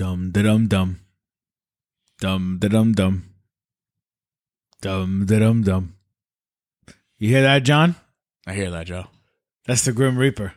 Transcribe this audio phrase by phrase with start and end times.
[0.00, 0.98] Dum da dum dum.
[2.22, 3.34] Dum da dum dum.
[4.80, 5.94] Dum da dum dum.
[7.18, 7.96] You hear that, John?
[8.46, 9.08] I hear that, Joe.
[9.66, 10.54] That's the Grim Reaper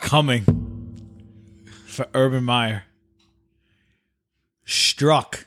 [0.00, 0.46] coming
[1.84, 2.84] for Urban Meyer.
[4.64, 5.46] Struck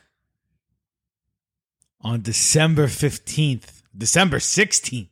[2.02, 5.08] on December 15th, December 16th,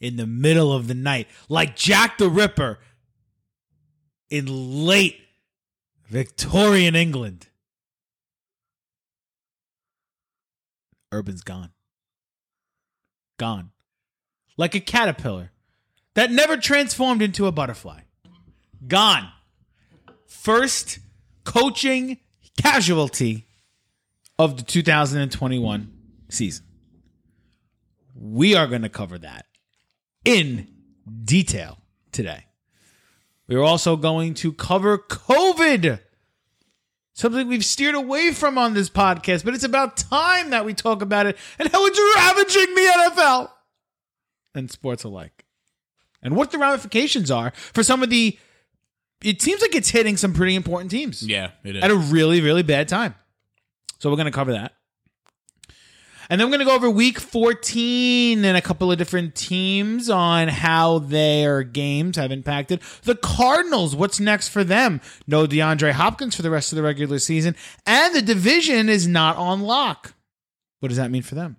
[0.00, 2.80] in the middle of the night, like Jack the Ripper
[4.28, 4.46] in
[4.84, 5.20] late
[6.08, 7.48] Victorian England.
[11.12, 11.70] Urban's gone.
[13.38, 13.70] Gone.
[14.56, 15.50] Like a caterpillar
[16.14, 18.00] that never transformed into a butterfly.
[18.86, 19.28] Gone.
[20.26, 20.98] First
[21.44, 22.18] coaching
[22.60, 23.46] casualty
[24.38, 25.92] of the 2021
[26.28, 26.66] season.
[28.14, 29.46] We are going to cover that
[30.24, 30.68] in
[31.24, 31.78] detail
[32.12, 32.46] today.
[33.48, 36.00] We're also going to cover COVID,
[37.12, 41.02] something we've steered away from on this podcast, but it's about time that we talk
[41.02, 43.50] about it and how it's ravaging the NFL
[44.54, 45.44] and sports alike.
[46.22, 48.38] And what the ramifications are for some of the.
[49.22, 51.82] It seems like it's hitting some pretty important teams Yeah, it is.
[51.84, 53.14] at a really, really bad time.
[53.98, 54.72] So we're going to cover that.
[56.28, 60.08] And then we're going to go over week 14 and a couple of different teams
[60.08, 62.80] on how their games have impacted.
[63.02, 65.00] The Cardinals, what's next for them?
[65.26, 67.56] No DeAndre Hopkins for the rest of the regular season.
[67.86, 70.14] And the division is not on lock.
[70.80, 71.56] What does that mean for them?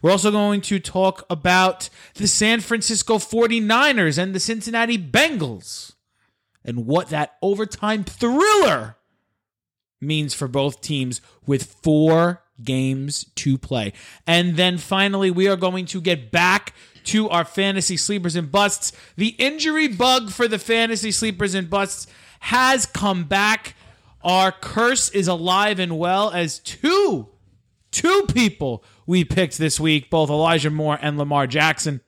[0.00, 5.92] We're also going to talk about the San Francisco 49ers and the Cincinnati Bengals
[6.64, 8.96] and what that overtime thriller
[10.00, 13.92] means for both teams with four games to play.
[14.26, 18.92] And then finally, we are going to get back to our fantasy sleepers and busts.
[19.16, 22.06] The injury bug for the fantasy sleepers and busts
[22.40, 23.74] has come back.
[24.22, 27.28] Our curse is alive and well as two,
[27.90, 32.00] two people we picked this week, both Elijah Moore and Lamar Jackson,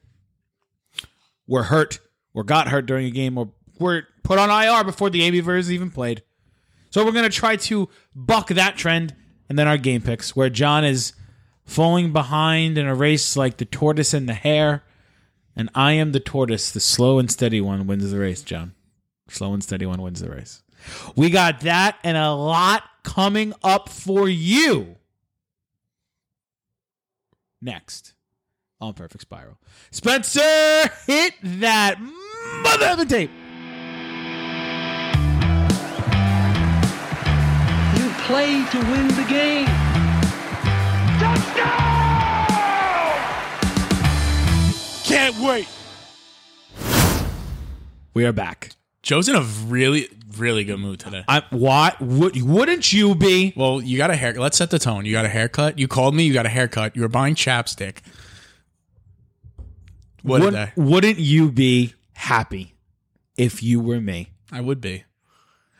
[1.47, 2.01] were hurt
[2.35, 5.91] or got hurt during a game or were put on IR before the version even
[5.91, 6.23] played.
[6.91, 9.15] So we're going to try to buck that trend.
[9.49, 11.13] And then our game picks, where John is
[11.65, 14.85] falling behind in a race like the tortoise and the hare.
[15.57, 16.71] And I am the tortoise.
[16.71, 18.75] The slow and steady one wins the race, John.
[19.29, 20.63] Slow and steady one wins the race.
[21.17, 24.97] We got that and a lot coming up for you.
[27.61, 28.15] Next
[28.81, 29.59] on Perfect Spiral.
[29.91, 32.01] Spencer, hit that
[32.63, 33.31] mother of a tape.
[38.29, 39.65] Play to win the game.
[41.19, 41.89] Touchdown!
[45.03, 45.67] Can't wait.
[48.13, 48.73] We are back.
[49.03, 51.25] Joe's in a really, really good mood today.
[51.27, 53.55] I, what would wouldn't you be?
[53.57, 54.35] Well, you got a hair.
[54.35, 55.07] Let's set the tone.
[55.07, 55.79] You got a haircut.
[55.79, 56.25] You called me.
[56.25, 56.95] You got a haircut.
[56.97, 58.01] You were buying chapstick.
[60.23, 60.73] What Would, did I?
[60.77, 62.75] wouldn't you be happy
[63.39, 64.33] if you were me?
[64.53, 65.05] I would be.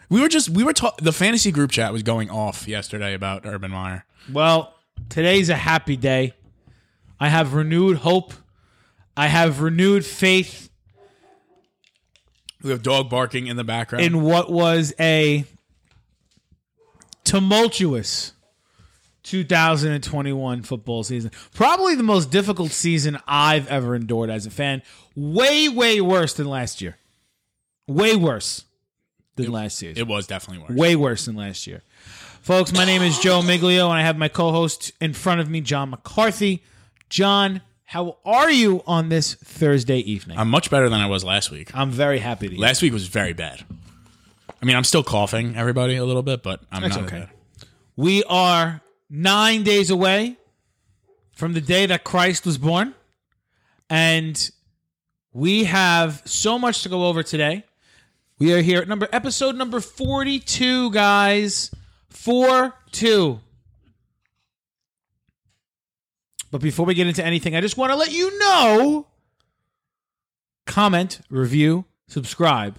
[0.09, 1.05] We were just we were talking.
[1.05, 4.05] The fantasy group chat was going off yesterday about Urban Meyer.
[4.33, 4.75] Well,
[5.09, 6.33] today's a happy day.
[7.21, 8.33] I have renewed hope.
[9.17, 10.71] I have renewed faith
[12.63, 14.05] We have dog barking in the background.
[14.05, 15.45] in what was a
[17.25, 18.33] tumultuous
[19.25, 21.31] 2021 football season.
[21.53, 24.83] Probably the most difficult season I've ever endured as a fan.
[25.15, 26.97] Way, way worse than last year.
[27.87, 28.65] Way worse
[29.45, 29.93] than last year.
[29.97, 30.79] it was definitely worse.
[30.79, 31.83] Way worse than last year.
[32.43, 35.51] Folks, my name is Joe Miglio, and I have my co host in front of
[35.51, 36.63] me, John McCarthy.
[37.09, 40.39] John, how are you on this Thursday evening?
[40.39, 41.75] I'm much better than I was last week.
[41.75, 42.63] I'm very happy to hear.
[42.63, 43.65] Last week was very bad.
[44.61, 47.17] I mean, I'm still coughing, everybody, a little bit, but I'm That's not okay.
[47.17, 47.29] okay.
[47.97, 50.37] We are nine days away
[51.33, 52.95] from the day that Christ was born.
[53.89, 54.51] And
[55.33, 57.65] we have so much to go over today.
[58.39, 61.73] We are here at number episode number 42, guys.
[62.09, 63.41] 4 2.
[66.51, 69.07] But before we get into anything, I just want to let you know
[70.67, 72.79] comment, review, subscribe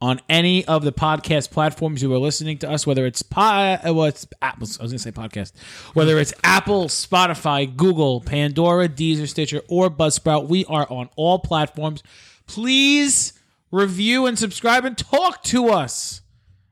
[0.00, 3.78] on any of the podcast platforms you are listening to us, whether it's po- uh,
[3.86, 5.52] well, it's Apple, I was going to say podcast,
[5.92, 12.02] whether it's Apple, Spotify, Google, Pandora, Deezer, Stitcher, or Buzzsprout, we are on all platforms.
[12.46, 13.37] Please
[13.70, 16.22] review and subscribe and talk to us.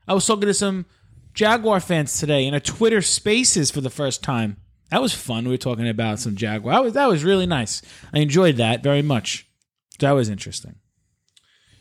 [0.09, 0.87] I was talking to some
[1.35, 4.57] Jaguar fans today in a Twitter Spaces for the first time.
[4.91, 5.45] That was fun.
[5.45, 6.75] We were talking about some Jaguar.
[6.75, 7.83] That was, that was really nice.
[8.15, 9.47] I enjoyed that very much.
[9.99, 10.77] That was interesting.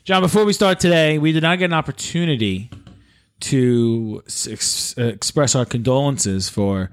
[0.04, 2.70] John, before we start today, we did not get an opportunity
[3.40, 6.90] to ex- express our condolences for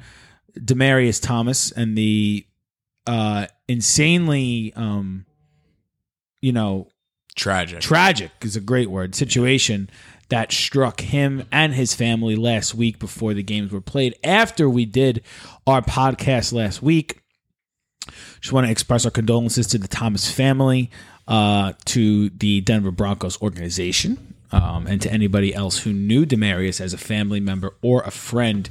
[0.57, 2.45] Demaryius Thomas and the
[3.07, 5.25] uh, insanely, um,
[6.41, 6.89] you know,
[7.35, 7.79] Tragic.
[7.81, 9.89] tragic is a great word situation
[10.29, 14.15] that struck him and his family last week before the games were played.
[14.23, 15.21] After we did
[15.67, 17.21] our podcast last week,
[18.41, 20.89] just want to express our condolences to the Thomas family,
[21.27, 26.93] uh, to the Denver Broncos organization, um, and to anybody else who knew Demaryius as
[26.93, 28.69] a family member or a friend.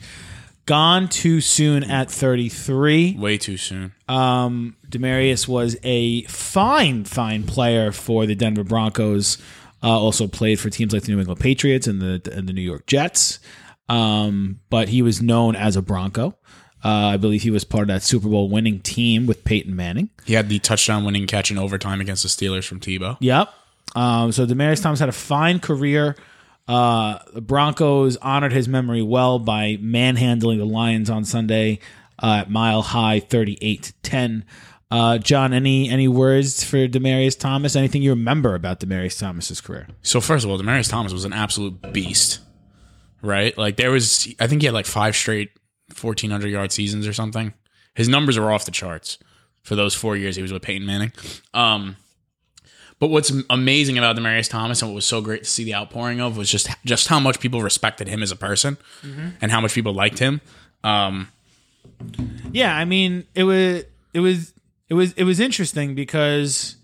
[0.67, 3.17] Gone too soon at 33.
[3.19, 3.93] Way too soon.
[4.09, 9.38] Um, Demaryius was a fine, fine player for the Denver Broncos.
[9.82, 12.62] Uh, also played for teams like the New England Patriots and the and the New
[12.62, 13.41] York Jets.
[13.88, 16.37] Um, but he was known as a Bronco.
[16.85, 20.11] Uh, I believe he was part of that Super Bowl winning team with Peyton Manning.
[20.25, 23.17] He had the touchdown winning catch in overtime against the Steelers from Tebow.
[23.20, 23.53] Yep.
[23.94, 26.17] Um, so Demaryius Thomas had a fine career.
[26.72, 31.80] Uh, the Broncos honored his memory well by manhandling the Lions on Sunday
[32.22, 34.46] uh, at Mile High, thirty-eight to ten.
[34.90, 37.76] Uh, John, any any words for Demaryius Thomas?
[37.76, 39.86] Anything you remember about Demaryius Thomas's career?
[40.00, 42.40] So first of all, Demaryius Thomas was an absolute beast,
[43.20, 43.56] right?
[43.58, 45.50] Like there was, I think he had like five straight
[45.90, 47.52] fourteen hundred yard seasons or something.
[47.94, 49.19] His numbers are off the charts
[49.62, 51.12] for those four years he was with Peyton Manning.
[51.52, 51.96] Um,
[53.02, 56.20] but what's amazing about Demaryius Thomas and what was so great to see the outpouring
[56.20, 58.78] of was just just how much people respected him as a person
[59.40, 60.40] and how much people liked him.
[60.84, 61.26] Um,
[62.52, 63.82] Yeah, I mean, it was
[64.14, 64.54] it was
[64.88, 66.76] it was it was interesting because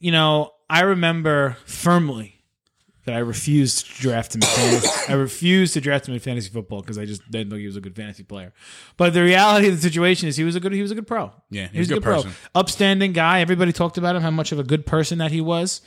[0.00, 2.33] you know, I remember firmly
[3.04, 5.12] that I refused to draft him in fantasy.
[5.12, 7.76] I refused to draft him in fantasy football because I just didn't think he was
[7.76, 8.52] a good fantasy player.
[8.96, 11.06] But the reality of the situation is he was a good he was a good
[11.06, 11.32] pro.
[11.50, 12.30] Yeah, he was a good, person.
[12.30, 12.60] pro.
[12.60, 13.40] Upstanding guy.
[13.40, 15.82] Everybody talked about him, how much of a good person that he was.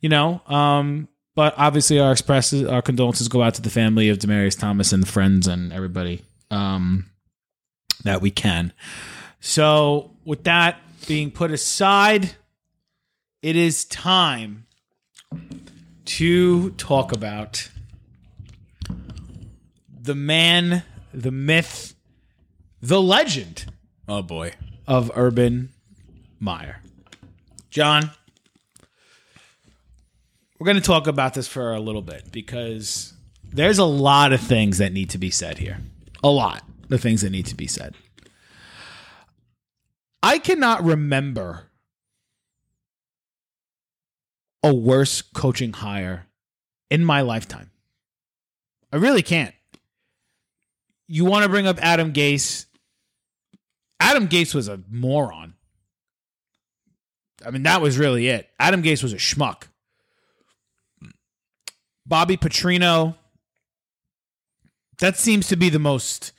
[0.00, 4.18] You know, um, but obviously our expresses our condolences go out to the family of
[4.18, 7.10] Demaryius Thomas and the friends and everybody um,
[8.04, 8.72] that we can.
[9.40, 12.36] So with that being put aside,
[13.42, 14.66] it is time
[16.08, 17.68] to talk about
[19.90, 20.82] the man,
[21.12, 21.94] the myth,
[22.80, 23.66] the legend
[24.08, 24.52] oh boy,
[24.86, 25.68] of Urban
[26.40, 26.80] Meyer.
[27.70, 28.10] John,
[30.58, 33.12] we're going to talk about this for a little bit because
[33.44, 35.78] there's a lot of things that need to be said here.
[36.24, 37.94] A lot of things that need to be said.
[40.22, 41.67] I cannot remember
[44.62, 46.26] a worse coaching hire
[46.90, 47.70] in my lifetime.
[48.92, 49.54] I really can't.
[51.06, 52.66] You want to bring up Adam Gase?
[54.00, 55.54] Adam Gase was a moron.
[57.44, 58.48] I mean, that was really it.
[58.58, 59.64] Adam Gase was a schmuck.
[62.06, 63.16] Bobby Petrino.
[64.98, 66.32] That seems to be the most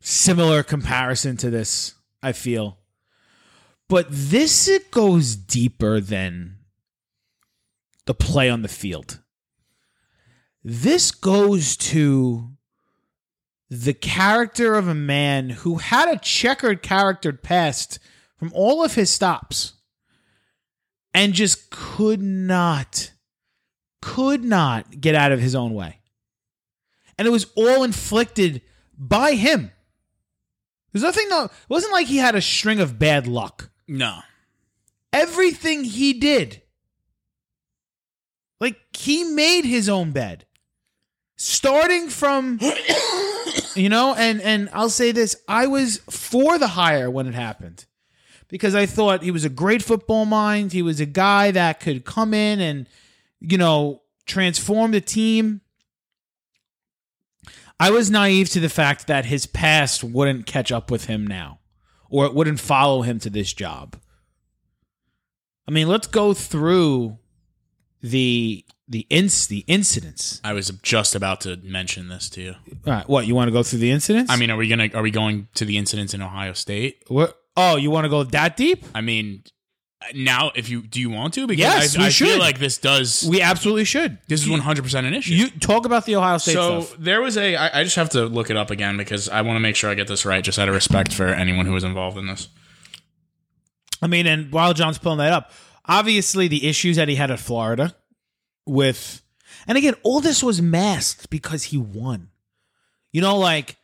[0.00, 2.78] similar comparison to this, I feel.
[3.88, 6.57] But this it goes deeper than
[8.08, 9.20] the play on the field.
[10.64, 12.52] This goes to
[13.68, 17.98] the character of a man who had a checkered character past
[18.38, 19.74] from all of his stops
[21.12, 23.12] and just could not
[24.00, 26.00] could not get out of his own way.
[27.18, 28.62] And it was all inflicted
[28.96, 29.70] by him.
[30.92, 33.68] There's nothing no it wasn't like he had a string of bad luck.
[33.86, 34.20] no,
[35.12, 36.62] Everything he did
[38.60, 40.44] like he made his own bed.
[41.36, 42.58] Starting from
[43.74, 47.86] you know, and and I'll say this, I was for the hire when it happened.
[48.48, 50.72] Because I thought he was a great football mind.
[50.72, 52.88] He was a guy that could come in and,
[53.40, 55.60] you know, transform the team.
[57.78, 61.58] I was naive to the fact that his past wouldn't catch up with him now
[62.10, 63.96] or it wouldn't follow him to this job.
[65.66, 67.18] I mean, let's go through
[68.02, 70.40] the the ins the incidents.
[70.44, 72.54] I was just about to mention this to you.
[72.86, 74.30] All right, what you want to go through the incidents?
[74.32, 77.02] I mean, are we gonna are we going to the incidents in Ohio State?
[77.08, 77.36] what?
[77.56, 78.84] Oh, you want to go that deep?
[78.94, 79.42] I mean,
[80.14, 81.46] now if you do you want to?
[81.46, 84.18] Because Yes, I, we I feel like this does We absolutely should.
[84.28, 85.34] this is one hundred percent an issue.
[85.34, 86.96] You talk about the Ohio State so stuff.
[87.00, 89.56] there was a I, I just have to look it up again because I want
[89.56, 91.84] to make sure I get this right, just out of respect for anyone who was
[91.84, 92.48] involved in this.
[94.00, 95.50] I mean, and while John's pulling that up,
[95.88, 97.94] obviously the issues that he had at Florida
[98.66, 99.22] with,
[99.66, 102.28] and again, all this was masked because he won.
[103.12, 103.76] You know, like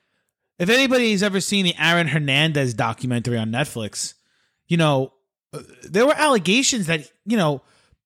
[0.59, 4.15] if anybody's ever seen the Aaron Hernandez documentary on Netflix,
[4.69, 5.13] you know,
[5.53, 7.63] uh, there were allegations that you know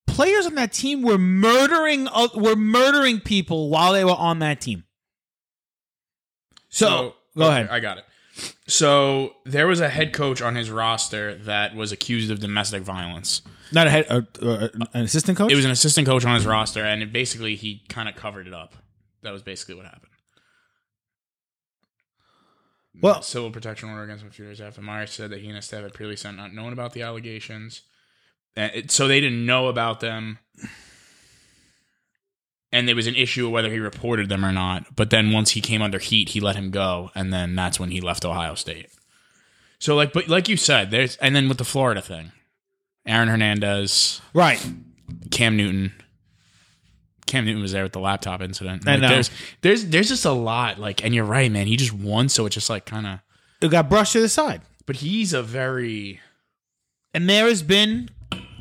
[0.07, 4.85] players on that team were murdering were murdering people while they were on that team.
[6.71, 7.69] So, go okay, ahead.
[7.71, 8.05] I got it.
[8.67, 13.43] So there was a head coach on his roster that was accused of domestic violence.
[13.73, 15.53] Not a head, uh, uh, an assistant coach.
[15.53, 18.47] It was an assistant coach on his roster, and it basically he kind of covered
[18.47, 18.75] it up.
[19.23, 20.13] That was basically what happened.
[23.01, 25.57] Well- civil protection order against him a few days after Myers said that he and
[25.57, 27.83] his staff had previously sent not known about the allegations,
[28.57, 30.39] and it, so they didn't know about them.
[32.71, 34.95] And there was an issue of whether he reported them or not.
[34.95, 37.91] But then once he came under heat, he let him go, and then that's when
[37.91, 38.91] he left Ohio State.
[39.79, 42.33] So like, but like you said, there's and then with the Florida thing,
[43.09, 44.65] Aaron Hernandez, right.
[45.31, 45.93] Cam Newton.
[47.27, 48.89] Cam Newton was there with the laptop incident.
[48.89, 49.09] I know.
[49.09, 50.79] There's there's there's just a lot.
[50.79, 51.67] Like, and you're right, man.
[51.67, 53.21] He just won, so it's just like kind of.
[53.61, 56.21] It got brushed to the side, But he's a very
[57.13, 58.11] and there has been,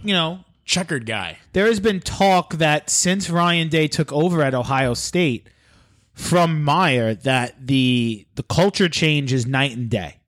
[0.03, 1.37] you know, checkered guy.
[1.53, 5.49] there has been talk that since Ryan Day took over at Ohio State
[6.13, 10.21] from Meyer that the the culture change is night and day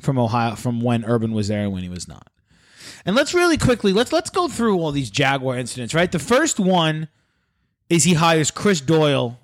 [0.00, 2.28] from Ohio from when Urban was there and when he was not.
[3.04, 6.10] And let's really quickly let's let's go through all these Jaguar incidents, right?
[6.10, 7.08] The first one
[7.88, 9.38] is he hires Chris Doyle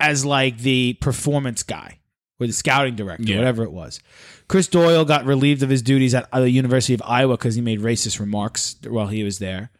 [0.00, 1.98] as like the performance guy
[2.40, 3.36] or the scouting director, Yeah.
[3.36, 4.00] whatever it was.
[4.48, 7.80] Chris Doyle got relieved of his duties at the University of Iowa because he made
[7.80, 9.70] racist remarks while he was there.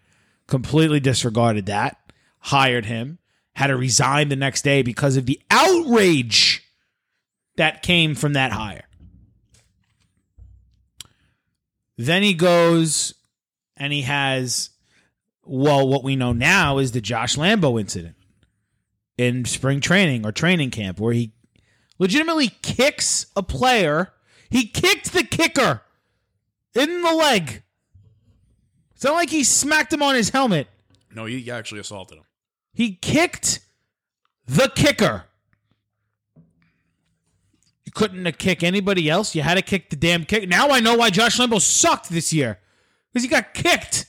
[0.46, 1.96] Completely disregarded that.
[2.40, 3.18] Hired him.
[3.54, 6.62] Had to resign the next day because of the outrage
[7.56, 8.84] that came from that hire.
[12.02, 13.14] Then he goes
[13.76, 14.70] and he has,
[15.44, 18.16] well, what we know now is the Josh Lambo incident
[19.16, 21.32] in spring training or training camp where he
[22.00, 24.12] legitimately kicks a player.
[24.50, 25.82] He kicked the kicker
[26.74, 27.62] in the leg.
[28.96, 30.66] It's not like he smacked him on his helmet.
[31.14, 32.24] No, he actually assaulted him.
[32.72, 33.60] He kicked
[34.46, 35.26] the kicker.
[37.94, 39.34] You couldn't have kicked anybody else.
[39.34, 40.48] You had to kick the damn kick.
[40.48, 42.58] Now I know why Josh Lambo sucked this year.
[43.12, 44.06] Because he got kicked.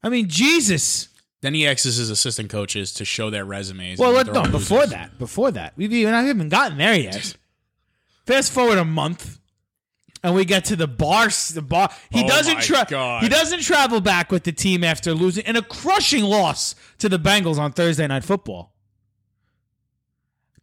[0.00, 1.08] I mean, Jesus.
[1.40, 3.98] Then he asks his assistant coaches to show their resumes.
[3.98, 4.90] Well, let, no, before losers.
[4.92, 7.34] that, before that, we've even I haven't gotten there yet.
[8.26, 9.40] Fast forward a month,
[10.22, 11.28] and we get to the bar.
[11.52, 11.90] The bar.
[12.10, 13.22] He Oh doesn't my tra- God.
[13.24, 17.18] He doesn't travel back with the team after losing in a crushing loss to the
[17.18, 18.72] Bengals on Thursday Night Football.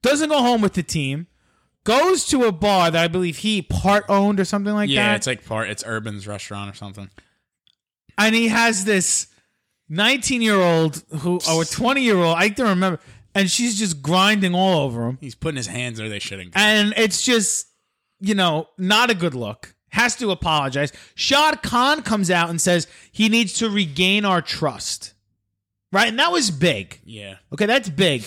[0.02, 1.28] Doesn't go home with the team.
[1.88, 5.10] Goes to a bar that I believe he part owned or something like Yeah, that.
[5.12, 5.70] Yeah, it's like part.
[5.70, 7.10] It's Urban's restaurant or something.
[8.18, 9.28] and he has this
[9.90, 13.00] 19 year old who or 20 year old i don't remember
[13.34, 16.54] and she's just grinding all over him He's putting his hands where they shouldn't.
[16.54, 16.60] go.
[16.60, 17.68] and it's just
[18.20, 22.86] you know not a good look has to apologize shad khan comes out and says
[23.14, 25.14] he needs to regain our trust
[25.94, 28.24] right and that was big yeah, Okay, that's big.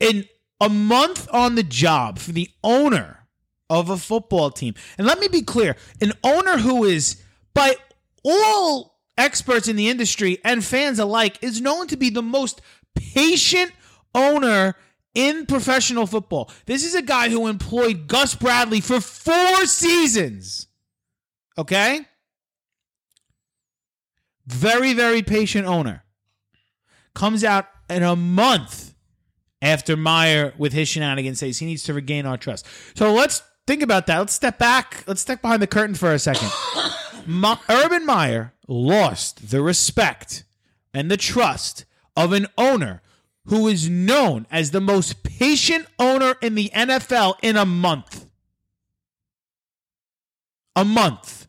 [0.00, 0.24] In
[0.60, 3.26] a month on the job for the owner
[3.68, 4.74] of a football team.
[4.96, 7.22] And let me be clear an owner who is,
[7.54, 7.76] by
[8.24, 12.60] all experts in the industry and fans alike, is known to be the most
[12.94, 13.72] patient
[14.14, 14.74] owner
[15.14, 16.50] in professional football.
[16.66, 20.68] This is a guy who employed Gus Bradley for four seasons.
[21.58, 22.06] Okay?
[24.46, 26.04] Very, very patient owner
[27.14, 28.85] comes out in a month
[29.66, 32.66] after Meyer with his shenanigans says he needs to regain our trust.
[32.94, 34.18] So let's think about that.
[34.18, 35.04] Let's step back.
[35.06, 36.50] Let's step behind the curtain for a second.
[37.26, 40.44] Ma- Urban Meyer lost the respect
[40.94, 41.84] and the trust
[42.16, 43.02] of an owner
[43.46, 48.26] who is known as the most patient owner in the NFL in a month.
[50.74, 51.46] A month.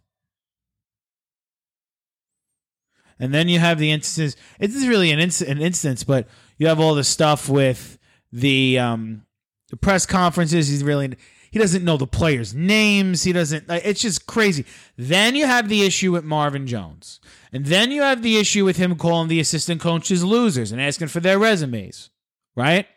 [3.20, 4.36] And then you have the instances.
[4.60, 7.97] It is really an, inc- an instance, but you have all the stuff with
[8.32, 9.24] the um,
[9.70, 10.68] the press conferences.
[10.68, 11.16] He's really
[11.52, 13.24] he doesn't know the players' names.
[13.24, 13.68] He doesn't.
[13.68, 14.66] like, It's just crazy.
[14.98, 17.20] Then you have the issue with Marvin Jones,
[17.52, 21.08] and then you have the issue with him calling the assistant coaches losers and asking
[21.08, 22.10] for their resumes.
[22.56, 22.88] Right?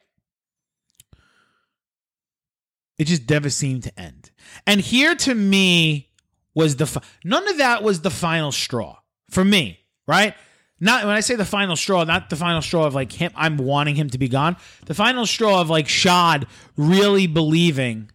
[2.98, 4.30] It just never seemed to end.
[4.66, 6.10] And here to me
[6.54, 8.98] was the fi- none of that was the final straw
[9.30, 10.34] for me, right?
[10.80, 13.58] Not when I say the final straw, not the final straw of like him I'm
[13.58, 14.56] wanting him to be gone.
[14.86, 16.46] The final straw of like Shad
[16.76, 18.10] really believing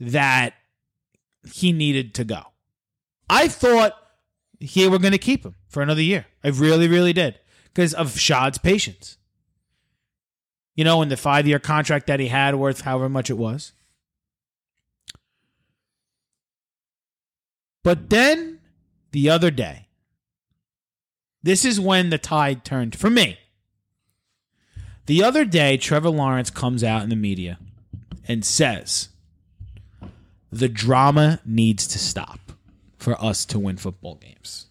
[0.00, 0.54] that
[1.52, 2.42] he needed to go.
[3.28, 3.92] I thought
[4.58, 6.26] he were going to keep him for another year.
[6.42, 9.18] I really, really did because of Shad's patience.
[10.74, 13.72] You know, in the five year contract that he had worth however much it was.
[17.82, 18.60] But then
[19.10, 19.87] the other day,
[21.48, 23.38] This is when the tide turned for me.
[25.06, 27.58] The other day, Trevor Lawrence comes out in the media
[28.28, 29.08] and says,
[30.52, 32.52] the drama needs to stop
[32.98, 34.66] for us to win football games.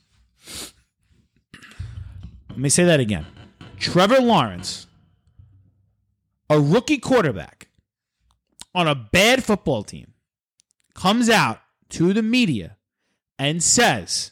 [2.50, 3.26] Let me say that again.
[3.80, 4.86] Trevor Lawrence,
[6.48, 7.70] a rookie quarterback
[8.76, 10.14] on a bad football team,
[10.94, 12.78] comes out to the media
[13.40, 14.30] and says,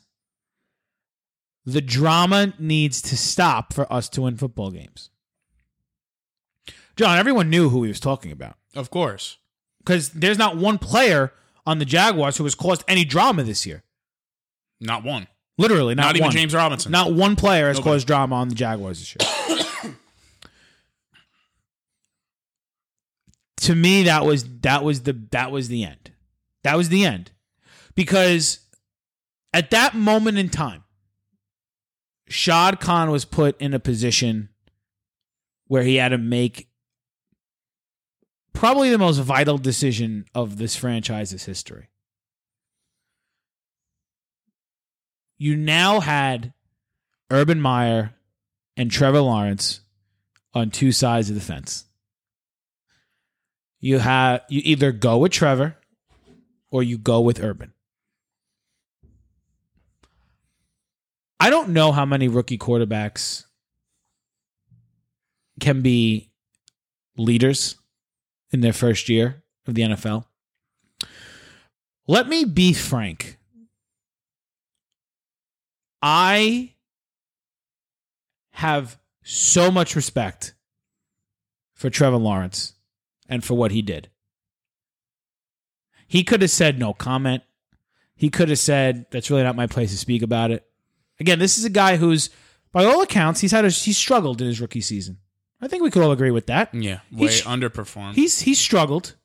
[1.65, 5.10] the drama needs to stop for us to win football games.
[6.95, 9.38] John, everyone knew who he was talking about Of course.
[9.79, 11.34] because there's not one player
[11.65, 13.84] on the Jaguars who has caused any drama this year.
[14.79, 15.27] Not one.
[15.57, 16.31] Literally, not, Not, even.
[16.31, 16.91] James Robinson.
[16.91, 17.93] Not one player has Nobody.
[17.95, 19.93] caused drama on the Jaguars this year.
[23.57, 26.12] to me, that was that was the that was the end.
[26.63, 27.31] That was the end.
[27.95, 28.60] Because
[29.53, 30.84] at that moment in time,
[32.27, 34.50] Shad Khan was put in a position
[35.67, 36.67] where he had to make
[38.53, 41.89] probably the most vital decision of this franchise's history.
[45.38, 46.53] You now had
[47.29, 48.13] Urban Meyer
[48.77, 49.82] and Trevor Lawrence
[50.53, 51.86] on two sides of the fence.
[53.79, 55.77] You have you either go with Trevor
[56.72, 57.75] or you go with Urban.
[61.39, 63.45] I don't know how many rookie quarterbacks
[65.59, 66.31] can be
[67.17, 67.75] leaders
[68.51, 70.25] in their first year of the NFL.
[72.07, 73.37] Let me be frank.
[76.01, 76.75] I
[78.51, 80.53] have so much respect
[81.73, 82.73] for Trevor Lawrence
[83.27, 84.09] and for what he did.
[86.07, 87.43] He could have said no comment.
[88.15, 90.65] He could have said that's really not my place to speak about it.
[91.19, 92.29] Again, this is a guy who's
[92.72, 95.17] by all accounts he's had a, he's struggled in his rookie season.
[95.62, 96.74] I think we could all agree with that.
[96.74, 97.00] Yeah.
[97.12, 98.15] Way He's- underperformed.
[98.15, 99.15] He's he's struggled,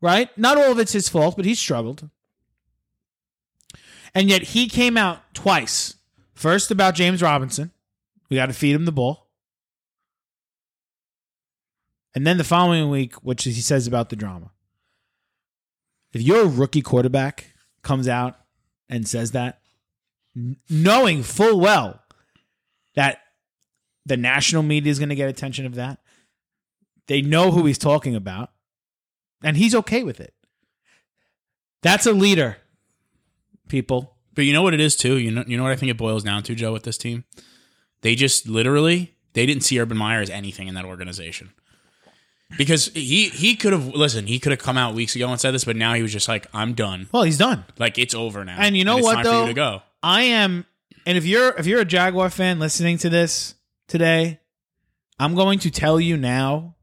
[0.00, 0.36] right?
[0.38, 2.08] Not all of it's his fault, but he's struggled.
[4.14, 5.96] And yet he came out twice.
[6.34, 7.72] First about James Robinson.
[8.30, 9.28] We got to feed him the ball.
[12.14, 14.52] And then the following week, which he says about the drama.
[16.12, 18.36] If your rookie quarterback comes out
[18.88, 19.60] and says that,
[20.68, 22.00] knowing full well
[22.94, 23.18] that
[24.06, 25.98] the national media is going to get attention of that,
[27.06, 28.50] they know who he's talking about,
[29.42, 30.34] and he's okay with it.
[31.82, 32.56] That's a leader,
[33.68, 34.16] people.
[34.34, 35.18] But you know what it is too.
[35.18, 37.24] You know, you know what I think it boils down to, Joe, with this team.
[38.00, 41.52] They just literally they didn't see Urban Meyer as anything in that organization.
[42.56, 45.52] Because he he could have listen, he could have come out weeks ago and said
[45.52, 47.08] this, but now he was just like, I'm done.
[47.10, 47.64] Well, he's done.
[47.78, 48.56] Like it's over now.
[48.58, 49.40] And you know it's what, time for though?
[49.42, 49.82] you to go.
[50.04, 50.66] I am,
[51.06, 53.54] and if you're if you're a Jaguar fan listening to this
[53.88, 54.38] today,
[55.18, 56.76] I'm going to tell you now.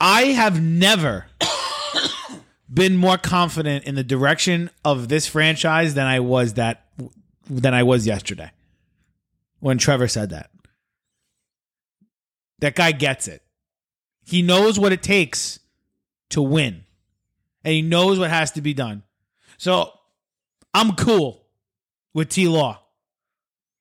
[0.00, 1.26] I have never
[2.72, 6.86] been more confident in the direction of this franchise than I was that
[7.50, 8.50] than I was yesterday
[9.60, 10.48] when Trevor said that.
[12.60, 13.42] That guy gets it.
[14.24, 15.58] He knows what it takes
[16.30, 16.84] to win.
[17.62, 19.02] And he knows what has to be done.
[19.58, 19.92] So
[20.72, 21.41] I'm cool
[22.14, 22.80] with T Law.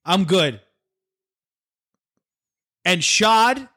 [0.05, 0.59] I'm good.
[2.83, 3.67] And Shad, and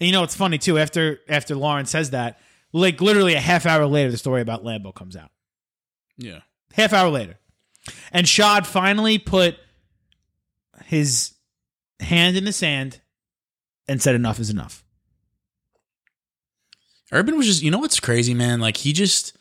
[0.00, 2.38] you know it's funny too, after after Lauren says that,
[2.72, 5.30] like literally a half hour later, the story about Lambo comes out.
[6.16, 6.40] Yeah.
[6.72, 7.38] Half hour later.
[8.12, 9.56] And Shad finally put
[10.84, 11.34] his
[12.00, 13.00] hand in the sand
[13.88, 14.84] and said enough is enough.
[17.12, 18.60] Urban was just, you know what's crazy, man?
[18.60, 19.36] Like he just,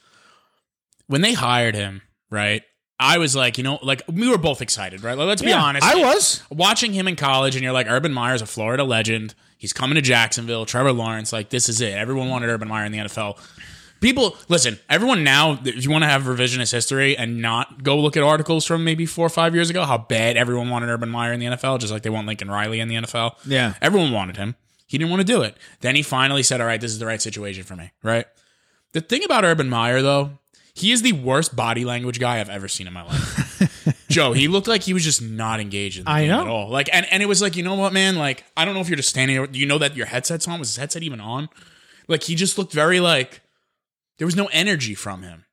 [1.07, 2.61] when they hired him, right?
[2.99, 5.17] I was like, you know, like we were both excited, right?
[5.17, 5.85] Like, let's be Yeah, honest.
[5.85, 6.41] I was.
[6.49, 9.35] watching him in college, and you're like, Urban Meyer's a Florida legend.
[9.57, 10.65] He's coming to Jacksonville.
[10.65, 11.93] Trevor Lawrence, like this is it.
[11.93, 13.37] Everyone wanted Urban Meyer in the NFL.
[14.01, 14.77] People, listen.
[14.89, 18.65] Everyone now, if you want to have revisionist history and not go look at articles
[18.65, 21.47] from maybe four or five years ago, how bad everyone wanted Urban Meyer in the
[21.47, 23.35] NFL, just like they want Lincoln Riley in the NFL.
[23.47, 23.73] Yeah.
[23.81, 24.55] everyone wanted him.
[24.85, 25.57] He didn't want to do it.
[25.79, 28.25] Then he finally said, "All right, this is the right situation for me." Right.
[28.91, 30.37] The thing about Urban Meyer, though,
[30.75, 34.05] he is the worst body language guy I've ever seen in my life.
[34.09, 36.41] Joe, he looked like he was just not engaged in the I game know.
[36.41, 36.69] at all.
[36.69, 38.17] Like, and, and it was like, you know what, man?
[38.17, 39.47] Like, I don't know if you're just standing there.
[39.47, 40.59] Do you know that your headset's on?
[40.59, 41.49] Was his headset even on?
[42.07, 43.41] Like, he just looked very like
[44.19, 45.45] there was no energy from him.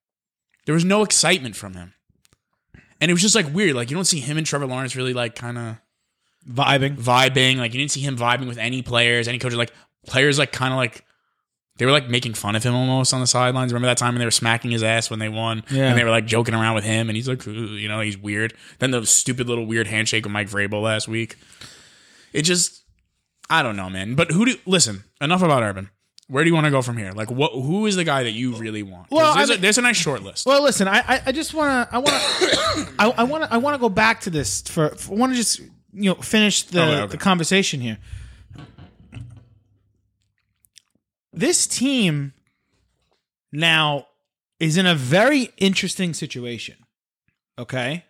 [0.66, 1.94] There was no excitement from him.
[3.00, 3.74] And it was just like weird.
[3.74, 5.76] Like, you don't see him and Trevor Lawrence really like kind of
[6.48, 6.96] Vibing.
[6.96, 7.56] vibing.
[7.58, 9.56] Like you didn't see him vibing with any players, any coaches.
[9.56, 9.72] Like
[10.06, 11.04] players, like kind of like
[11.78, 13.72] They were like making fun of him almost on the sidelines.
[13.72, 15.64] Remember that time when they were smacking his ass when they won?
[15.70, 15.88] Yeah.
[15.88, 18.54] And they were like joking around with him, and he's like, you know, he's weird.
[18.78, 21.36] Then the stupid little weird handshake with Mike Vrabel last week.
[22.32, 22.82] It just,
[23.48, 24.14] I don't know, man.
[24.14, 25.04] But who do listen?
[25.20, 25.88] Enough about Urban.
[26.28, 27.12] Where do you want to go from here?
[27.12, 27.52] Like, what?
[27.52, 29.10] Who is the guy that you really want?
[29.10, 30.46] Well, I there's, mean- a, there's a nice short list.
[30.46, 33.52] Well, listen, I I, I just want to I want to I, I want to
[33.52, 36.14] I want to go back to this for, for I want to just you know
[36.16, 37.10] finish the oh, Okay, okay.
[37.12, 37.98] the conversation here.
[41.32, 42.34] This team
[43.50, 44.06] now
[44.60, 46.76] is in a very interesting situation.
[47.58, 48.04] Okay,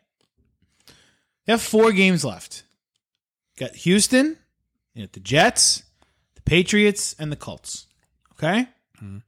[1.46, 2.64] they have four games left.
[3.58, 4.38] Got Houston,
[4.94, 5.82] you got the Jets,
[6.34, 7.86] the Patriots, and the Colts.
[8.32, 8.68] Okay.
[8.96, 9.18] Mm-hmm.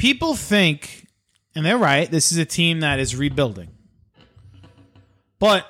[0.00, 1.06] people think,
[1.54, 3.68] and they're right, this is a team that is rebuilding.
[5.38, 5.66] But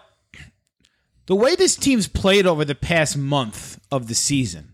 [1.26, 4.69] the way this team's played over the past month of the season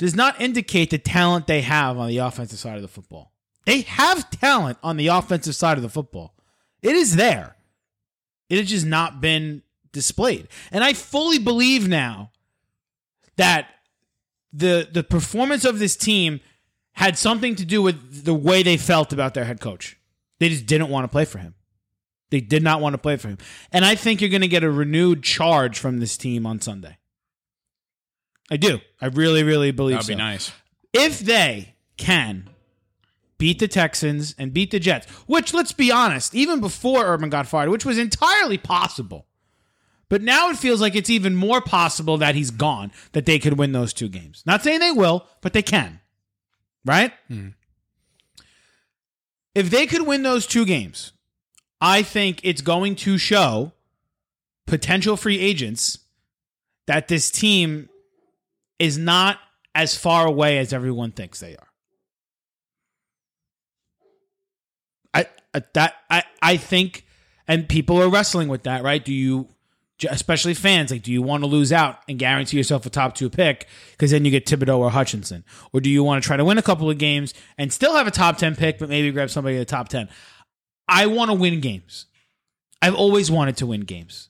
[0.00, 3.34] does not indicate the talent they have on the offensive side of the football.
[3.66, 6.34] They have talent on the offensive side of the football.
[6.80, 7.54] It is there.
[8.48, 10.48] It has just not been displayed.
[10.72, 12.30] And I fully believe now
[13.36, 13.68] that
[14.54, 16.40] the the performance of this team
[16.92, 19.98] had something to do with the way they felt about their head coach.
[20.38, 21.54] They just didn't want to play for him.
[22.30, 23.36] They did not want to play for him.
[23.70, 26.96] And I think you're going to get a renewed charge from this team on Sunday.
[28.50, 28.80] I do.
[29.00, 30.12] I really, really believe That'd so.
[30.12, 30.52] be nice.
[30.92, 32.50] If they can
[33.38, 37.46] beat the Texans and beat the Jets, which let's be honest, even before Urban got
[37.46, 39.26] fired, which was entirely possible.
[40.08, 43.56] But now it feels like it's even more possible that he's gone, that they could
[43.56, 44.42] win those two games.
[44.44, 46.00] Not saying they will, but they can.
[46.84, 47.12] Right?
[47.28, 47.50] Hmm.
[49.54, 51.12] If they could win those two games,
[51.80, 53.72] I think it's going to show
[54.66, 55.98] potential free agents
[56.86, 57.88] that this team
[58.80, 59.38] is not
[59.74, 61.68] as far away as everyone thinks they are.
[65.14, 67.04] I, I that I I think,
[67.46, 69.04] and people are wrestling with that, right?
[69.04, 69.48] Do you,
[70.08, 73.28] especially fans, like, do you want to lose out and guarantee yourself a top two
[73.28, 76.44] pick because then you get Thibodeaux or Hutchinson, or do you want to try to
[76.44, 79.30] win a couple of games and still have a top ten pick, but maybe grab
[79.30, 80.08] somebody in the top ten?
[80.88, 82.06] I want to win games.
[82.82, 84.29] I've always wanted to win games.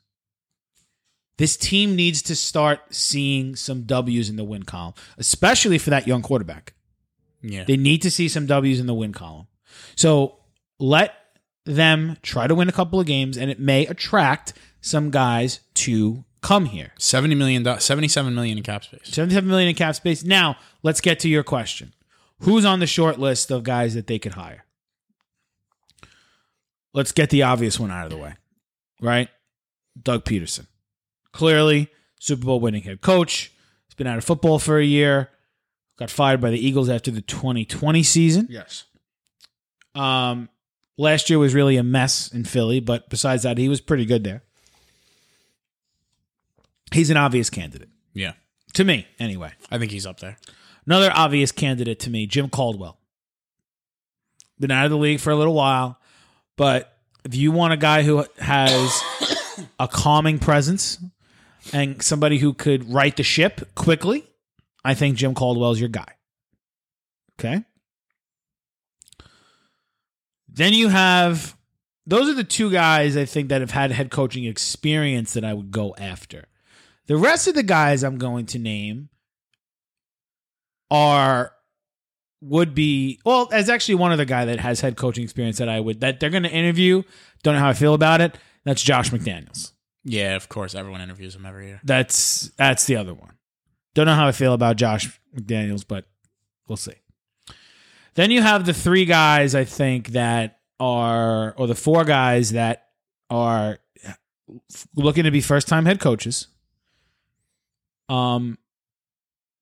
[1.40, 6.06] This team needs to start seeing some W's in the win column, especially for that
[6.06, 6.74] young quarterback.
[7.40, 7.64] Yeah.
[7.64, 9.46] They need to see some W's in the win column.
[9.96, 10.36] So
[10.78, 11.14] let
[11.64, 16.26] them try to win a couple of games, and it may attract some guys to
[16.42, 16.92] come here.
[16.98, 19.00] Seventy million, do- seventy-seven million in cap space.
[19.04, 20.22] 77 million in cap space.
[20.22, 21.94] Now, let's get to your question.
[22.40, 24.66] Who's on the short list of guys that they could hire?
[26.92, 28.34] Let's get the obvious one out of the way.
[29.00, 29.30] Right?
[30.02, 30.66] Doug Pederson.
[31.32, 31.88] Clearly,
[32.18, 33.52] Super Bowl winning head coach.
[33.86, 35.30] He's been out of football for a year.
[35.98, 38.46] Got fired by the Eagles after the 2020 season.
[38.50, 38.84] Yes.
[39.94, 40.48] Um,
[40.96, 44.24] last year was really a mess in Philly, but besides that, he was pretty good
[44.24, 44.42] there.
[46.92, 48.32] He's an obvious candidate Yeah.
[48.74, 49.52] to me, anyway.
[49.70, 50.36] I think he's up there.
[50.86, 52.98] Another obvious candidate to me, Jim Caldwell.
[54.58, 55.98] Been out of the league for a little while,
[56.56, 59.02] but if you want a guy who has
[59.78, 60.98] a calming presence
[61.72, 64.26] and somebody who could right the ship quickly,
[64.84, 66.14] I think Jim Caldwell's your guy.
[67.38, 67.64] Okay.
[70.48, 71.56] Then you have
[72.06, 75.54] those are the two guys I think that have had head coaching experience that I
[75.54, 76.48] would go after.
[77.06, 79.08] The rest of the guys I'm going to name
[80.90, 81.52] are
[82.42, 85.78] would be well as actually one other guy that has head coaching experience that I
[85.78, 87.02] would that they're going to interview.
[87.42, 88.36] Don't know how I feel about it.
[88.64, 89.72] That's Josh McDaniels.
[90.04, 90.74] Yeah, of course.
[90.74, 91.80] Everyone interviews him every year.
[91.84, 93.34] That's that's the other one.
[93.94, 96.06] Don't know how I feel about Josh McDaniels, but
[96.68, 96.94] we'll see.
[98.14, 102.88] Then you have the three guys I think that are or the four guys that
[103.28, 103.78] are
[104.96, 106.48] looking to be first time head coaches.
[108.08, 108.58] Um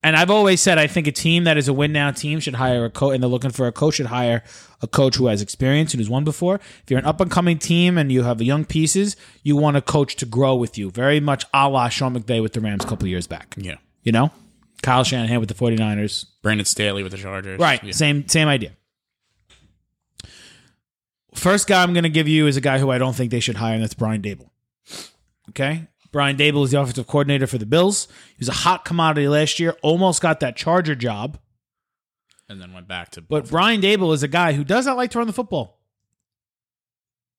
[0.02, 2.54] and I've always said I think a team that is a win now team should
[2.54, 4.42] hire a coach and they're looking for a coach should hire
[4.80, 6.56] a coach who has experience and who's won before.
[6.56, 9.82] If you're an up and coming team and you have young pieces, you want a
[9.82, 10.90] coach to grow with you.
[10.90, 13.54] Very much a la Sean McVay with the Rams a couple of years back.
[13.58, 13.76] Yeah.
[14.02, 14.30] You know?
[14.82, 16.26] Kyle Shanahan with the 49ers.
[16.42, 17.58] Brandon Staley with the Chargers.
[17.58, 17.82] Right.
[17.82, 17.92] Yeah.
[17.92, 18.72] Same same idea.
[21.34, 23.40] First guy I'm going to give you is a guy who I don't think they
[23.40, 24.50] should hire, and that's Brian Daboll.
[25.50, 25.87] Okay?
[26.18, 28.09] Brian Daboll is the offensive coordinator for the Bills.
[28.31, 31.38] He was a hot commodity last year, almost got that Charger job.
[32.48, 33.22] And then went back to.
[33.22, 35.78] But Brian Daboll is a guy who does not like to run the football.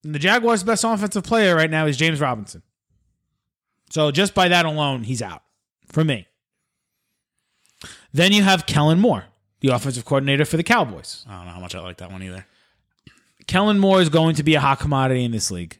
[0.02, 2.62] And the Jaguars' best offensive player right now is James Robinson.
[3.90, 5.42] So just by that alone, he's out
[5.84, 6.26] for me.
[8.14, 9.26] Then you have Kellen Moore,
[9.60, 11.26] the offensive coordinator for the Cowboys.
[11.28, 12.46] I don't know how much I like that one either.
[13.46, 15.78] Kellen Moore is going to be a hot commodity in this league.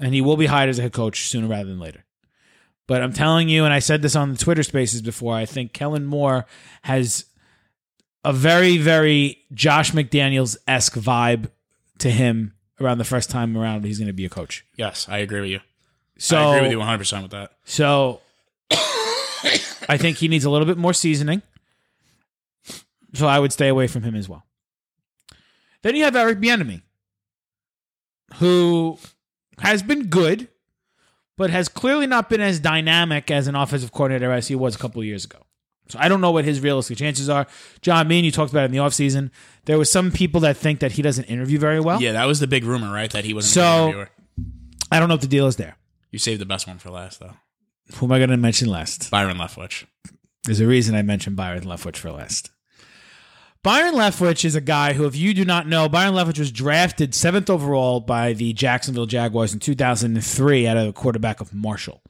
[0.00, 2.04] And he will be hired as a head coach sooner rather than later.
[2.86, 5.72] But I'm telling you, and I said this on the Twitter spaces before, I think
[5.72, 6.46] Kellen Moore
[6.82, 7.26] has
[8.24, 11.50] a very, very Josh McDaniels esque vibe
[11.98, 14.64] to him around the first time around he's going to be a coach.
[14.76, 15.60] Yes, I agree with you.
[16.18, 17.52] So, I agree with you 100 percent with that.
[17.64, 18.20] so
[19.88, 21.42] I think he needs a little bit more seasoning.
[23.14, 24.44] So I would stay away from him as well.
[25.82, 26.82] Then you have Eric Bieniemy,
[28.34, 28.98] who
[29.60, 30.48] has been good,
[31.36, 34.78] but has clearly not been as dynamic as an offensive coordinator as he was a
[34.78, 35.38] couple of years ago.
[35.88, 37.46] So I don't know what his realistic chances are.
[37.82, 39.30] John, me and you talked about it in the offseason.
[39.64, 42.00] There was some people that think that he doesn't interview very well.
[42.00, 43.10] Yeah, that was the big rumor, right?
[43.10, 44.06] That he wasn't So-.
[44.92, 45.76] I don't know if the deal is there.
[46.10, 47.34] You saved the best one for last, though.
[47.96, 49.10] Who am I going to mention last?
[49.10, 49.84] Byron Leftwich.
[50.44, 52.50] There's a reason I mentioned Byron Leftwich for last.
[53.62, 57.14] Byron Leftwich is a guy who, if you do not know, Byron Leftwich was drafted
[57.14, 62.00] seventh overall by the Jacksonville Jaguars in 2003 out of the quarterback of Marshall.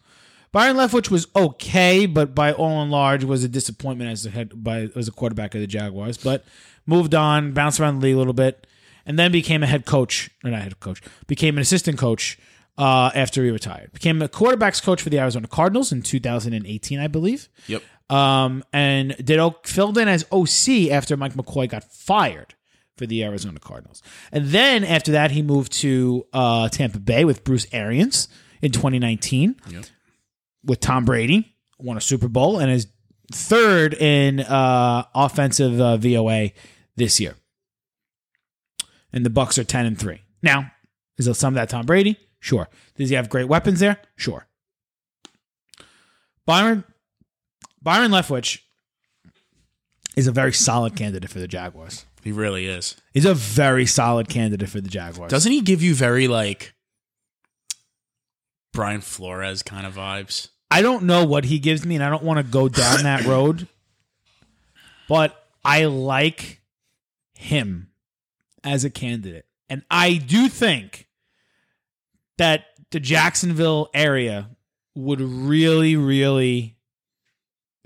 [0.52, 4.62] Byron Leftwich was okay, but by all and large was a disappointment as a head
[4.62, 6.18] by as a quarterback of the Jaguars.
[6.18, 6.44] But
[6.86, 8.68] moved on, bounced around the league a little bit,
[9.04, 12.38] and then became a head coach, or not head coach, became an assistant coach
[12.78, 13.92] uh, after he retired.
[13.92, 17.83] Became a quarterbacks coach for the Arizona Cardinals in 2018, I believe Yep.
[18.11, 22.54] um, and did filled in as OC after Mike McCoy got fired
[22.96, 24.02] for the Arizona Cardinals.
[24.33, 28.28] And then after that, he moved to uh, Tampa Bay with Bruce Arians
[28.62, 29.85] in 2019 Yep.
[30.64, 32.87] with Tom Brady, won a Super Bowl, and is
[33.33, 36.50] third in uh, offensive uh, VOA
[36.96, 37.37] this year.
[39.12, 40.20] And the Bucs are 10 and 3.
[40.42, 40.70] Now,
[41.18, 42.16] is there some of that Tom Brady?
[42.40, 42.68] Sure.
[42.96, 43.98] Does he have great weapons there?
[44.16, 44.46] Sure.
[46.46, 46.85] Byron
[47.83, 48.61] Byron Leftwich
[50.16, 52.07] is a very solid candidate for the Jaguars.
[52.22, 52.96] He really is.
[53.14, 55.31] He's a very solid candidate for the Jaguars.
[55.31, 56.74] Doesn't he give you very like
[58.72, 60.48] Brian Flores kind of vibes?
[60.70, 63.24] I don't know what he gives me, and I don't want to go down that
[63.24, 63.66] road.
[65.09, 66.61] But I like
[67.35, 67.90] him
[68.62, 69.46] as a candidate.
[69.68, 71.09] And I do think
[72.40, 74.48] that the Jacksonville area
[74.94, 76.79] would really, really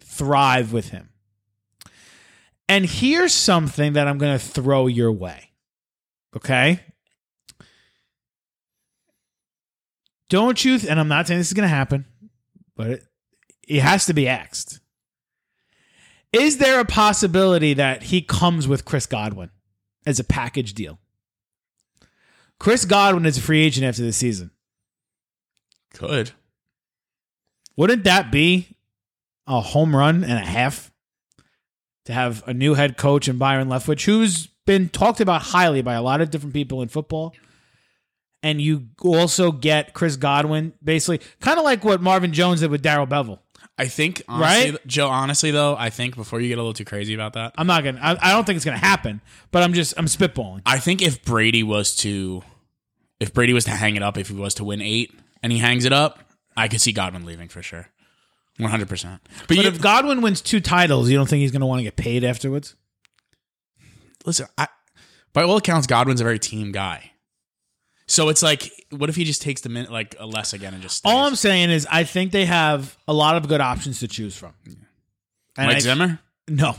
[0.00, 1.08] thrive with him.
[2.68, 5.50] And here's something that I'm going to throw your way.
[6.36, 6.78] Okay?
[10.30, 12.04] Don't you, th- and I'm not saying this is going to happen,
[12.76, 13.02] but it,
[13.66, 14.78] it has to be asked.
[16.32, 19.50] Is there a possibility that he comes with Chris Godwin
[20.06, 21.00] as a package deal?
[22.64, 24.50] Chris Godwin is a free agent after the season.
[25.92, 26.30] Could.
[27.76, 28.78] Wouldn't that be
[29.46, 30.90] a home run and a half
[32.06, 35.92] to have a new head coach in Byron Leftwich, who's been talked about highly by
[35.92, 37.34] a lot of different people in football?
[38.42, 42.80] And you also get Chris Godwin, basically, kind of like what Marvin Jones did with
[42.80, 43.40] Darrell Bevell.
[43.76, 44.86] I think honestly, Right?
[44.86, 45.08] Joe.
[45.08, 47.84] Honestly, though, I think before you get a little too crazy about that, I'm not
[47.84, 48.00] gonna.
[48.00, 49.92] I, I don't think it's gonna happen, but I'm just.
[49.98, 50.62] I'm spitballing.
[50.64, 52.42] I think if Brady was to,
[53.24, 55.58] if Brady was to hang it up, if he was to win eight and he
[55.58, 56.20] hangs it up,
[56.56, 57.88] I could see Godwin leaving for sure,
[58.58, 59.20] one hundred percent.
[59.40, 61.84] But, But you, if Godwin wins two titles, you don't think he's gonna want to
[61.84, 62.76] get paid afterwards?
[64.26, 64.68] listen, I,
[65.32, 67.10] by all accounts, Godwin's a very team guy.
[68.06, 70.82] So it's like, what if he just takes the minute like a less again and
[70.82, 71.10] just stays?
[71.12, 74.36] All I'm saying is, I think they have a lot of good options to choose
[74.36, 74.52] from.
[75.56, 76.18] Mike I- Zimmer.
[76.46, 76.76] No,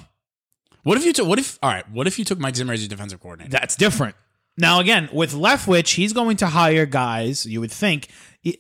[0.84, 1.28] What if you took?
[1.28, 1.58] What if?
[1.64, 1.90] All right.
[1.90, 3.50] What if you took Mike Zimmer as your defensive coordinator?
[3.50, 4.16] that's different.
[4.58, 7.46] Now, again, with Leftwich, he's going to hire guys.
[7.46, 8.08] You would think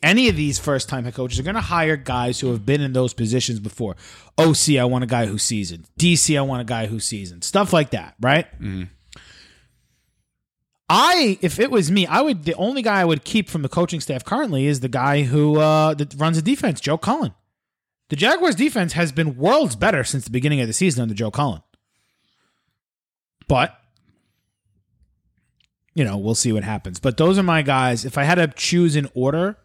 [0.01, 2.81] any of these first time head coaches are going to hire guys who have been
[2.81, 3.95] in those positions before.
[4.38, 5.88] OC, I want a guy who's seasoned.
[5.99, 7.43] DC, I want a guy who's seasoned.
[7.43, 8.47] Stuff like that, right?
[10.89, 12.43] I, if it was me, I would.
[12.43, 15.60] The only guy I would keep from the coaching staff currently is the guy who
[15.60, 17.34] uh, that runs the defense, Joe Cullen.
[18.10, 21.31] The Jaguars' defense has been worlds better since the beginning of the season under Joe
[21.31, 21.63] Cullen.
[23.47, 23.75] But
[25.95, 26.99] you know, we'll see what happens.
[26.99, 28.05] But those are my guys.
[28.05, 29.58] If I had to choose in order,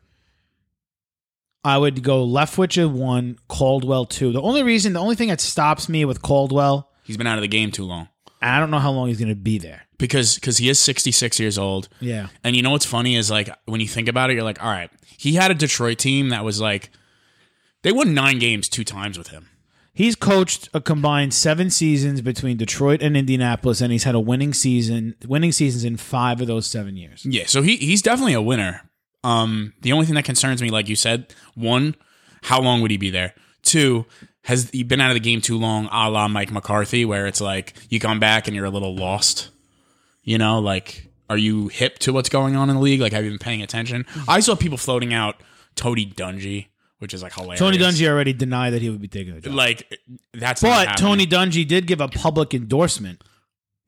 [1.63, 4.33] I would go Leftwich at one, Caldwell two.
[4.33, 7.43] The only reason, the only thing that stops me with Caldwell, He's been out of
[7.43, 8.09] the game too long
[8.41, 9.83] I don't know how long he's going to be there.
[9.99, 11.89] because because he is 66 years old.
[12.01, 12.29] Yeah.
[12.43, 14.71] And you know what's funny is like when you think about it, you're like, all
[14.71, 16.91] right, he had a Detroit team that was like
[17.83, 19.49] they won nine games two times with him.
[19.93, 24.55] He's coached a combined seven seasons between Detroit and Indianapolis, and he's had a winning
[24.55, 27.27] season, winning seasons in five of those seven years.
[27.27, 28.89] Yeah, so he he's definitely a winner.
[29.25, 31.95] Um, the only thing that concerns me, like you said, one,
[32.43, 33.35] how long would he be there?
[33.63, 34.07] Two,
[34.45, 37.41] has he been out of the game too long, a la Mike McCarthy, where it's
[37.41, 39.51] like you come back and you're a little lost.
[40.23, 43.01] You know, like are you hip to what's going on in the league?
[43.01, 44.07] Like have you been paying attention?
[44.27, 45.43] I saw people floating out
[45.75, 46.69] Tony Dungy,
[47.01, 47.59] which is like hilarious.
[47.59, 49.53] Tony Dungy already denied that he would be taking the job.
[49.55, 49.99] like
[50.33, 50.97] that's But.
[50.97, 53.23] Tony Dungy did give a public endorsement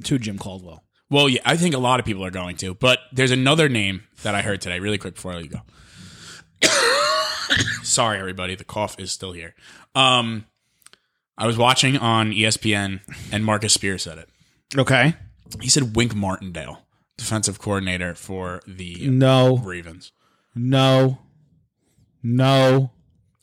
[0.05, 0.83] to Jim Caldwell.
[1.09, 4.05] Well, yeah, I think a lot of people are going to, but there's another name
[4.23, 5.61] that I heard today, really quick before I let you go.
[7.83, 9.55] Sorry, everybody, the cough is still here.
[9.95, 10.47] Um,
[11.37, 14.29] I was watching on ESPN, and Marcus Spears said it.
[14.77, 15.15] Okay.
[15.61, 16.79] He said Wink Martindale,
[17.19, 19.59] defensive coordinator for the No.
[19.59, 20.13] Ravens.
[20.55, 21.19] No.
[22.23, 22.91] No.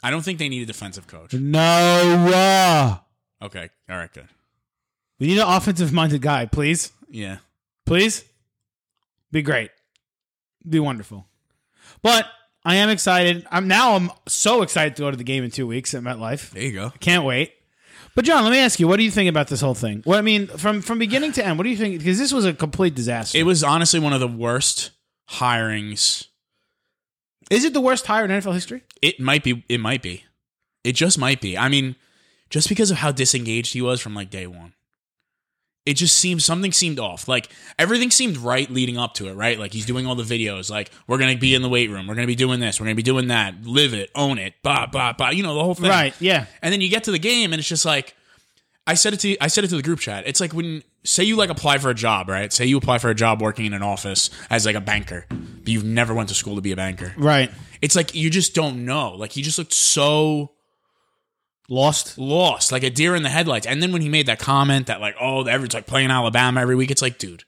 [0.01, 1.33] I don't think they need a defensive coach.
[1.33, 2.99] No.
[3.41, 4.27] Okay, all right, good.
[5.19, 6.91] We need an offensive minded guy, please.
[7.09, 7.38] Yeah,
[7.85, 8.23] Please.
[9.31, 9.71] Be great.
[10.67, 11.25] Be wonderful.
[12.01, 12.27] But
[12.63, 13.47] I am excited.
[13.51, 16.51] I'm now I'm so excited to go to the game in two weeks at MetLife.
[16.51, 16.91] there you go.
[16.99, 17.53] Can't wait.
[18.15, 20.03] But John, let me ask you, what do you think about this whole thing?
[20.05, 21.97] Well, I mean, from from beginning to end, what do you think?
[21.99, 23.38] Because this was a complete disaster.
[23.38, 24.91] It was honestly one of the worst
[25.29, 26.27] hirings
[27.49, 28.83] Is it the worst hire in NFL history?
[29.01, 29.63] It might be.
[29.69, 30.25] It might be.
[30.83, 31.57] It just might be.
[31.57, 31.95] I mean,
[32.49, 34.73] just because of how disengaged he was from like day one,
[35.85, 37.27] it just seemed something seemed off.
[37.27, 39.33] Like everything seemed right leading up to it.
[39.33, 40.69] Right, like he's doing all the videos.
[40.69, 42.07] Like we're gonna be in the weight room.
[42.07, 42.79] We're gonna be doing this.
[42.79, 43.63] We're gonna be doing that.
[43.63, 44.09] Live it.
[44.15, 44.53] Own it.
[44.63, 45.29] Bah bah bah.
[45.29, 45.89] You know the whole thing.
[45.89, 46.13] Right.
[46.19, 46.45] Yeah.
[46.62, 48.15] And then you get to the game, and it's just like
[48.85, 50.23] I said it to I said it to the group chat.
[50.25, 52.51] It's like when say you like apply for a job, right?
[52.51, 55.67] Say you apply for a job working in an office as like a banker, but
[55.67, 57.13] you've never went to school to be a banker.
[57.17, 57.51] Right.
[57.81, 59.11] It's like you just don't know.
[59.15, 60.51] Like he just looked so
[61.71, 62.17] Lost.
[62.17, 63.67] lost, like a deer in the headlights.
[63.67, 66.75] And then when he made that comment that like, oh, everyone's like playing Alabama every
[66.75, 67.43] week, it's like, dude,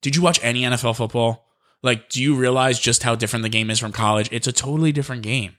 [0.00, 1.48] did you watch any NFL football?
[1.82, 4.28] Like, do you realize just how different the game is from college?
[4.30, 5.56] It's a totally different game.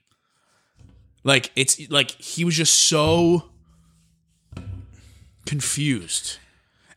[1.26, 3.50] Like, it's like he was just so
[5.46, 6.38] confused.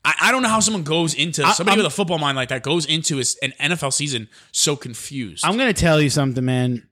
[0.04, 2.48] I, I don't know how someone goes into somebody I'm- with a football mind like
[2.48, 5.44] that goes into his, an NFL season so confused.
[5.44, 6.88] I'm gonna tell you something, man.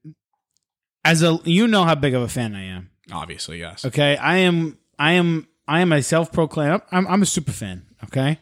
[1.05, 2.91] As a you know how big of a fan I am.
[3.13, 3.85] Obviously, yes.
[3.85, 4.17] Okay.
[4.17, 8.39] I am I am I am a self-proclaimed I'm I'm a super fan, okay?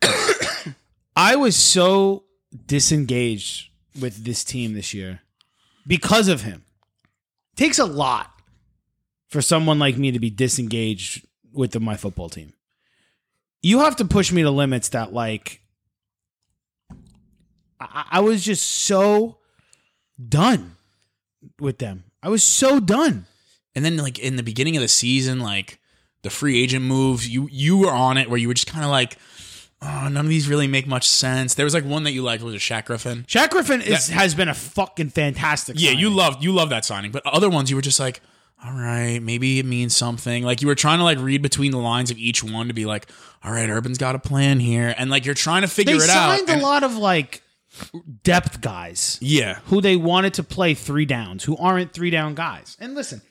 [1.16, 2.24] I was so
[2.66, 3.70] disengaged
[4.00, 5.20] with this team this year
[5.86, 6.64] because of him.
[7.56, 8.30] takes a lot
[9.28, 12.52] for someone like me to be disengaged with the, my football team.
[13.64, 15.62] You have to push me to limits that like
[17.80, 19.38] I, I was just so
[20.28, 20.76] done
[21.58, 22.04] with them.
[22.22, 23.26] I was so done.
[23.74, 25.80] And then like in the beginning of the season, like
[26.22, 28.90] the free agent moves, you you were on it where you were just kind of
[28.90, 29.16] like,
[29.80, 31.54] oh, none of these really make much sense.
[31.54, 33.24] There was like one that you liked was a Shaq Griffin.
[33.26, 35.76] Shaq Griffin is, has been a fucking fantastic.
[35.78, 38.20] Yeah, you loved you loved that signing, but other ones you were just like,
[38.64, 40.42] all right, maybe it means something.
[40.42, 42.86] Like you were trying to like read between the lines of each one to be
[42.86, 43.06] like,
[43.44, 46.10] all right, Urban's got a plan here, and like you're trying to figure They it
[46.10, 46.30] out.
[46.32, 47.42] They signed a and- lot of like
[48.22, 52.76] depth guys Yeah, who they wanted to play three downs, who aren't three down guys.
[52.80, 53.22] And listen,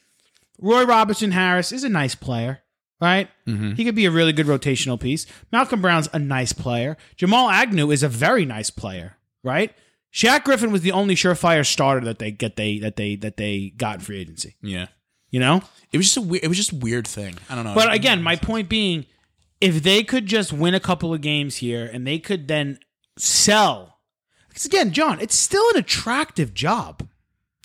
[0.59, 2.59] Roy Robertson Harris is a nice player,
[3.01, 3.29] right?
[3.47, 3.73] Mm-hmm.
[3.73, 5.25] He could be a really good rotational piece.
[5.51, 6.97] Malcolm Brown's a nice player.
[7.15, 9.73] Jamal Agnew is a very nice player, right?
[10.13, 13.73] Shaq Griffin was the only surefire starter that they get they that they that they
[13.77, 14.55] got in free agency.
[14.61, 14.87] yeah.
[15.31, 15.63] You know?
[15.91, 16.43] It was just a weird.
[16.43, 17.33] It was just a weird thing.
[17.49, 17.73] I don't know.
[17.73, 19.07] But again, my point being,
[19.61, 22.79] if they could just win a couple of games here and they could then
[23.17, 23.99] sell,
[24.49, 27.07] because again, John, it's still an attractive job.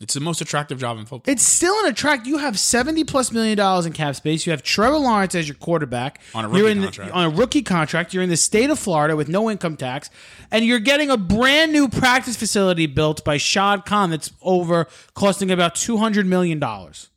[0.00, 1.30] it's the most attractive job in football.
[1.32, 2.26] It's still an attract.
[2.26, 4.46] You have seventy plus million dollars in cap space.
[4.46, 7.12] You have Trevor Lawrence as your quarterback On a You're rookie in the- contract.
[7.12, 8.14] on a rookie contract.
[8.14, 10.08] You're in the state of Florida with no income tax,
[10.52, 15.50] and you're getting a brand new practice facility built by Shad Khan that's over costing
[15.50, 17.10] about two hundred million dollars.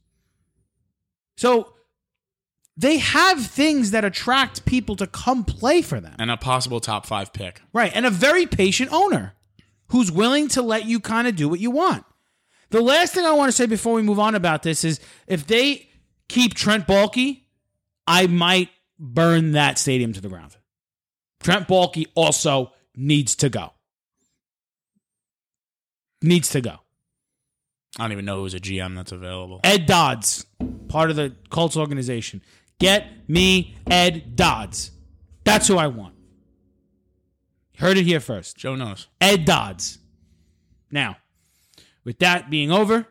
[1.38, 1.74] So
[2.78, 6.16] they have things that attract people to come play for them.
[6.20, 7.62] and a possible top five pick.
[7.74, 7.92] Right.
[7.94, 9.34] And a very patient owner
[9.90, 12.06] who's willing to let you kind of do what you want.
[12.70, 15.46] The last thing I want to say before we move on about this is if
[15.46, 15.90] they
[16.30, 17.42] keep Trent Baalke,
[18.08, 20.56] I might burn that stadium to the ground.
[21.42, 23.74] Trent Baalke also needs to go.
[26.22, 26.78] Needs to go.
[28.00, 29.60] I don't even know who's a GM that's available.
[29.64, 30.46] Ed Dodds,
[30.88, 32.42] part of the Colts organization.
[32.82, 34.90] Get me Ed Dodds.
[35.44, 36.16] That's who I want.
[37.78, 38.58] Heard it here first.
[38.58, 39.08] Joe knows.
[39.22, 40.00] Ed Dodds.
[40.90, 41.18] Now,
[42.04, 43.06] with that being over,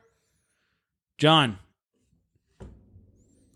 [1.18, 1.60] John,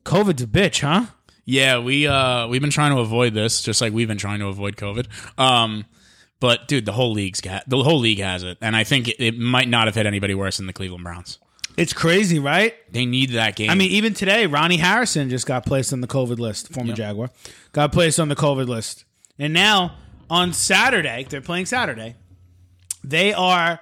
[0.04, 1.06] COVID's a bitch, huh?
[1.44, 4.46] Yeah, we uh we've been trying to avoid this, just like we've been trying to
[4.46, 5.08] avoid COVID.
[5.36, 5.84] Um,
[6.38, 9.16] but dude, the whole league's got the whole league has it, and I think it,
[9.18, 11.40] it might not have hit anybody worse than the Cleveland Browns.
[11.76, 12.74] It's crazy, right?
[12.92, 13.70] They need that game.
[13.70, 16.96] I mean, even today, Ronnie Harrison just got placed on the COVID list, former Yep.
[16.96, 17.30] Jaguar,
[17.72, 19.04] got placed on the COVID list.
[19.38, 19.96] And now
[20.30, 22.14] on Saturday, they're playing Saturday,
[23.02, 23.80] they are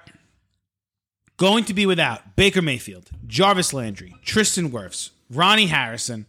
[1.37, 6.25] going to be without Baker Mayfield, Jarvis Landry, Tristan Wirfs, Ronnie Harrison,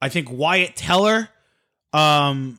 [0.00, 1.28] I think Wyatt Teller,
[1.92, 2.58] um,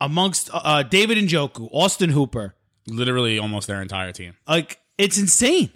[0.00, 2.54] amongst uh, David Njoku, Austin Hooper.
[2.86, 4.34] literally almost their entire team.
[4.48, 5.70] Like, it's insane.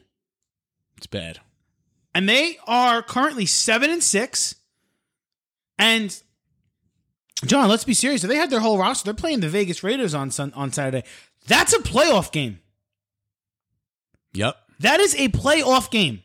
[0.96, 1.40] It's bad.
[2.14, 4.54] And they are currently seven and six.
[5.78, 6.16] And
[7.44, 8.22] John, let's be serious.
[8.22, 11.04] If they had their whole roster, they're playing the Vegas Raiders on sun, on Saturday.
[11.46, 12.60] That's a playoff game.
[14.32, 14.56] Yep.
[14.80, 16.22] That is a playoff game.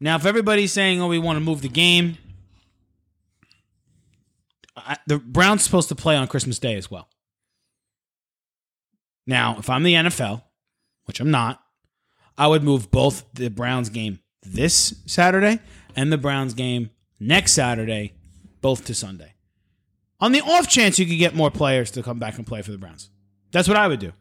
[0.00, 2.18] Now, if everybody's saying, "Oh, we want to move the game,"
[4.76, 7.08] I, the Browns supposed to play on Christmas Day as well.
[9.26, 10.42] Now, if I'm the NFL,
[11.06, 11.60] which I'm not,
[12.38, 15.60] I would move both the Browns game this Saturday
[15.96, 18.14] and the Browns game next Saturday,
[18.60, 19.34] both to Sunday.
[20.20, 22.70] On the off chance you could get more players to come back and play for
[22.70, 23.10] the Browns.
[23.50, 24.12] That's what I would do.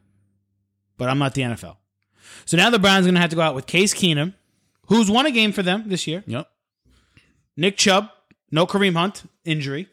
[0.97, 1.77] But I'm not the NFL.
[2.45, 4.33] So now the Browns are going to have to go out with Case Keenum,
[4.87, 6.23] who's won a game for them this year.
[6.25, 6.49] Yep.
[7.55, 8.09] Nick Chubb,
[8.51, 9.87] no Kareem Hunt, injury.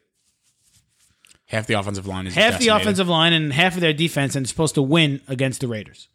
[1.46, 4.48] Half the offensive line is Half the offensive line and half of their defense and
[4.48, 6.08] supposed to win against the Raiders.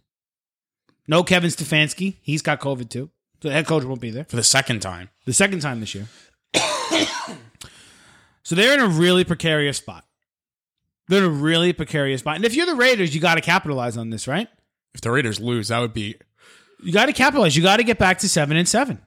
[1.10, 2.18] No Kevin Stefanski.
[2.22, 3.10] He's got COVID too.
[3.42, 4.26] So the head coach won't be there.
[4.26, 5.10] for the second time.
[5.26, 6.06] The second time this year.
[8.44, 10.06] so they're in a really precarious spot.
[11.08, 12.36] They're in a really precarious spot.
[12.36, 14.48] And if you're the Raiders, you got to capitalize on this, right?
[14.94, 16.16] If the Raiders lose, that would be
[16.84, 17.58] You got to capitalize.
[17.58, 19.02] You got to get back to seven and seven.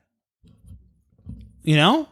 [1.62, 2.08] You know?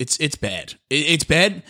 [0.00, 0.74] it's it's bad.
[0.90, 1.62] It, it's bad.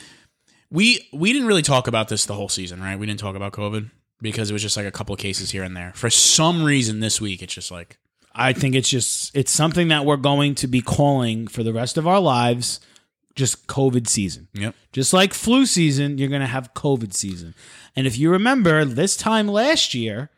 [0.71, 2.99] We we didn't really talk about this the whole season, right?
[2.99, 3.91] We didn't talk about COVID
[4.23, 5.93] because it was just like a couple of cases here and there.
[5.95, 7.99] For some reason, this week it's just like
[8.35, 11.99] I think it's just it's something that we're going to be calling for the rest
[11.99, 12.81] of our lives
[13.35, 14.49] just COVID season.
[14.53, 14.75] yep.
[14.93, 17.55] Just like flu season, you're going to have COVID season.
[17.97, 20.31] And if you remember, this time last year,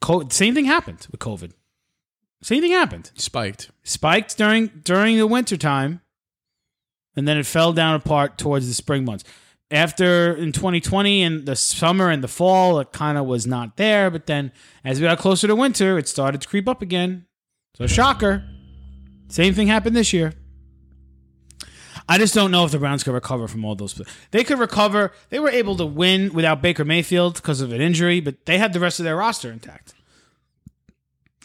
[0.00, 1.52] co- same thing happened with COVID.
[2.42, 3.10] Same thing happened.
[3.14, 3.70] Spiked.
[3.82, 6.02] Spiked during during the winter time,
[7.16, 9.24] and then it fell down apart towards the spring months.
[9.70, 14.10] After in 2020 and the summer and the fall, it kind of was not there.
[14.10, 14.52] But then
[14.84, 17.26] as we got closer to winter, it started to creep up again.
[17.76, 18.44] So shocker.
[19.28, 20.34] Same thing happened this year.
[22.08, 24.00] I just don't know if the Browns could recover from all those.
[24.30, 25.12] They could recover.
[25.30, 28.72] They were able to win without Baker Mayfield because of an injury, but they had
[28.72, 29.94] the rest of their roster intact.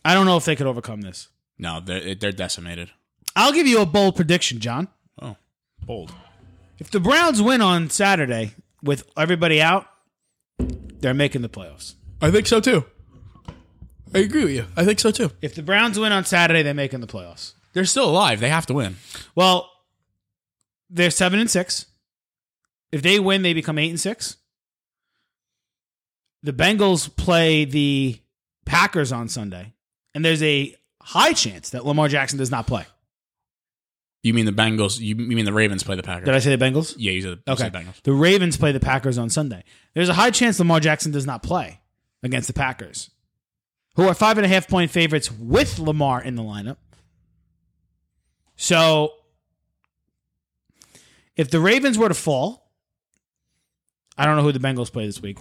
[0.05, 1.29] I don't know if they could overcome this.
[1.57, 2.91] No, they're they're decimated.
[3.35, 4.87] I'll give you a bold prediction, John.
[5.21, 5.37] Oh,
[5.85, 6.13] bold.
[6.81, 9.85] If the Browns win on Saturday with everybody out,
[10.57, 11.93] they're making the playoffs.
[12.19, 12.85] I think so too.
[14.15, 14.65] I agree with you.
[14.75, 15.29] I think so too.
[15.43, 17.53] If the Browns win on Saturday, they're making the playoffs.
[17.73, 18.39] They're still alive.
[18.39, 18.95] They have to win.
[19.35, 19.69] Well,
[20.89, 21.85] they're seven and six.
[22.91, 24.37] If they win, they become eight and six.
[26.41, 28.19] The Bengals play the
[28.65, 29.73] Packers on Sunday,
[30.15, 32.87] and there's a high chance that Lamar Jackson does not play.
[34.23, 34.99] You mean the Bengals?
[34.99, 36.25] You mean the Ravens play the Packers?
[36.25, 36.93] Did I say the Bengals?
[36.97, 37.63] yeah, you said, you Okay.
[37.63, 38.01] said Bengals.
[38.03, 39.63] The Ravens play the Packers on Sunday.
[39.95, 41.79] There's a high chance Lamar Jackson does not play
[42.21, 43.09] against the Packers,
[43.95, 46.77] who are five and a half point favorites with Lamar in the lineup.
[48.55, 49.13] So,
[51.35, 52.71] if the Ravens were to fall,
[54.17, 55.39] I don't know who the Bengals play this week.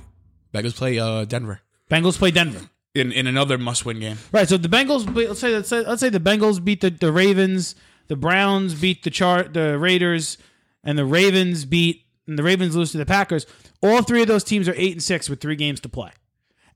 [0.54, 1.60] Bengals play uh, Denver
[1.90, 2.70] Bengals play Denver.
[2.94, 4.16] in in another must win game.
[4.32, 4.48] Right.
[4.48, 5.14] So the Bengals.
[5.14, 7.74] Let's say let's say, let's say the Bengals beat the, the Ravens.
[8.10, 10.36] The Browns beat the chart the Raiders,
[10.82, 13.46] and the Ravens beat and the Ravens lose to the Packers.
[13.80, 16.10] All three of those teams are eight and six with three games to play,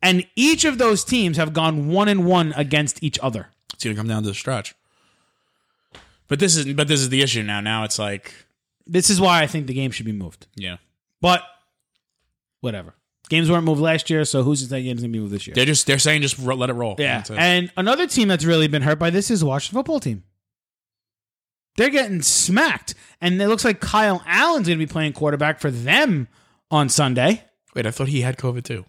[0.01, 3.49] and each of those teams have gone one and one against each other.
[3.73, 4.77] It's gonna come down to the stretch.
[6.29, 7.61] But this is but this is the issue now.
[7.61, 8.33] Now it's like
[8.87, 10.47] This is why I think the game should be moved.
[10.55, 10.77] yeah,
[11.21, 11.43] But
[12.61, 12.95] whatever.
[13.29, 15.55] Games weren't moved last year, so who's to say games gonna be moved this year?
[15.57, 16.95] they're just they're saying just let it roll.
[16.97, 17.25] Yeah.
[17.31, 20.23] And another team that's really been hurt by this is the Washington football team.
[21.77, 22.95] They're getting smacked.
[23.21, 26.29] And it looks like Kyle Allen's going to be playing quarterback for them
[26.71, 27.45] on Sunday.
[27.75, 28.85] Wait, I thought he had COVID too.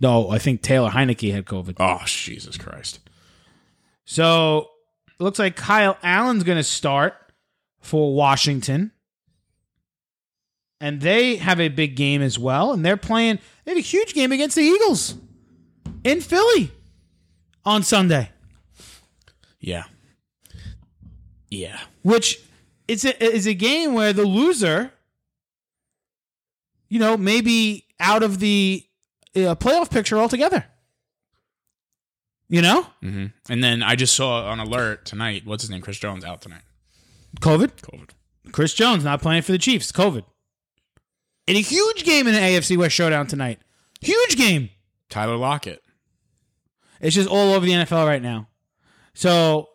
[0.00, 1.76] No, I think Taylor Heinicke had COVID.
[1.78, 3.00] Oh Jesus Christ!
[4.04, 4.68] So
[5.08, 7.14] it looks like Kyle Allen's going to start
[7.80, 8.92] for Washington.
[10.78, 12.72] And they have a big game as well.
[12.72, 15.14] And they're playing, they have a huge game against the Eagles
[16.04, 16.70] in Philly
[17.64, 18.30] on Sunday.
[19.58, 19.84] Yeah,
[21.50, 21.80] yeah.
[22.02, 22.40] which
[22.88, 24.92] it's a, is a game where the loser,
[26.88, 28.84] you know, maybe out of the
[29.34, 30.64] uh, playoff picture altogether.
[32.48, 32.86] You know,
[33.48, 35.42] And then I just saw on alert tonight.
[35.44, 35.80] What's his name?
[35.80, 36.62] Chris Jones out tonight.
[37.40, 37.72] COVID.
[37.82, 38.10] COVID.
[38.52, 39.90] Chris Jones not playing for the Chiefs.
[39.90, 40.22] COVID.
[41.48, 43.58] In a huge game in the AFC West showdown tonight.
[44.00, 44.70] Huge game.
[45.10, 45.82] Tyler Lockett.
[47.00, 48.48] It's just all over the NFL right now.
[49.14, 49.68] So,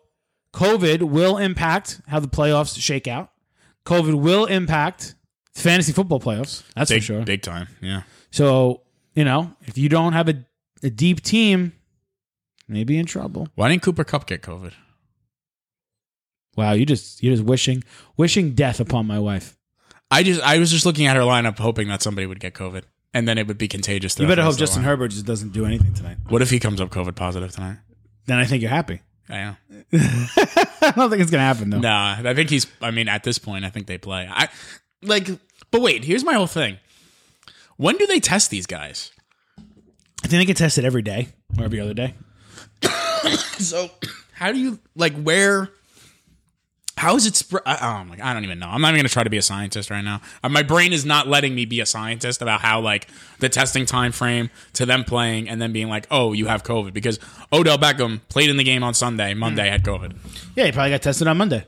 [0.52, 3.30] COVID will impact how the playoffs shake out.
[3.86, 5.14] COVID will impact
[5.54, 6.62] fantasy football playoffs.
[6.74, 7.22] That's Big, for sure.
[7.22, 7.68] big time.
[7.80, 8.02] Yeah.
[8.30, 8.82] So,
[9.14, 10.44] you know, if you don't have a,
[10.82, 11.72] a deep team,
[12.68, 13.48] maybe in trouble.
[13.54, 14.72] Why didn't Cooper Kupp get COVID?
[16.56, 17.82] Wow, you just you're just wishing
[18.18, 19.56] wishing death upon my wife.
[20.10, 22.82] I just I was just looking at her lineup, hoping that somebody would get COVID,
[23.14, 24.18] and then it would be contagious.
[24.18, 24.88] You better hope throughout Justin line.
[24.90, 26.18] Herbert just doesn't do anything tonight.
[26.28, 27.78] What if he comes up COVID positive tonight?
[28.26, 29.00] Then I think you're happy.
[29.28, 29.54] Yeah.
[29.92, 31.78] I don't think it's gonna happen though.
[31.78, 32.66] Nah, I think he's.
[32.80, 34.28] I mean, at this point, I think they play.
[34.30, 34.48] I
[35.02, 35.28] like,
[35.70, 36.04] but wait.
[36.04, 36.78] Here's my whole thing.
[37.76, 39.10] When do they test these guys?
[40.24, 42.14] I think they get tested every day or every other day.
[43.58, 43.88] So,
[44.32, 45.70] how do you like where?
[47.02, 47.62] How is it spread?
[47.66, 48.16] Oh my!
[48.22, 48.68] I don't even know.
[48.68, 50.20] I'm not even gonna try to be a scientist right now.
[50.44, 53.08] Uh, My brain is not letting me be a scientist about how like
[53.40, 56.92] the testing time frame to them playing and then being like, oh, you have COVID
[56.92, 57.18] because
[57.52, 59.34] Odell Beckham played in the game on Sunday.
[59.34, 60.14] Monday had COVID,
[60.54, 61.66] Yeah, he probably got tested on Monday.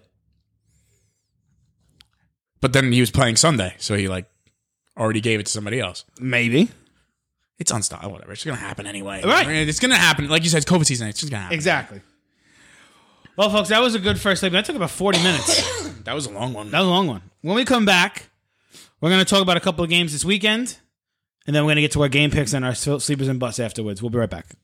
[2.61, 4.26] but then he was playing Sunday, so he like
[4.97, 6.05] already gave it to somebody else.
[6.20, 6.70] Maybe.
[7.59, 8.12] It's unstoppable.
[8.12, 8.32] Whatever.
[8.35, 9.22] It's gonna happen anyway.
[9.24, 9.49] Right.
[9.49, 10.28] It's gonna happen.
[10.28, 11.09] Like you said, it's COVID season.
[11.09, 11.55] It's just gonna happen.
[11.57, 12.01] Exactly.
[13.37, 14.64] Well, folks, that was a good first segment.
[14.64, 15.85] That took about 40 minutes.
[16.05, 16.70] That was a long one.
[16.70, 17.22] That was a long one.
[17.41, 18.28] When we come back,
[19.01, 20.76] we're going to talk about a couple of games this weekend,
[21.47, 23.59] and then we're going to get to our game picks and our sleepers and bus
[23.59, 24.03] afterwards.
[24.03, 24.55] We'll be right back.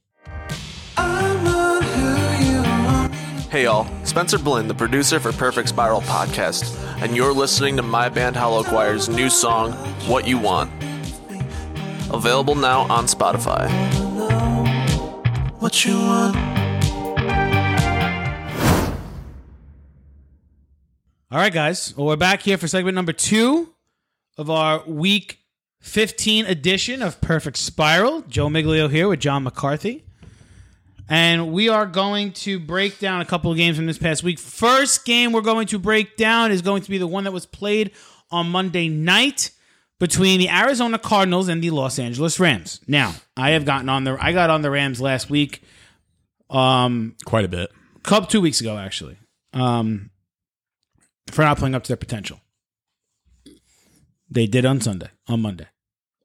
[3.51, 8.11] Hey y'all, Spencer Blinn, the producer for Perfect Spiral podcast, and you're listening to my
[8.11, 9.73] band Hollow Choir's new song,
[10.07, 10.71] What You Want.
[12.13, 13.71] Available now on Spotify.
[15.59, 16.50] What you want?
[21.31, 21.97] All right, guys.
[21.97, 23.73] Well, we're back here for segment number two
[24.37, 25.39] of our week
[25.81, 28.23] 15 edition of Perfect Spiral.
[28.23, 30.05] Joe Miglio here with John McCarthy.
[31.09, 34.39] And we are going to break down a couple of games from this past week.
[34.41, 37.47] First game we're going to break down is going to be the one that was
[37.47, 37.93] played
[38.33, 39.53] on Monday night
[40.01, 42.81] between the Arizona Cardinals and the Los Angeles Rams.
[42.89, 45.63] Now, I have gotten on the I got on the Rams last week.
[46.49, 47.71] Um Quite a bit.
[48.03, 49.17] couple two weeks ago actually
[49.53, 50.11] um
[51.31, 52.41] for not playing up to their potential
[54.31, 55.67] they did on sunday on monday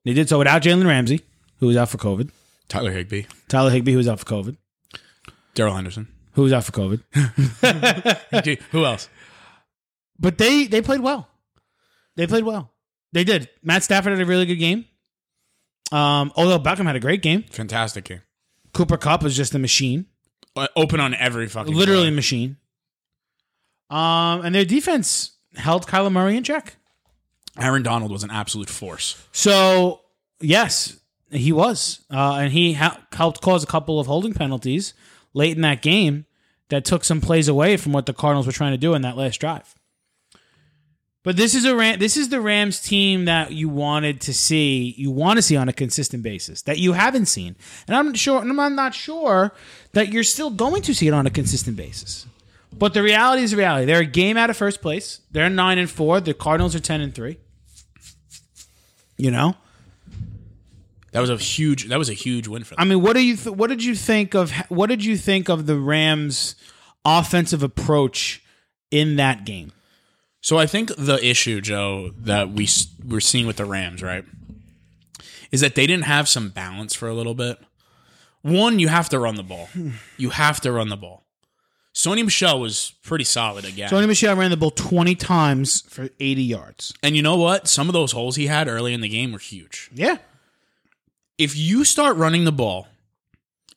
[0.04, 1.22] they did so without jalen ramsey
[1.60, 2.30] who was out for covid
[2.68, 3.24] Tyler Higbee.
[3.48, 4.58] tyler Higbee, who was out for covid
[5.54, 6.08] Darrell Henderson.
[6.34, 7.02] who was out for covid
[8.72, 9.10] Who else?
[10.20, 11.28] but they they played well
[12.16, 12.72] they played well
[13.14, 14.86] they did matt stafford had a really good game
[15.92, 18.22] um although beckham had a great game Fantastic game.
[18.74, 20.06] Cooper Kupp was just a machine
[20.56, 21.74] Uh, Open on every fucking.
[21.74, 22.16] literally a play.
[22.16, 22.58] machine
[23.90, 26.78] um and their defense held kyler murray in check
[27.60, 29.16] Aaron Donald was an absolute force.
[29.32, 30.02] So
[30.42, 30.98] yes,
[31.32, 34.94] he was, uh, and he ha- helped cause a couple of holding penalties
[35.34, 36.26] late in that game
[36.70, 39.18] that took some plays away from what the Cardinals were trying to do in that
[39.18, 39.76] last drive.
[41.24, 44.94] But this is a Ram- this is the Rams team that you wanted to see,
[44.98, 47.56] you want to see on a consistent basis that you haven't seen,
[47.88, 49.54] and I'm sure, and I'm not sure
[49.94, 52.28] that you're still going to see it on a consistent basis.
[52.78, 53.86] But the reality is the reality.
[53.86, 55.22] They're a game out of first place.
[55.32, 56.20] They're nine and four.
[56.20, 57.38] The Cardinals are ten and three.
[59.18, 59.56] You know,
[61.14, 61.88] That was a huge.
[61.88, 62.82] That was a huge win for them.
[62.82, 65.48] I mean, what do you th- what did you think of what did you think
[65.48, 66.56] of the Rams'
[67.06, 68.44] offensive approach
[68.92, 69.72] in that game?
[70.42, 72.68] So I think the issue, Joe, that we
[73.04, 74.26] we're seeing with the Rams, right,
[75.52, 77.58] is that they didn't have some balance for a little bit.
[78.42, 79.70] One, you have to run the ball.
[80.18, 81.25] You have to run the ball.
[81.96, 83.90] Sony Michel was pretty solid again.
[83.90, 86.94] Tony Michel ran the ball twenty times for eighty yards.
[87.02, 87.68] and you know what?
[87.68, 89.90] Some of those holes he had early in the game were huge.
[89.94, 90.18] Yeah,
[91.38, 92.88] if you start running the ball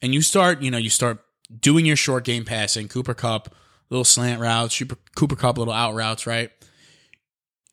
[0.02, 1.18] and you start, you know, you start
[1.60, 3.54] doing your short game passing, Cooper Kupp,
[3.88, 4.82] little slant routes,
[5.14, 6.50] Cooper Kupp, little out routes, right?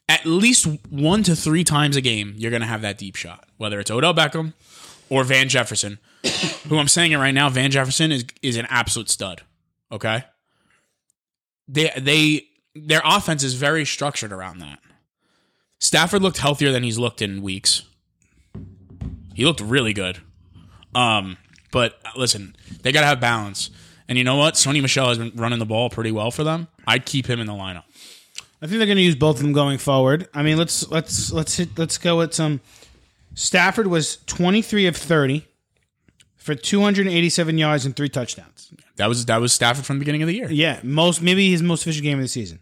[0.08, 3.48] At least one to three times a game, you're going to have that deep shot,
[3.58, 4.54] whether it's Odell Beckham
[5.10, 5.98] or Van Jefferson,
[6.70, 9.42] who I'm saying it right now, Van Jefferson is is an absolute stud.
[9.92, 10.24] Okay,
[11.68, 14.80] they they their offense is very structured around that.
[15.80, 17.84] Stafford looked healthier than he's looked in weeks.
[19.34, 20.20] He looked really good.
[20.94, 21.38] Um,
[21.72, 23.70] but listen, they got to have balance.
[24.08, 24.54] And you know what?
[24.54, 26.68] Sony Michel has been running the ball pretty well for them.
[26.88, 27.84] I'd keep him in the lineup.
[28.62, 30.30] I think they're going to use both of them going forward.
[30.34, 32.62] I mean, let's let's let's hit let's go with some.
[33.34, 35.46] Stafford was twenty three of 30,
[36.46, 38.72] for 287 yards and three touchdowns.
[38.98, 40.52] That was that was Stafford from the beginning of the year.
[40.52, 42.60] Yeah, most maybe his most efficient game of the season.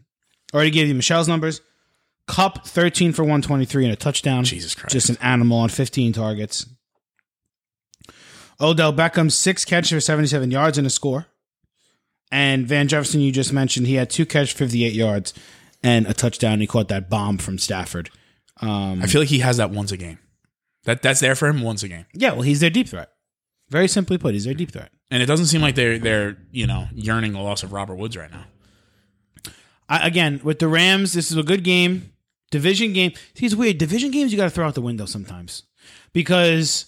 [0.54, 1.60] Already gave you Michel's numbers.
[2.26, 4.46] Kupp 13 for 123 and a touchdown.
[4.46, 4.94] Jesus Christ.
[4.94, 6.66] Just an animal on 15 targets.
[8.62, 11.26] Odell Beckham, six catches for 77 yards and a score.
[12.32, 15.34] And Van Jefferson, you just mentioned, he had two catches, 58 yards,
[15.84, 16.62] and a touchdown.
[16.62, 18.10] He caught that bomb from Stafford.
[18.62, 20.20] Um, I feel like he has that once a game.
[20.86, 22.06] That that's there for him once a game.
[22.14, 23.13] Yeah, well, he's their deep threat.
[23.74, 24.92] Very simply put, he's their deep threat.
[25.10, 28.16] And it doesn't seem like they're they're you know yearning the loss of Robert Woods
[28.16, 28.46] right now.
[29.90, 32.12] I, again, with the Rams, this is a good game.
[32.52, 33.14] Division game.
[33.36, 33.80] See, it's weird.
[33.80, 35.64] Division games you got to throw out the window sometimes
[36.14, 36.86] because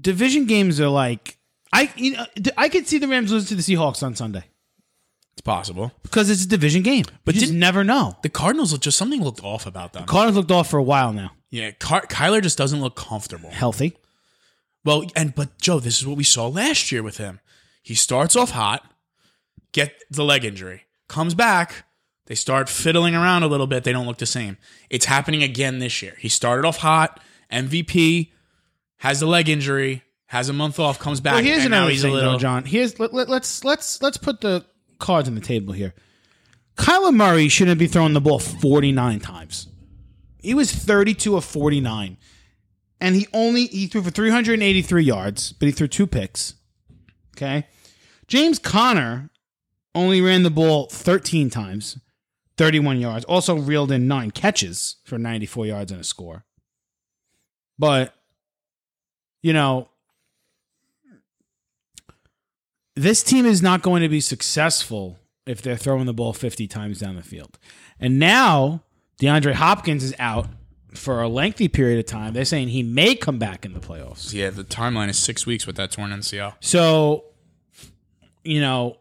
[0.00, 1.38] division games are like
[1.72, 2.24] I you know
[2.56, 4.44] I could see the Rams lose to the Seahawks on Sunday
[5.34, 5.92] It's possible.
[6.02, 7.04] because it's a division game.
[7.24, 8.16] But you just never know.
[8.22, 10.02] The Cardinals look just something looked off about them.
[10.06, 11.30] The Cardinals looked off for a while now.
[11.50, 13.50] Yeah, Car- Kyler just doesn't look comfortable.
[13.50, 13.96] Healthy.
[14.84, 17.40] Well, and but Joe, this is what we saw last year with him.
[17.82, 18.90] He starts off hot,
[19.72, 21.86] get the leg injury, comes back,
[22.26, 23.84] they start fiddling around a little bit.
[23.84, 24.58] They don't look the same.
[24.90, 26.14] It's happening again this year.
[26.18, 27.20] He started off hot,
[27.50, 28.30] MVP,
[28.98, 31.34] has the leg injury, has a month off, comes back.
[31.34, 32.32] Well, here's and now another he's thing, a little.
[32.32, 32.64] though, John.
[32.66, 34.66] Here's let, let, let's let's let's put the
[34.98, 35.94] cards on the table here.
[36.76, 39.68] Kyler Murray shouldn't be throwing the ball 49 times.
[40.40, 42.16] He was 32 of 49.
[43.00, 46.54] And he only he threw for 383 yards, but he threw two picks.
[47.36, 47.66] Okay?
[48.26, 49.30] James Conner
[49.94, 51.98] only ran the ball 13 times,
[52.56, 53.24] 31 yards.
[53.26, 56.44] Also reeled in 9 catches for 94 yards and a score.
[57.78, 58.14] But
[59.42, 59.88] you know,
[62.96, 66.98] this team is not going to be successful if they're throwing the ball 50 times
[66.98, 67.58] down the field.
[68.00, 68.82] And now
[69.20, 70.48] DeAndre Hopkins is out
[70.94, 72.32] for a lengthy period of time.
[72.32, 74.32] They're saying he may come back in the playoffs.
[74.32, 76.54] Yeah, the timeline is six weeks with that torn MCL.
[76.60, 77.24] So,
[78.44, 78.98] you know,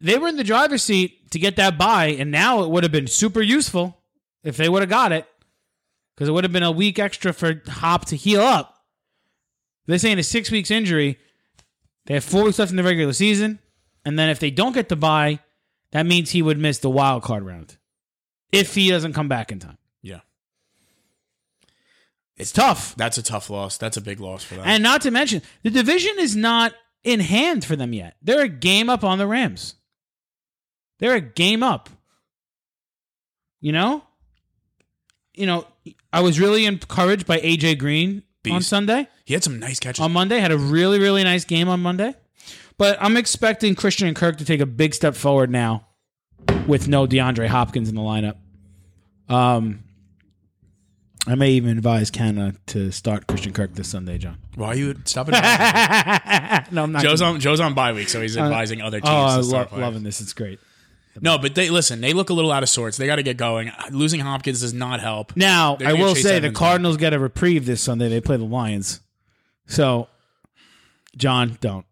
[0.00, 2.92] they were in the driver's seat to get that bye, and now it would have
[2.92, 3.98] been super useful
[4.44, 5.26] if they would have got it
[6.14, 8.84] because it would have been a week extra for Hop to heal up.
[9.86, 11.18] They're saying a six weeks injury.
[12.06, 13.58] They have four weeks left in the regular season,
[14.04, 15.40] and then if they don't get the bye,
[15.90, 17.76] that means he would miss the wild card round
[18.54, 19.78] if he doesn't come back in time.
[20.02, 20.20] Yeah,
[22.36, 22.94] It's tough.
[22.96, 23.78] that's a tough loss.
[23.78, 24.64] That's a big loss for them.
[24.66, 26.74] And not to mention, the division is not
[27.04, 28.16] in hand for them yet.
[28.22, 29.74] They're a game up on the Rams.
[30.98, 31.88] They're a game up.
[33.60, 34.04] You know?
[35.34, 35.66] You know,
[36.12, 39.08] I was really encouraged by AJ Green on Sunday.
[39.24, 40.00] he had some nice catches.
[40.04, 42.14] On Monday, had a really, really nice game on Monday.
[42.78, 45.86] But I'm expecting Christian and Kirk to take a big step forward now
[46.66, 48.36] with no DeAndre Hopkins in the lineup.
[49.28, 49.84] Um,
[51.26, 54.38] I may even advise Canada to start Christian Kirk this Sunday, John.
[54.56, 55.32] Why are you stopping?
[56.74, 57.02] no, I'm not.
[57.02, 59.08] Joe's on Joe's on bye week, so he's advising other teams.
[59.10, 59.82] Oh, to I'm start lo- players.
[59.82, 60.20] loving this.
[60.20, 60.58] It's great.
[61.20, 62.00] No, but they listen.
[62.00, 62.96] They look a little out of sorts.
[62.96, 63.70] They got to get going.
[63.90, 65.34] Losing Hopkins does not help.
[65.36, 68.08] Now, They're I gonna will chase say the Evans Cardinals get a reprieve this Sunday.
[68.08, 69.00] They play the Lions.
[69.66, 70.08] So,
[71.16, 71.86] John, don't.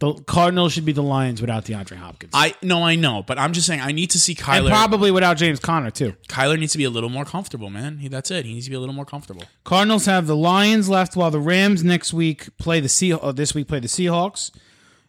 [0.00, 2.32] The Cardinals should be the Lions without DeAndre Hopkins.
[2.34, 4.70] I no, I know, but I'm just saying I need to see and Kyler.
[4.70, 6.14] probably without James Conner, too.
[6.26, 7.98] Kyler needs to be a little more comfortable, man.
[7.98, 8.46] He, that's it.
[8.46, 9.44] He needs to be a little more comfortable.
[9.62, 13.12] Cardinals have the Lions left while the Rams next week play the Sea.
[13.12, 14.50] Uh, this week play the Seahawks.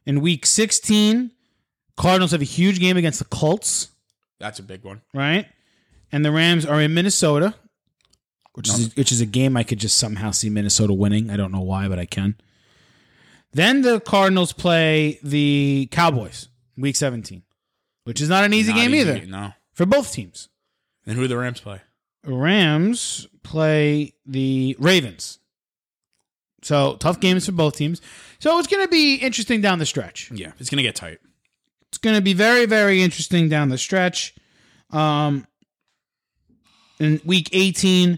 [0.06, 1.32] In week 16,
[1.96, 3.92] Cardinals have a huge game against the Colts.
[4.40, 5.02] That's a big one.
[5.14, 5.48] right?
[6.12, 7.56] And the Rams are in Minnesota,
[8.56, 11.30] which is which is a game I could just somehow see Minnesota winning.
[11.30, 12.36] I don't know why, but I can.
[13.54, 16.48] Then the Cardinals play the Cowboys,
[16.78, 17.44] week 17,
[18.06, 19.10] which is not an easy Not game easy.
[19.10, 19.54] either No.
[19.74, 20.48] for both teams.
[21.06, 21.82] And who do the Rams play?
[22.24, 25.40] Rams play the Ravens.
[26.62, 28.02] So tough games for both teams.
[28.40, 30.30] So it's going to be interesting down the stretch.
[30.32, 31.18] Yeah, it's gonna get tight.
[31.90, 34.34] It's going to be very, very interesting down the stretch.
[34.92, 35.46] Um,
[37.00, 38.18] in week 18,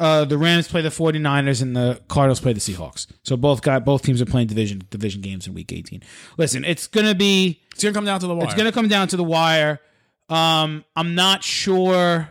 [0.00, 3.06] uh, the Rams play the 49ers and the Cardinals play the Seahawks.
[3.24, 6.02] So both got both teams are playing division division games in week 18.
[6.36, 8.44] Listen, it's going to be It's gonna come down to the wire.
[8.44, 9.80] it's going to come down to the wire.
[10.28, 12.28] Um, I'm not sure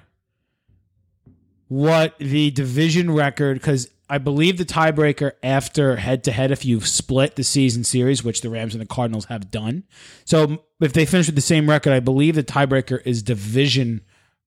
[1.68, 6.88] what the division record because I believe the tiebreaker after head to head, if you've
[6.88, 9.84] split the season series, which the Rams and the Cardinals have done.
[10.24, 14.02] So if they finish with the same record, I believe the tiebreaker is division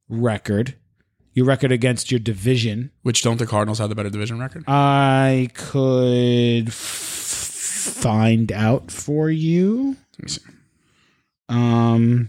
[0.08, 0.76] record.
[1.32, 2.90] Your record against your division.
[3.02, 4.64] Which don't the Cardinals have the better division record?
[4.66, 9.96] I could f- find out for you.
[10.18, 10.42] Let me see.
[11.48, 12.28] Um,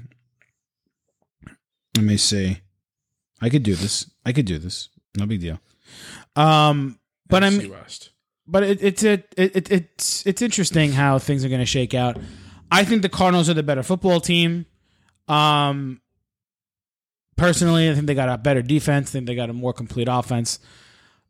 [1.96, 2.60] let me see.
[3.42, 4.10] I could do this.
[4.26, 4.90] I could do this.
[5.18, 5.60] No big deal.
[6.36, 8.12] Um, but I'm West.
[8.48, 11.94] but it, it's a, it, it, it's it's interesting how things are going to shake
[11.94, 12.18] out.
[12.72, 14.66] I think the Cardinals are the better football team.
[15.28, 16.01] Um,
[17.42, 19.10] personally, I think they got a better defense.
[19.10, 20.60] I think they got a more complete offense.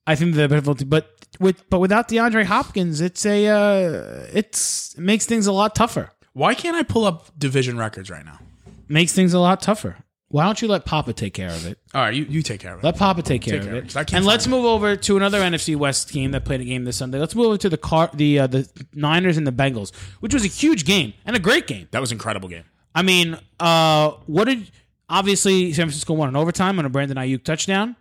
[0.05, 4.93] I think they're the better but with but without DeAndre Hopkins, it's a uh, it's
[4.95, 6.11] it makes things a lot tougher.
[6.33, 8.39] Why can't I pull up division records right now?
[8.87, 9.97] Makes things a lot tougher.
[10.29, 11.77] Why don't you let Papa take care of it?
[11.93, 12.85] All right, you, you take care of it.
[12.85, 13.95] Let Papa take care Take of care of it.
[13.97, 16.85] it, And let's find move over to another NFC West team that played a game
[16.85, 17.19] this Sunday.
[17.19, 20.45] Let's move over to the car, the uh, the Niners and the Bengals, which was
[20.45, 21.89] a huge game and a great game.
[21.91, 22.63] that was an incredible game.
[22.95, 24.71] I mean, uh, what did
[25.11, 27.95] obviously San Francisco won in overtime on a Brandon Aiyuk touchdown.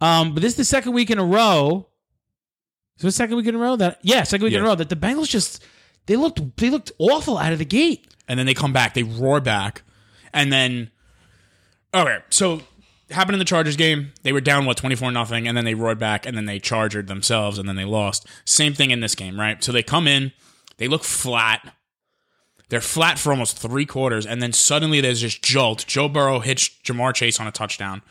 [0.00, 1.86] Um, but this is the second week in a row.
[2.96, 4.88] So the second week in a row that yeah, second week in a row that
[4.88, 5.62] the Bengals just
[6.06, 8.06] they looked they looked awful out of the gate.
[8.28, 9.82] and then they come back, they roar back,
[10.32, 10.90] and then
[11.92, 12.60] okay, so
[13.10, 14.12] happened in the Chargers game.
[14.22, 16.58] They were down what twenty four nothing, and then they roared back, and then they
[16.58, 18.26] chargered themselves, and then they lost.
[18.44, 19.62] Same thing in this game, right?
[19.62, 20.32] So they come in,
[20.78, 21.74] they look flat.
[22.74, 25.84] They're flat for almost three quarters, and then suddenly there's this jolt.
[25.86, 28.02] Joe Burrow hits Ja'Marr Chase on a touchdown.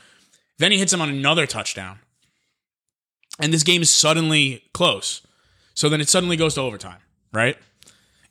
[0.58, 2.00] Then he hits him on another touchdown.
[3.42, 5.20] And this game is suddenly close.
[5.74, 7.02] So then it suddenly goes to overtime,
[7.34, 7.58] right?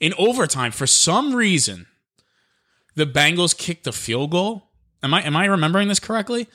[0.01, 1.87] In overtime, for some reason,
[2.95, 4.71] the Bengals kicked the field goal.
[5.03, 6.49] Am I am I remembering this correctly?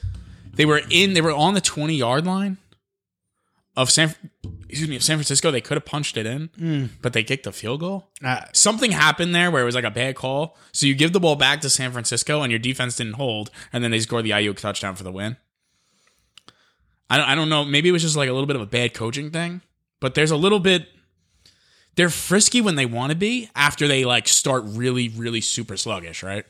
[0.56, 2.58] They were in they were on the 20 yard line
[3.78, 4.14] of San
[4.68, 5.50] excuse me, of San Francisco.
[5.52, 8.10] They could have punched it in, but they kicked a field goal.
[8.22, 10.58] Uh, Something happened there where it was like a bad call.
[10.74, 13.82] So you give the ball back to San Francisco and your defense didn't hold, and
[13.84, 15.38] then they scored the Aiyuk touchdown for the win.
[17.10, 17.64] I don't, I don't know.
[17.64, 19.62] Maybe it was just like a little bit of a bad coaching thing,
[20.02, 20.88] but there's a little bit.
[21.96, 26.22] They're frisky when they want to be after they like start really, really super sluggish,
[26.22, 26.46] right?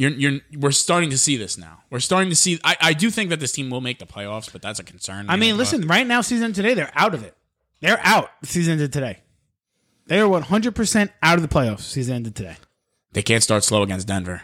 [0.00, 1.82] You're, you're, we're starting to see this now.
[1.90, 2.58] We're starting to see.
[2.64, 5.28] I, I do think that this team will make the playoffs, but that's a concern.
[5.28, 7.36] I mean, listen, right now, season today, they're out of it.
[7.80, 8.30] They're out.
[8.42, 9.18] Season ended today.
[10.06, 11.80] They are 100% out of the playoffs.
[11.82, 12.56] Season ended today.
[13.12, 14.40] they can't start slow against Denver.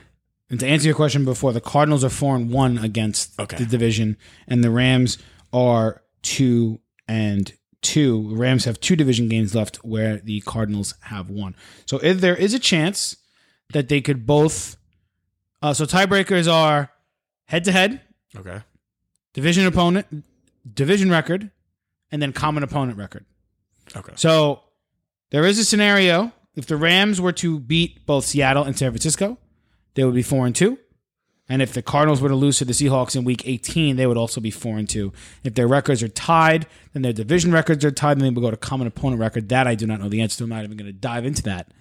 [0.51, 3.57] And to answer your question before, the Cardinals are four and one against Okay.
[3.57, 5.17] the division, and the Rams
[5.55, 7.51] are two and
[7.81, 8.29] two.
[8.29, 11.57] The Rams have two division games left, where the Cardinals have one.
[11.87, 13.17] So if there is a chance
[13.73, 14.77] that they could both.
[15.67, 16.93] Uh, so tiebreakers are
[17.47, 18.01] head to head,
[18.37, 18.61] Okay.
[19.33, 20.07] division opponent,
[20.73, 21.51] division record,
[22.13, 23.25] and then common opponent record.
[23.97, 24.13] Okay.
[24.15, 24.61] So
[25.31, 29.39] there is a scenario if the Rams were to beat both Seattle and San Francisco,
[29.95, 30.79] they would be four and two.
[31.49, 34.17] And if the Cardinals were to lose to the Seahawks in Week 18, they would
[34.17, 35.13] also be four and two.
[35.43, 38.53] If their records are tied, then their division records are tied, then they would go
[38.53, 39.49] to common opponent record.
[39.49, 40.45] That I do not know the answer to.
[40.45, 41.73] I'm not even going to dive into that.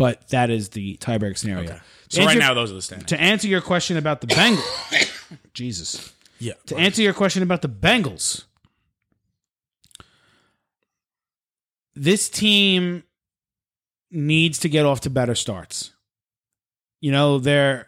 [0.00, 1.78] But that is the tiebreak scenario.
[2.08, 3.10] So To right now, those are the standings.
[3.10, 6.14] to answer your question about the Bengals, Jesus.
[6.38, 6.54] Yeah.
[6.68, 8.44] To answer your question about the Bengals,
[11.94, 13.02] this team
[14.10, 15.92] needs to get off to better starts.
[17.02, 17.86] You know, they're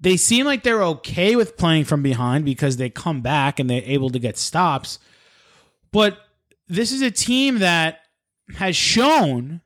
[0.00, 3.82] they seem like they're okay with playing from behind because they come back and they're
[3.84, 4.98] able to get stops.
[5.92, 6.18] But
[6.66, 8.00] this is a team that
[8.56, 9.60] has shown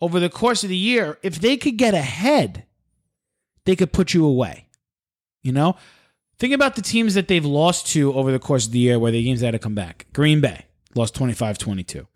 [0.00, 2.64] over the course of the year if they could get ahead,
[3.64, 4.68] they could put you away.
[5.42, 5.76] You know?
[6.38, 9.12] Think about the teams that they've lost to over the course of the year where
[9.12, 10.06] the games had to come back.
[10.12, 12.06] Green Bay lost 25 22.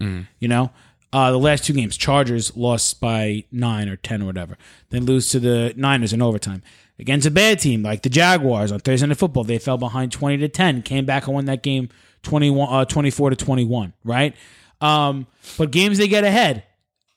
[0.41, 0.71] You know?
[1.13, 4.57] Uh, the last two games, Chargers lost by nine or 10 or whatever.
[4.91, 6.63] Then lose to the Niners in overtime.
[7.01, 10.37] Against a bad team like the Jaguars on Thursday Night Football, they fell behind 20
[10.37, 11.89] to 10, came back and won that game
[12.23, 14.37] 21, uh, 24 to 21, right?
[14.81, 15.27] Um,
[15.59, 16.63] but games they get ahead,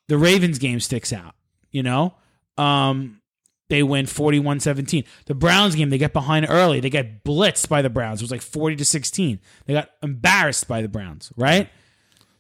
[0.08, 1.36] the Ravens game sticks out,
[1.72, 2.16] you know?
[2.58, 3.22] Um,
[3.70, 5.06] they win 41-17.
[5.26, 6.80] The Browns game, they get behind early.
[6.80, 8.22] They get blitzed by the Browns.
[8.22, 9.40] It was like 40 to 16.
[9.66, 11.70] They got embarrassed by the Browns, right?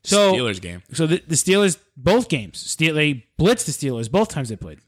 [0.03, 0.84] So Steelers game.
[0.91, 4.80] so the, the Steelers both games, Steel, they blitzed the Steelers both times they played.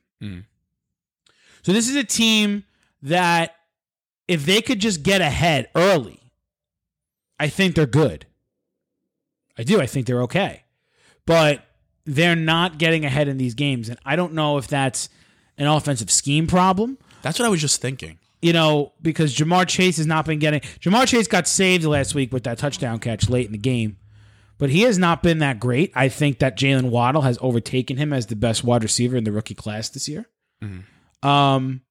[1.64, 2.64] So this is a team
[3.02, 3.56] that
[4.28, 6.20] if they could just get ahead early,
[7.40, 8.26] I think they're good.
[9.58, 9.80] I do.
[9.80, 10.64] I think they're okay,
[11.26, 11.64] but
[12.06, 15.10] they're not getting ahead in these games, and I don't know if that's
[15.58, 16.98] an offensive scheme problem.
[17.22, 18.20] That's what I was just thinking.
[18.42, 20.60] You know, because Ja'Marr Chase has not been getting.
[20.60, 23.98] Ja'Marr Chase got saved last week with that touchdown catch late in the game
[24.58, 25.92] but he has not been that great.
[25.96, 29.32] I think that Jaylen Waddle has overtaken him as the best wide receiver in the
[29.32, 30.26] rookie class this year.
[31.28, 31.82] Um,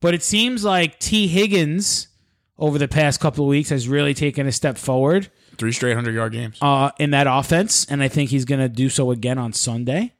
[0.00, 2.08] but it seems like Tee Higgins
[2.58, 5.30] over the past couple of weeks has really taken a step forward
[5.60, 6.56] Three straight hundred yard games.
[6.62, 10.14] uh, in that offense, and I think he's going to do so again on Sunday.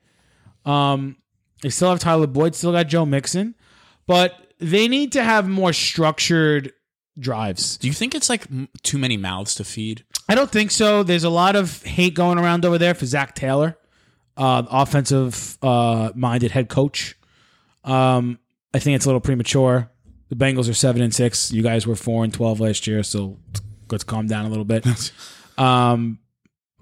[0.67, 1.17] Um,
[1.63, 3.55] they still have Tyler Boyd, still got Joe Mixon,
[4.07, 6.73] but they need to have more structured
[7.19, 7.79] drives.
[7.79, 10.05] Do you think it's like m- too many mouths to feed?
[10.29, 11.03] I don't think so.
[11.03, 13.79] There's a lot of hate going around over there for Zac Taylor,
[14.37, 17.17] uh, offensive uh, minded head coach.
[17.83, 18.39] Um,
[18.75, 19.91] I think it's a little premature.
[20.29, 21.51] The Bengals are seven and six.
[21.51, 23.39] You guys were four and twelve last year, so
[23.93, 24.87] let's calm down a little bit.
[25.59, 26.19] um,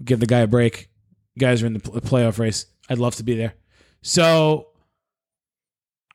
[0.03, 0.89] give the guy a break.
[1.35, 2.65] You guys are in the pl- playoff race.
[2.89, 3.53] I'd love to be there.
[4.01, 4.67] So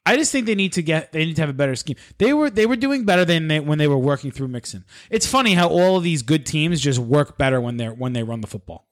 [0.06, 1.96] I just think they need to get they need to have a better scheme.
[2.18, 4.84] They were they were doing better than they, when they were working through Mixon.
[5.10, 8.22] It's funny how all of these good teams just work better when they're when they
[8.22, 8.86] run the football.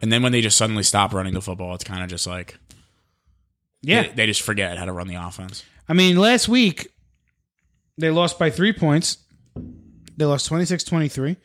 [0.00, 2.58] And then when they just suddenly stop running the football, it's kind of just like
[3.82, 4.02] Yeah.
[4.02, 5.64] they, they just forget how to run the offense.
[5.88, 6.88] I mean, last week
[7.98, 9.18] they lost by 3 points.
[10.16, 11.36] They lost 26-23.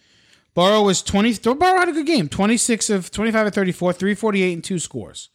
[0.55, 2.27] Burrow was 20 Burrow had a good game.
[2.27, 5.29] 26 of 25 of 34, 348 and two scores.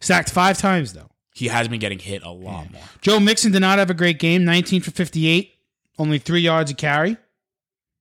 [0.00, 1.10] Sacked 5 times though.
[1.34, 2.82] He has been getting hit a lot more.
[3.00, 4.44] Joe Mixon did not have a great game.
[4.44, 5.52] 19 for 58,
[5.98, 7.16] only three yards a carry.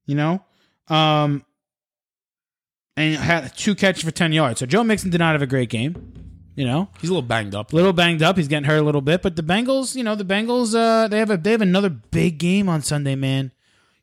[0.07, 0.43] You know,
[0.87, 1.43] um,
[2.95, 4.59] and had two catches for 10 yards.
[4.59, 6.13] So Joe Mixon did not have a great game.
[6.55, 7.71] You know, He's a little banged up.
[7.71, 8.37] a little banged up.
[8.37, 11.19] He's getting hurt a little bit, but the Bengals, you know, the Bengals, uh, they
[11.19, 13.51] have a they have another big game on Sunday, man.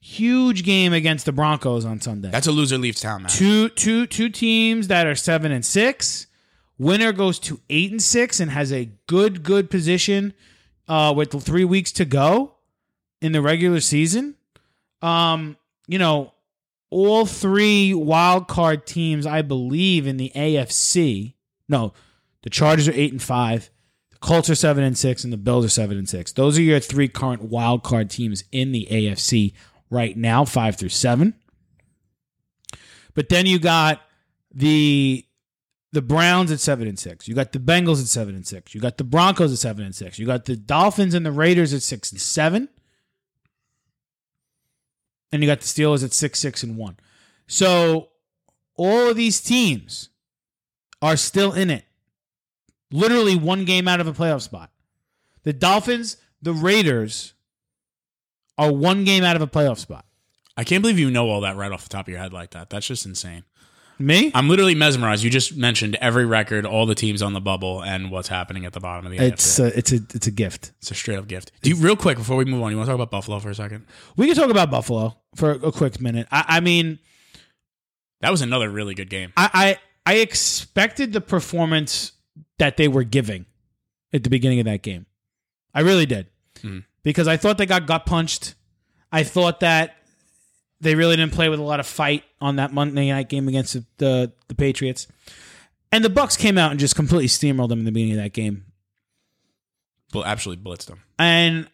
[0.07, 2.29] Huge game against the Broncos on Sunday.
[2.29, 3.31] That's a loser leaves town, man.
[3.31, 6.27] two two two teams that are seven and six.
[6.77, 10.35] Winner goes to eight and six and has a good good position
[10.89, 12.57] uh, with three weeks to go
[13.23, 14.35] in the regular season.
[15.01, 16.35] Um, you know,
[16.91, 21.33] all three wild card teams, I believe, in the AFC.
[21.67, 21.95] No,
[22.43, 23.71] the Chargers are eight and five.
[24.11, 26.31] The Colts are seven and six, and the Bills are seven and six.
[26.31, 29.55] Those are your three current wild card teams in the AFC
[29.95, 31.35] right now, five through seven.
[33.15, 34.03] But then you got
[34.53, 35.25] the
[35.93, 37.29] the Browns at seven and six.
[37.29, 38.75] You got the Bengals at seven and six.
[38.75, 40.19] You got the Broncos at seven and six.
[40.19, 42.69] You got the Dolphins and the Raiders at six and seven.
[45.31, 46.97] And you got the Steelers at six, six, and one.
[47.47, 48.09] So
[48.77, 50.09] all of these teams
[51.01, 51.85] are still in it.
[52.91, 54.71] Literally one game out of a playoff spot.
[55.45, 57.34] The Dolphins, the Raiders
[58.59, 60.05] are one game out of a playoff spot.
[60.57, 62.51] I can't believe you know all that right off the top of your head like
[62.51, 62.71] that.
[62.71, 63.45] That's just insane.
[63.99, 64.33] Me?
[64.35, 65.23] I'm literally mesmerized.
[65.23, 68.73] You just mentioned every record, all the teams on the bubble, and what's happening at
[68.73, 70.73] the bottom of the It's a, it's a it's a gift.
[70.81, 71.53] It's a straight up gift.
[71.63, 72.73] Do you real quick before we move on?
[72.73, 73.87] You want to talk about Buffalo for a second?
[74.17, 76.27] We can talk about Buffalo for a quick minute.
[76.33, 76.99] I, I mean,
[78.21, 79.33] That was another really good game.
[79.37, 82.13] I, I I expected the performance
[82.59, 83.47] that they were giving
[84.13, 85.07] at the beginning of that game.
[85.73, 86.27] I really did
[86.63, 86.85] Mhm.
[87.05, 88.55] Because I thought they got gut punched.
[89.13, 89.97] I thought that
[90.81, 93.75] they really didn't play with a lot of fight on that Monday night game against
[93.75, 95.07] the the, the Patriots,
[95.93, 98.33] and the Bucs came out and just completely steamrolled them in the beginning of that
[98.33, 98.65] game.
[100.13, 101.03] Well, absolutely blitzed them.
[101.19, 101.69] And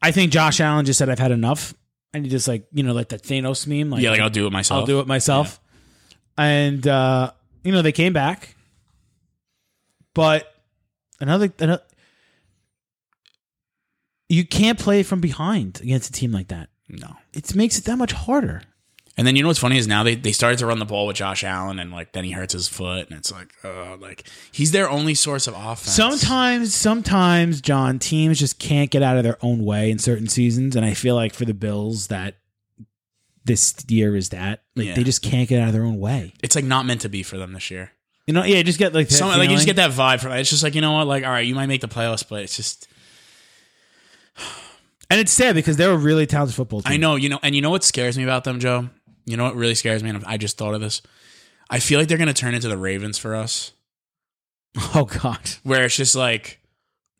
[0.00, 1.74] I think Josh Allen just said, "I've had enough,"
[2.14, 4.46] and he just like you know like that Thanos meme, like yeah, like I'll do
[4.46, 4.80] it myself.
[4.80, 5.60] I'll do it myself.
[6.36, 7.32] And uh,
[7.64, 8.54] you know, they came back.
[10.14, 10.52] But
[11.20, 11.82] another, another
[14.28, 16.68] you can't play from behind against a team like that.
[16.88, 17.16] No.
[17.32, 18.62] It makes it that much harder.
[19.16, 21.06] And then you know what's funny is now they, they started to run the ball
[21.08, 24.28] with Josh Allen, and like then he hurts his foot, and it's like, uh, like
[24.52, 25.90] he's their only source of offense.
[25.92, 30.76] Sometimes, sometimes, John, teams just can't get out of their own way in certain seasons,
[30.76, 32.36] and I feel like for the Bills that
[33.44, 34.94] this year is that like Yeah.
[34.94, 36.34] they just can't get out of their own way.
[36.42, 37.90] it's like not meant to be for them this year.
[38.26, 40.32] You know, yeah, just get like that Some, like you just get that vibe from
[40.32, 40.40] it.
[40.40, 42.42] It's just like you know what, like all right, you might make the playoffs, but
[42.42, 42.86] it's just
[45.10, 46.92] and it's sad because they're a really talented football team.
[46.92, 48.88] I know, you know, and you know what scares me about them, Joe.
[49.26, 51.02] You know what really scares me, and I just thought of this.
[51.70, 53.72] I feel like they're gonna turn into the Ravens for us,
[54.94, 55.40] Oh God.
[55.64, 56.60] where it's just like,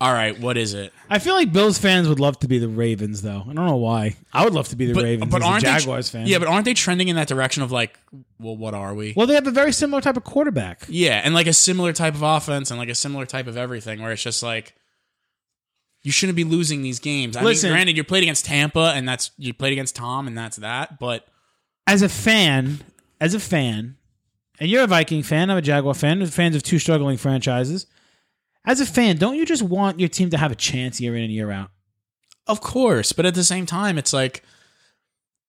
[0.01, 0.93] all right, what is it?
[1.11, 3.41] I feel like Bills fans would love to be the Ravens, though.
[3.43, 4.17] I don't know why.
[4.33, 6.27] I would love to be the Ravens as a aren't they- Jaguars fan.
[6.27, 7.99] Yeah, but aren't they trending in that direction of like,
[8.39, 9.13] well, what are we?
[9.17, 10.85] well, they have a very similar type of quarterback.
[10.89, 14.01] Yeah, and like a similar type of offense and like a similar type of everything
[14.01, 14.75] where it's just like
[16.09, 17.37] you shouldn't be losing these games.
[17.37, 20.37] I Listen- mean, granted, you played against Tampa and that's you played against Tom and
[20.39, 21.27] that's that, but
[21.87, 22.81] As a fan,
[23.21, 23.97] as a fan,
[24.59, 27.87] and you're a Viking fan, I'm a Jaguar fan, fans of two struggling franchises.
[28.65, 31.23] As a fan, don't you just want your team to have a chance year in
[31.25, 31.71] and year out?
[32.47, 34.43] of course, but at the same time, it's like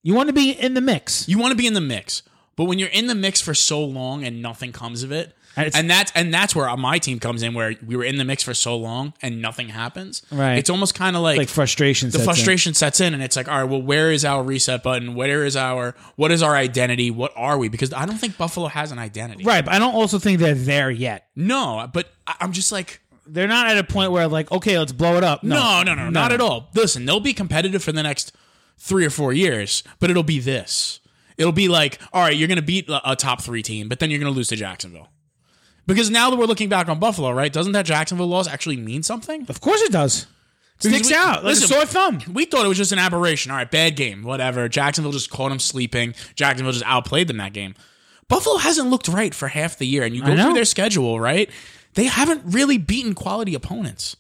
[0.03, 1.27] You want to be in the mix.
[1.29, 2.23] you want to be in the mix.
[2.57, 5.75] But when you're in the mix for so long and nothing comes of it, And
[5.75, 8.43] and that's and that's where my team comes in, where we were in the mix
[8.43, 10.21] for so long and nothing happens.
[10.31, 10.55] Right.
[10.55, 12.09] It's almost kind of like, like frustration.
[12.09, 12.25] the sets in.
[12.25, 15.15] frustration sets in, and it's like, all right, well, where is our reset button?
[15.15, 17.11] Where is our what is our identity?
[17.11, 17.67] What are we?
[17.67, 19.43] Because I don't think Buffalo has an identity.
[19.43, 21.27] Right, but I don't also think they're there yet.
[21.35, 22.07] No, but
[22.39, 25.43] I'm just like, They're not at a point where like, okay, let's blow it up.
[25.43, 26.69] no, no, no, not at all.
[26.73, 28.31] Listen, they'll be competitive for the next
[28.77, 30.99] three or four years, but it'll be this.
[31.37, 33.99] It'll be like, all right, you're going to beat a a top three team, but
[33.99, 35.09] then you're going to lose to Jacksonville.
[35.87, 37.51] Because now that we're looking back on Buffalo, right?
[37.51, 39.45] Doesn't that Jacksonville loss actually mean something?
[39.49, 40.27] Of course it does.
[40.79, 42.19] Sticks we- out like listen, a sore thumb.
[42.31, 43.51] We thought it was just an aberration.
[43.51, 44.69] All right, bad game, whatever.
[44.69, 46.13] Jacksonville just caught them sleeping.
[46.35, 47.75] Jacksonville just outplayed them that game.
[48.29, 51.49] Buffalo hasn't looked right for half the year, and you go through their schedule, right?
[51.95, 54.15] They haven't really beaten quality opponents.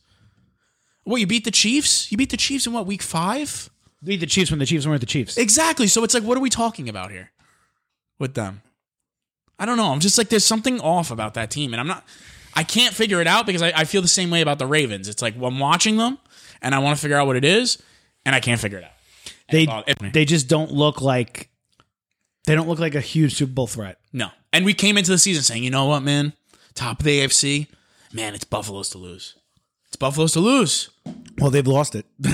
[1.03, 2.11] What you beat the Chiefs?
[2.11, 3.69] You beat the Chiefs in what week five?
[4.03, 5.37] Beat the Chiefs when the Chiefs weren't the Chiefs.
[5.37, 5.87] Exactly.
[5.87, 7.31] So it's like, what are we talking about here
[8.17, 8.61] with them?
[9.59, 9.91] I don't know.
[9.91, 12.03] I'm just like, there's something off about that team, and I'm not.
[12.55, 15.07] I can't figure it out because I, I feel the same way about the Ravens.
[15.07, 16.17] It's like well, I'm watching them,
[16.61, 17.81] and I want to figure out what it is,
[18.25, 18.91] and I can't figure it out.
[19.51, 21.49] They it- they just don't look like
[22.45, 23.99] they don't look like a huge Super Bowl threat.
[24.13, 24.29] No.
[24.53, 26.33] And we came into the season saying, you know what, man?
[26.73, 27.67] Top of the AFC,
[28.13, 29.35] man, it's Buffalo's to lose.
[29.87, 30.89] It's Buffalo's to lose.
[31.37, 32.05] Well, they've lost it.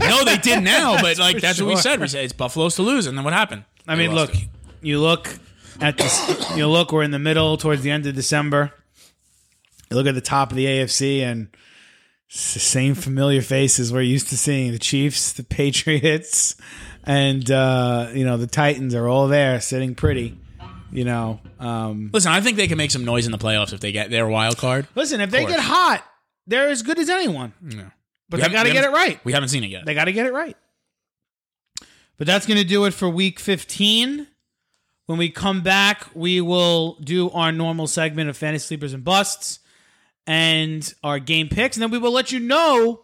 [0.00, 2.00] No, they did now, but like for that's what we said.
[2.00, 3.64] We said it's Buffalo's to lose, and then what happened?
[3.86, 4.48] I They mean, look, it.
[4.80, 5.28] you look
[5.80, 6.50] at this.
[6.50, 8.72] You know, look, we're in the middle, towards the end of December.
[9.90, 11.48] You look at the top of the AFC, and
[12.28, 16.56] it's the same familiar faces we're used to seeing: the Chiefs, the Patriots,
[17.04, 20.36] and uh, you know the Titans are all there, sitting pretty.
[20.92, 23.78] You know, um, Listen, I think they can make some noise in the playoffs if
[23.78, 24.88] they get their wild card.
[24.96, 26.04] listen, if they get hot,
[26.48, 27.52] they're as good as anyone.
[28.28, 29.20] But We they got to get it right.
[29.24, 29.86] We haven't seen it yet.
[29.86, 30.56] They got to get it right.
[32.16, 34.26] But that's going to do it for week 15.
[35.10, 39.58] When we come back, we will do our normal segment of fantasy sleepers and busts
[40.24, 41.76] and our game picks.
[41.76, 43.00] And then we will let you know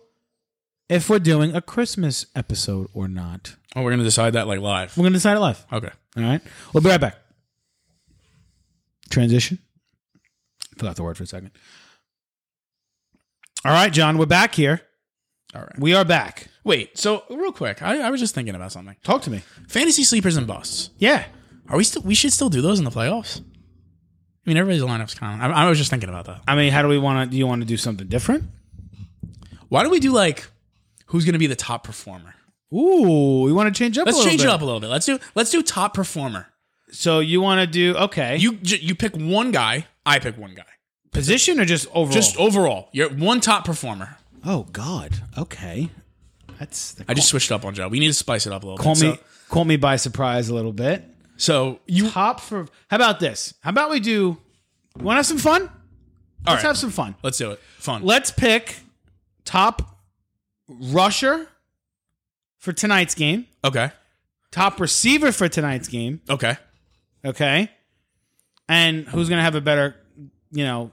[0.88, 3.56] if we're doing a Christmas episode or not.
[3.74, 4.96] oh, we're gonna decide that like live.
[4.96, 5.66] We're going to decide it live.
[5.72, 5.90] Okay.
[6.16, 6.40] All right.
[6.72, 7.16] We'll be right back.
[9.10, 9.58] Transition.
[10.78, 11.50] Forgot the word for a second.
[13.64, 14.80] All right, John, we're back here.
[15.56, 15.76] All right.
[15.76, 16.50] We are back.
[16.62, 16.96] Wait.
[16.96, 18.94] So real quick, I, I was just thinking about something.
[19.02, 19.42] Talk to me.
[19.66, 20.90] Fantasy sleepers and busts.
[20.98, 21.24] Yeah.
[21.68, 22.02] Are we still?
[22.02, 23.40] We should still do those in the playoffs.
[23.40, 25.50] I mean, everybody's lineup's kind of.
[25.50, 26.42] I, I was just thinking about that.
[26.46, 27.30] I mean, how do we want to?
[27.30, 28.44] Do you want to do something different?
[29.68, 30.46] Why don't we do like
[31.06, 32.34] who's going to be the top performer?
[32.72, 34.06] Ooh, we want to change up.
[34.06, 34.48] Let's a little change bit.
[34.48, 34.88] it up a little bit.
[34.88, 36.46] Let's do let's do top performer.
[36.90, 38.36] So you want to do okay?
[38.36, 40.64] You you pick one guy, I pick one guy.
[41.12, 42.12] position or just overall?
[42.12, 44.16] Just overall, you're one top performer.
[44.44, 45.12] oh God.
[45.36, 45.90] Okay.
[46.58, 46.96] That's.
[47.08, 47.88] I just switched up on Joe.
[47.88, 49.02] We need to spice it up a little call bit.
[49.02, 51.04] me So, call me by surprise a little bit.
[51.36, 52.66] So you Top for.
[52.88, 53.54] How about this?
[53.60, 54.10] How about we do?
[54.10, 55.70] You Want to have some fun?
[56.46, 56.68] Let's right.
[56.68, 57.16] have some fun.
[57.22, 57.60] let's do it.
[57.78, 58.02] Fun.
[58.02, 58.76] Let's pick
[59.44, 59.98] top
[60.68, 61.48] rusher
[62.58, 63.46] for tonight's game.
[63.64, 63.90] okay.
[64.52, 66.20] Top receiver for tonight's game.
[66.30, 66.56] Okay.
[67.24, 67.70] Okay.
[68.68, 69.96] And who's gonna have a better,
[70.50, 70.92] you know,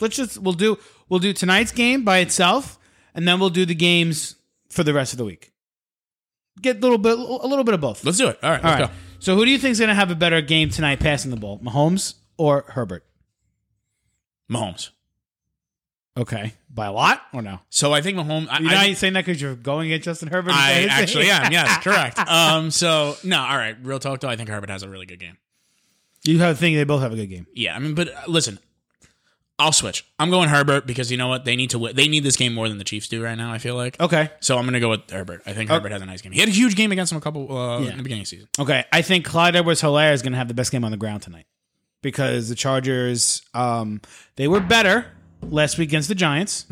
[0.00, 0.78] let's just we'll do
[1.08, 2.78] we'll do tonight's game by itself,
[3.14, 4.36] and then we'll do the games
[4.68, 5.52] for the rest of the week.
[6.60, 8.04] Get a little bit a little bit of both.
[8.04, 8.38] Let's do it.
[8.42, 8.64] All right.
[8.64, 8.90] All Let's right.
[8.90, 8.96] go.
[9.20, 11.58] So who do you think is gonna have a better game tonight passing the ball?
[11.60, 13.04] Mahomes or Herbert?
[14.50, 14.90] Mahomes.
[16.16, 16.54] Okay.
[16.68, 17.60] By a lot or no?
[17.68, 18.48] So I think Mahomes.
[18.50, 20.52] I, You're I, not saying that because you're going against Justin Herbert.
[20.52, 21.52] I actually am.
[21.52, 22.18] Yes, correct.
[22.18, 22.70] Um.
[22.70, 23.40] So no.
[23.40, 23.76] All right.
[23.82, 24.28] Real talk though.
[24.28, 25.36] I think Herbert has a really good game.
[26.24, 26.74] You have a thing.
[26.74, 27.46] They both have a good game.
[27.54, 27.76] Yeah.
[27.76, 28.58] I mean, but uh, listen,
[29.60, 30.04] I'll switch.
[30.18, 31.44] I'm going Herbert because you know what?
[31.44, 31.78] They need to.
[31.78, 31.94] Win.
[31.94, 33.52] They need this game more than the Chiefs do right now.
[33.52, 34.00] I feel like.
[34.00, 34.30] Okay.
[34.40, 35.42] So I'm going to go with Herbert.
[35.46, 36.32] I think Herbert has a nice game.
[36.32, 37.90] He had a huge game against them a couple uh, Yeah.
[37.90, 38.48] in the beginning of the season.
[38.58, 40.96] Okay, I think Clyde Edwards Helaire is going to have the best game on the
[40.96, 41.46] ground tonight
[42.02, 44.00] because the Chargers, um,
[44.36, 45.06] they were better
[45.42, 46.66] last week against the Giants,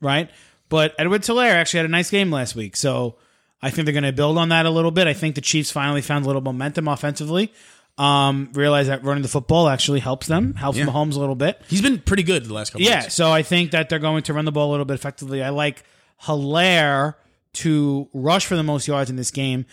[0.00, 0.30] right?
[0.68, 3.16] But Edwards Helaire actually had a nice game last week, so
[3.60, 5.06] I think they're going to build on that a little bit.
[5.08, 7.52] I think the Chiefs finally found a little momentum offensively.
[8.00, 10.86] Um, realize that running the football actually helps them, helps Yeah.
[10.86, 11.60] Mahomes a little bit.
[11.68, 12.86] He's been pretty good the last couple.
[12.86, 13.14] Yeah, weeks.
[13.14, 15.42] so I think that they're going to run the ball a little bit effectively.
[15.42, 15.82] I like
[16.22, 17.16] Helaire
[17.54, 19.66] to rush for the most yards in this game.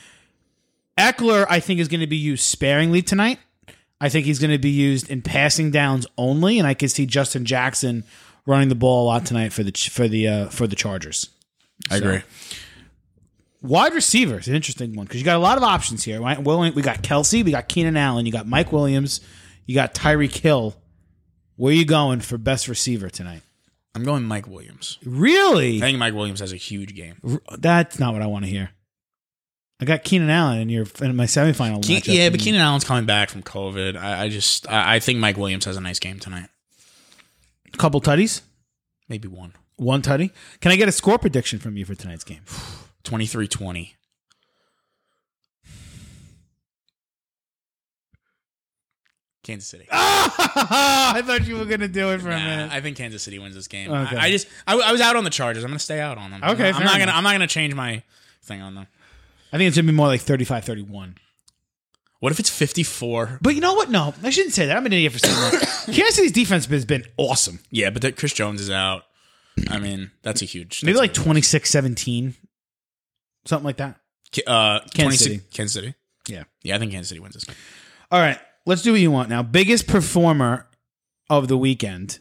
[0.97, 3.39] Ekeler, I think, is going to be used sparingly tonight.
[4.01, 7.05] I think he's going to be used in passing downs only, and I can see
[7.05, 8.03] Justin Jackson
[8.45, 11.29] running the ball a lot tonight for the for the uh, for the Chargers.
[11.89, 12.21] I agree.
[13.61, 16.21] Wide receiver is an interesting one because you got a lot of options here.
[16.21, 16.37] Right?
[16.37, 19.21] We got Kelce, we got Keenan Allen, you got Mike Williams,
[19.65, 20.75] you got Tyreek Hill.
[21.55, 23.41] Where are you going for best receiver tonight?
[23.95, 24.99] I'm going Mike Williams.
[25.03, 25.77] Really?
[25.77, 27.19] I think Mike Williams has a huge game.
[27.57, 28.69] That's not what I want to hear.
[29.79, 32.13] I got Keenan Allen in your in my semifinal Ke- matchup.
[32.13, 33.97] yeah, but Keenan Allen's coming back from COVID.
[33.97, 36.49] I, I just I, I think Mike Williams has a nice game tonight.
[37.73, 38.41] A couple tutties,
[39.09, 39.53] Maybe one.
[39.77, 40.31] one tutty.
[40.61, 42.41] Can I get a score prediction from you for tonight's game?
[43.07, 43.93] 23-20.
[49.43, 49.87] Kansas City.
[49.91, 52.69] I thought you were gonna do it for a minute.
[52.71, 53.89] I think Kansas City wins this game.
[53.89, 54.17] Okay.
[54.17, 55.63] I, I just I, I was out on the Chargers.
[55.63, 56.41] I'm going to stay out on them.
[56.43, 57.11] I'm Okay, I'm fair not gonna.
[57.13, 58.03] I'm not gonna change my
[58.43, 58.87] thing on them.
[59.53, 61.15] I think it's gonna be more like 35-31.
[62.19, 63.39] What if it's 54?
[63.41, 63.89] But you know what?
[63.89, 64.75] No, I shouldn't say that.
[64.75, 65.83] I'm an idiot for saying that.
[65.85, 67.59] Kansas City's defense has been awesome.
[67.69, 69.03] Yeah, but that Chris Jones is out.
[69.69, 70.83] I mean, that's a huge.
[70.83, 72.35] Maybe like 26 17,
[73.47, 73.99] something like that.
[74.45, 75.41] uh, Kansas City.
[75.53, 75.93] Kansas City.
[76.27, 76.43] Yeah.
[76.63, 77.55] Yeah, I think Kansas City wins this game.
[78.11, 79.41] All right, let's do what you want now.
[79.43, 80.67] Biggest performer
[81.29, 82.19] of the weekend.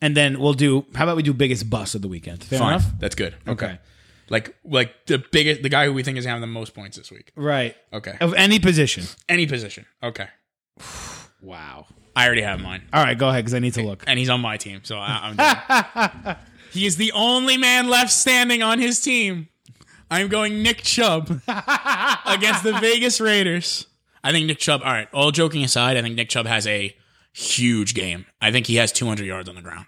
[0.00, 2.44] And then we'll do, how about we do biggest bust of the weekend?
[2.44, 2.86] Fair Fine, enough?
[3.00, 3.34] that's good.
[3.48, 3.78] Okay.
[4.30, 7.10] Like like the biggest, the guy who we think is having the most points this
[7.10, 7.32] week.
[7.34, 7.74] Right.
[7.92, 9.04] Okay, Of any position.
[9.28, 9.86] any position.
[10.02, 10.28] Okay,
[11.40, 11.86] Wow.
[12.14, 14.02] I already have mine, All right, go ahead because I need to look.
[14.06, 15.36] and he's on my team, so I, I'm.
[16.24, 16.36] done.
[16.72, 19.48] he is the only man left standing on his team.
[20.10, 21.28] I'm going Nick Chubb
[22.26, 23.86] against the Vegas Raiders.
[24.24, 24.82] I think Nick Chubb.
[24.82, 26.96] All right, all joking aside, I think Nick Chubb has a
[27.32, 28.26] huge game.
[28.40, 29.86] I think he has 200 yards on the ground.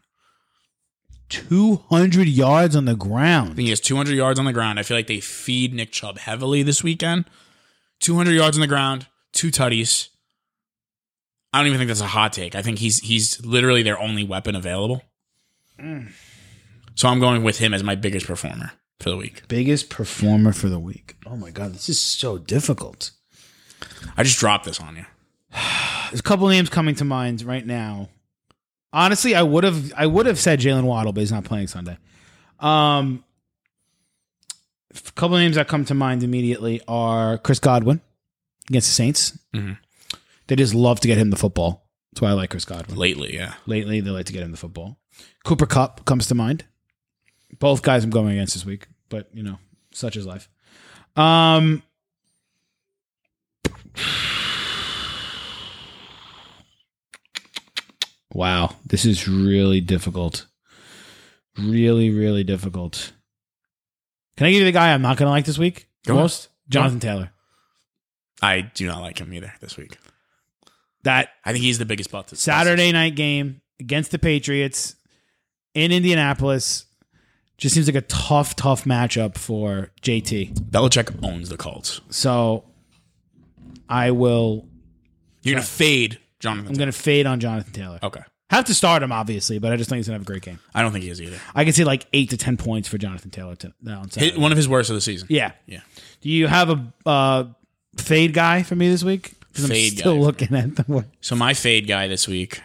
[1.31, 3.49] 200 yards on the I ground.
[3.57, 4.79] think he has 200 yards on the ground.
[4.79, 7.25] I feel like they feed Nick Chubb heavily this weekend.
[8.01, 10.09] 200 yards on the ground, two tutties.
[11.53, 12.55] I don't even think that's a hot take.
[12.55, 15.03] I think he's he's literally their only weapon available.
[15.79, 16.13] Mm.
[16.95, 19.43] So I'm going with him as my biggest performer for the week.
[19.49, 21.17] Biggest performer for the week.
[21.27, 23.11] Oh my God, this is so difficult.
[24.17, 25.07] I just dropped this on you.
[26.11, 28.09] There's a couple names coming to mind right now.
[28.93, 31.97] Honestly, I would have I would have said Jaylen Waddle, but he's not playing Sunday.
[32.59, 33.25] Um,
[34.95, 38.01] a couple names that come to mind immediately are Chris Godwin
[38.69, 39.39] against the Saints.
[39.55, 39.79] Mhm.
[40.49, 41.89] They just love to get him the football.
[42.13, 42.99] That's why I like Chris Godwin.
[42.99, 43.55] Lately, yeah.
[43.67, 44.99] Lately, they like to get him the football.
[45.45, 46.65] Cooper Kupp comes to mind.
[47.59, 49.59] Both guys I'm going against this week, but you know,
[49.93, 50.49] such is life.
[51.17, 51.83] Um,
[58.33, 60.47] wow, this is really difficult.
[61.59, 63.13] Really, really difficult.
[64.37, 65.89] Can I give you the guy I'm not going to like this week?
[66.07, 66.21] Go on.
[66.21, 67.31] Most Jonathan Taylor.
[68.41, 69.99] I do not like him either this week.
[71.03, 72.29] That I think he's the biggest butt.
[72.29, 74.97] this- Saturday night game against the Patriots
[75.75, 76.87] in Indianapolis
[77.61, 80.55] just seems like a tough, tough matchup for JT.
[80.71, 82.01] Belichick owns the Colts.
[82.11, 82.65] So
[83.89, 84.67] I will.
[85.43, 86.69] You're gonna fade Jonathan.
[86.69, 87.99] I'm going to fade on Jonathan Taylor.
[88.03, 88.23] okay.
[88.51, 90.43] Have to start him, obviously, but I just think he's going to have a great
[90.43, 90.59] game.
[90.75, 91.39] I don't think he is either.
[91.55, 94.33] I can see like eight to ten points for Jonathan Taylor to, on Saturday.
[94.33, 95.29] Hit one of his worst of the season.
[95.31, 95.53] yeah.
[95.67, 95.83] Yeah.
[96.21, 97.45] Do you have a uh,
[97.97, 99.35] fade guy for me this week?
[99.55, 100.21] 'Cause Fade I'm still guy.
[100.21, 102.61] looking at the So my fade guy this week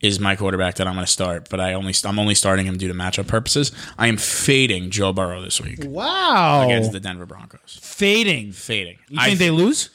[0.00, 2.76] is my quarterback that I'm going to start, but I only I'm only starting him
[2.76, 3.72] due to matchup purposes.
[3.98, 6.64] I am fading Joe Burrow this week Wow.
[6.64, 7.78] against the Denver Broncos.
[7.82, 8.52] Fading.
[8.52, 8.98] Fading.
[9.08, 9.90] You I think they lose?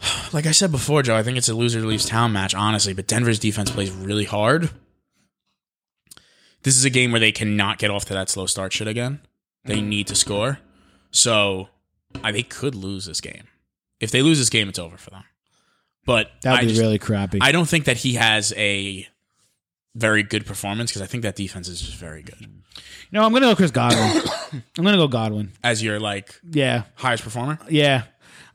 [0.32, 1.16] like I said before, Joe.
[1.16, 2.92] I think it's a loser leaves town match, honestly.
[2.92, 4.70] But Denver's defense plays really hard.
[6.62, 9.20] This is a game where they cannot get off to that slow start shit again.
[9.64, 9.86] They mm.
[9.86, 10.58] need to score,
[11.10, 11.68] so
[12.22, 13.44] I, they could lose this game.
[13.98, 15.24] If they lose this game, it's over for them.
[16.06, 17.38] But That would I be just- really crappy.
[17.40, 19.06] I don't think that he has a
[19.94, 22.46] very good performance because I think that defense is just very good.
[23.12, 24.22] no, I'm going to go Chris Godwin.
[24.52, 25.52] I'm going to go Godwin.
[25.64, 26.84] As your like Yeah.
[26.94, 28.04] highest performer, Yeah.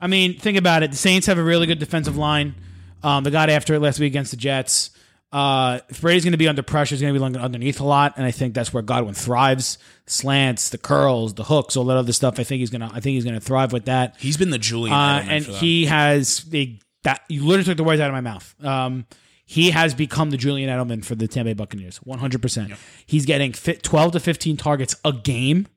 [0.00, 0.90] I mean, think about it.
[0.90, 2.54] The Saints have a really good defensive line.
[3.02, 4.90] Um, they got after it last week against the Jets.
[5.32, 7.84] Uh, if Brady's going to be under pressure, he's going to be looking underneath a
[7.84, 9.76] lot, and I think that's where Godwin thrives.
[10.06, 12.38] Slants, the curls, the hooks, all that other stuff.
[12.38, 12.86] I think he's gonna.
[12.92, 14.14] I think he's gonna thrive with that.
[14.18, 18.00] he's been the Julian Uh, and he has the that you literally took the words
[18.00, 18.52] out of my mouth.
[18.64, 19.06] Um,
[19.44, 22.72] he has become the Julian Edelman for the Tampa Bay Buccaneers, one hundred percent.
[23.06, 25.68] He's getting fit twelve to fifteen targets a game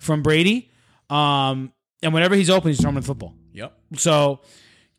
[0.00, 0.70] from Brady,
[1.08, 1.72] um,
[2.02, 3.32] and whenever he's open, he's throwing the football.
[3.52, 3.78] Yep.
[3.96, 4.40] So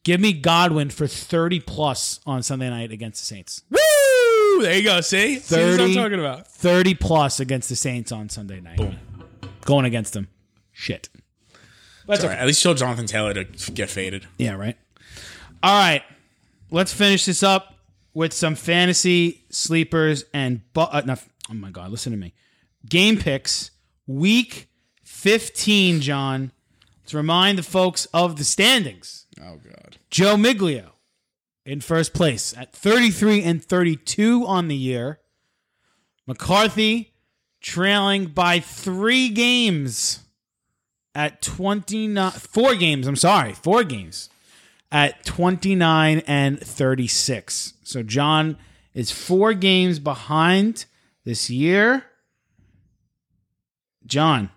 [0.05, 3.63] give me Godwin for 30 plus on Sunday night against the Saints.
[3.69, 4.61] Woo!
[4.61, 5.01] There you go.
[5.01, 6.47] See, See what I'm talking about.
[6.47, 8.77] 30 plus against the Saints on Sunday night.
[8.77, 8.95] Boom.
[9.65, 10.29] Going against them.
[10.71, 11.09] Shit.
[12.07, 12.35] That's All okay.
[12.35, 14.27] right, at least show Jonathan Taylor to get faded.
[14.37, 14.77] Yeah, right.
[15.63, 16.03] All right.
[16.71, 17.75] Let's finish this up
[18.13, 21.15] with some fantasy sleepers and bu- uh, no,
[21.49, 22.33] oh my god, listen to me.
[22.87, 23.71] Game picks
[24.05, 24.67] week
[25.05, 26.51] 15, John.
[27.01, 29.25] Let's remind the folks of the standings.
[29.41, 29.97] Oh God.
[30.09, 30.89] Joe Miglio
[31.65, 35.19] in first place at 33 and 32 on the year.
[36.27, 37.13] McCarthy
[37.61, 40.19] trailing by three games
[41.15, 44.29] at 29, four games, I'm sorry, four games
[44.93, 47.73] at 29 and 36.
[47.83, 48.57] So John
[48.93, 50.85] is four games behind
[51.25, 52.05] this year.
[54.05, 54.51] John,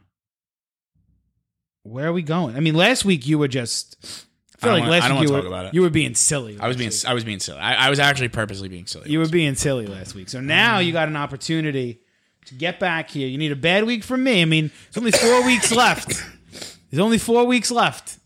[1.82, 2.54] where are we going?
[2.54, 3.96] I mean, last week you were just.
[4.02, 5.74] I feel I like wanna- last week you were, talk about it.
[5.74, 6.58] you were being silly.
[6.60, 7.58] I was being I was being silly.
[7.58, 9.10] I, I was actually purposely being silly.
[9.10, 10.28] you were being silly last week.
[10.28, 12.00] So now you got an opportunity
[12.46, 13.28] to get back here.
[13.28, 14.42] You need a bad week from me.
[14.42, 16.22] I mean, there's only four weeks left.
[16.90, 18.18] There's only four weeks left.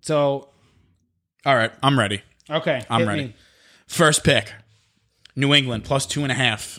[0.00, 0.48] So
[1.46, 2.22] All right, I'm ready.
[2.50, 3.24] Okay, I'm ready.
[3.24, 3.34] me.
[3.86, 4.52] First pick,
[5.36, 6.78] New England plus two and a half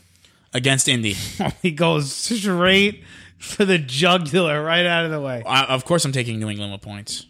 [0.53, 1.15] against Indy.
[1.61, 3.03] He goes straight
[3.37, 5.43] for the jugular, right out of the way.
[5.45, 7.25] I, of course, I'm taking New England with points.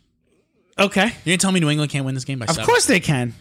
[0.77, 2.65] Okay, You're gonna tell me New England can't win this game by of seven?
[2.65, 3.33] course they can.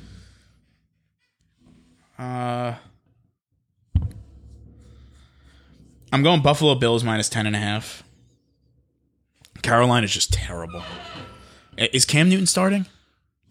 [2.18, 2.74] Uh,
[6.12, 8.04] I'm going Buffalo Bills minus ten and a half.
[9.62, 10.82] Carolina's just terrible.
[11.76, 12.86] Is Cam Newton starting?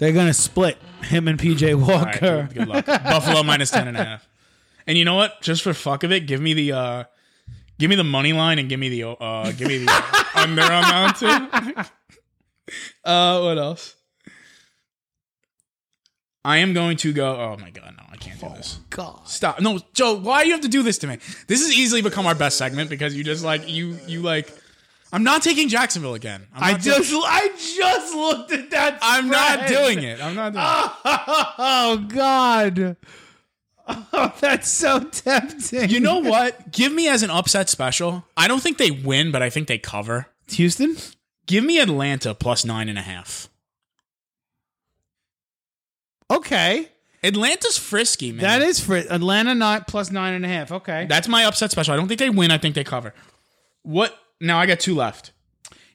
[0.04, 2.50] They're gonna split him and PJ All right, Walker.
[2.52, 2.86] good, good luck.
[2.86, 4.28] Buffalo minus ten and a half.
[4.86, 5.42] And you know what?
[5.42, 7.04] Just for fuck of it, give me the uh
[7.80, 11.16] give me the money line and give me the uh give me the under amount
[11.16, 11.84] too.
[13.06, 13.96] Uh what else?
[16.44, 18.80] I am going to go oh my god, no, I can't do this.
[18.90, 19.22] God.
[19.26, 19.62] Stop.
[19.62, 21.18] No, Joe, why do you have to do this to me?
[21.48, 24.54] This has easily become our best segment because you just like you you like
[25.14, 26.48] I'm not taking Jacksonville again.
[26.54, 28.98] I'm I doing- just I just looked at that.
[29.02, 30.20] I'm not doing it.
[30.22, 30.92] I'm not doing it.
[31.60, 32.98] Oh God.
[33.88, 35.90] Oh, that's so tempting.
[35.90, 36.72] You know what?
[36.72, 38.26] Give me as an upset special.
[38.38, 40.28] I don't think they win, but I think they cover.
[40.48, 40.96] Houston?
[41.46, 43.50] Give me Atlanta plus nine and a half.
[46.32, 46.88] Okay.
[47.24, 48.42] Atlanta's frisky, man.
[48.42, 50.72] That is for Atlanta not plus nine and a half.
[50.72, 51.06] Okay.
[51.08, 51.94] That's my upset special.
[51.94, 52.52] I don't think they win.
[52.52, 53.14] I think they cover.
[53.84, 54.18] What?
[54.44, 55.32] Now I got two left.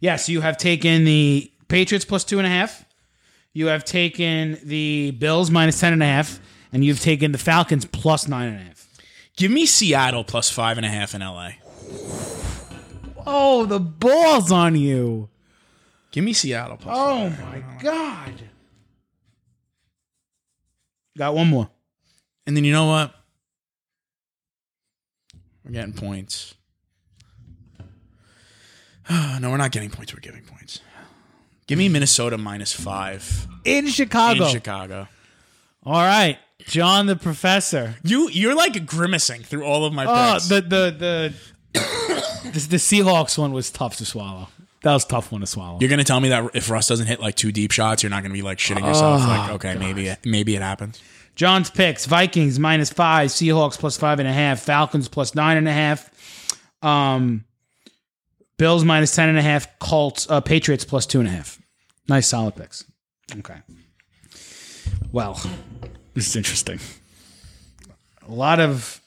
[0.01, 2.85] yeah, so you have taken the Patriots plus two and a half.
[3.53, 6.41] You have taken the Bills minus ten and a half,
[6.73, 8.89] and you've taken the Falcons plus nine and a half.
[9.37, 11.51] Give me Seattle plus five and a half in LA.
[13.27, 15.29] Oh, the balls on you.
[16.11, 17.65] Give me Seattle plus Oh five.
[17.67, 18.33] my God.
[21.19, 21.69] Got one more.
[22.47, 23.15] And then you know what?
[25.65, 26.55] We're getting points.
[29.41, 30.13] no, we're not getting points.
[30.15, 30.81] We're giving points.
[31.67, 34.45] Give me Minnesota minus five In Chicago.
[34.47, 35.09] in Chicago.
[35.85, 36.39] All right.
[36.67, 37.97] John the Professor.
[38.03, 40.49] You you're like grimacing through all of my Oh, picks.
[40.49, 41.35] the the the
[42.53, 44.49] the, the Seahawks one was tough to swallow.
[44.83, 45.79] That was a tough one to swallow.
[45.81, 48.23] You're gonna tell me that if Russ doesn't hit like two deep shots, you're not
[48.23, 49.21] gonna be like shitting yourself.
[49.27, 51.01] like, okay, maybe it, maybe it happens.
[51.37, 55.69] John's picks: Vikings minus five, Seahawks plus five and a half, Falcons plus nine and
[55.69, 56.11] a half,
[56.83, 57.45] um,
[58.59, 61.61] Bills minus ten and a half, Colts, uh, Patriots plus two and a half.
[62.09, 62.85] Nice solid picks.
[63.39, 63.57] Okay.
[65.13, 65.41] Well,
[66.15, 66.81] this is interesting.
[68.27, 69.01] A lot of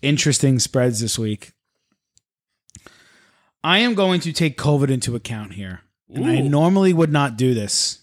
[0.00, 1.52] interesting spreads this week.
[3.62, 5.80] I am going to take COVID into account here.
[6.14, 8.02] And I normally would not do this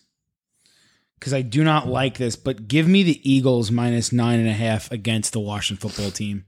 [1.18, 4.54] because I do not like this, but give me the Eagles minus nine and a
[4.54, 6.46] half against the Washington football team.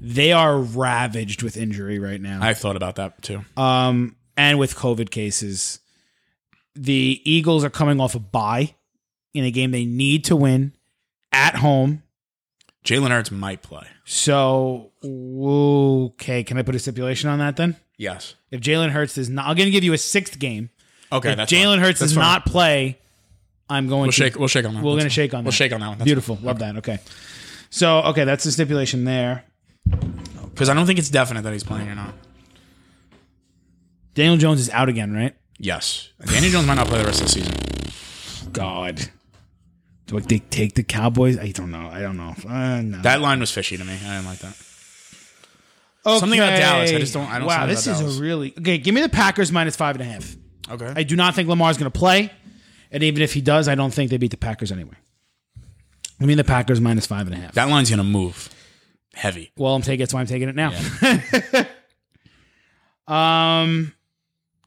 [0.00, 2.38] They are ravaged with injury right now.
[2.42, 3.44] I thought about that too.
[3.56, 5.80] um, and with COVID cases.
[6.74, 8.74] The Eagles are coming off a bye
[9.34, 10.72] in a game they need to win
[11.32, 12.04] at home.
[12.84, 13.86] Jalen Hurts might play.
[14.04, 17.76] So, okay, can I put a stipulation on that then?
[17.96, 18.36] Yes.
[18.52, 20.70] If Jalen Hurts does not, I'm going to give you a sixth game.
[21.10, 21.32] Okay.
[21.32, 21.78] if that's Jalen fine.
[21.80, 22.22] Hurts does fine.
[22.22, 22.98] not play,
[23.68, 24.38] I'm going We'll to shake.
[24.38, 24.82] We'll shake on that.
[24.84, 25.42] We're going to shake on.
[25.42, 25.48] That.
[25.48, 25.98] We'll shake on that one.
[25.98, 26.38] That's Beautiful.
[26.40, 26.76] Love that.
[26.78, 26.98] Okay.
[27.70, 29.44] So, okay, that's the stipulation there.
[30.50, 32.14] Because I don't think it's definite that he's playing or not.
[34.14, 35.34] Daniel Jones is out again, right?
[35.58, 36.08] Yes.
[36.24, 38.52] Daniel Jones might not play the rest of the season.
[38.52, 39.08] God.
[40.06, 41.38] Do I they take the Cowboys?
[41.38, 41.88] I don't know.
[41.92, 42.34] I don't know.
[42.48, 43.02] Uh, no.
[43.02, 43.92] That line was fishy to me.
[43.92, 44.56] I didn't like that.
[46.06, 46.18] Okay.
[46.20, 46.90] something about Dallas.
[46.92, 48.18] I just don't- I don't Wow, this is Dallas.
[48.18, 48.78] a really okay.
[48.78, 50.36] Give me the Packers minus five and a half.
[50.70, 50.92] Okay.
[50.96, 52.30] I do not think Lamar's going to play,
[52.90, 54.94] and even if he does, I don't think they beat the Packers anyway.
[56.20, 57.52] I mean, the Packers minus five and a half.
[57.54, 58.48] that line's gonna move
[59.18, 59.50] heavy.
[59.56, 59.98] Well, I'm taking.
[60.00, 60.72] That's why I'm taking it now.
[63.12, 63.92] um,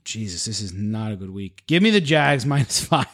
[0.03, 1.63] Jesus, this is not a good week.
[1.67, 3.07] Give me the Jags minus five.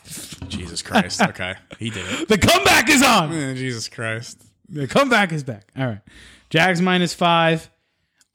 [0.50, 1.22] Jesus Christ.
[1.22, 1.54] Okay.
[1.80, 2.28] He did it.
[2.28, 3.32] The comeback is on.
[3.56, 4.44] Jesus Christ.
[4.70, 5.70] The comeback is back.
[5.78, 6.02] All right,
[6.50, 7.70] Jags minus five.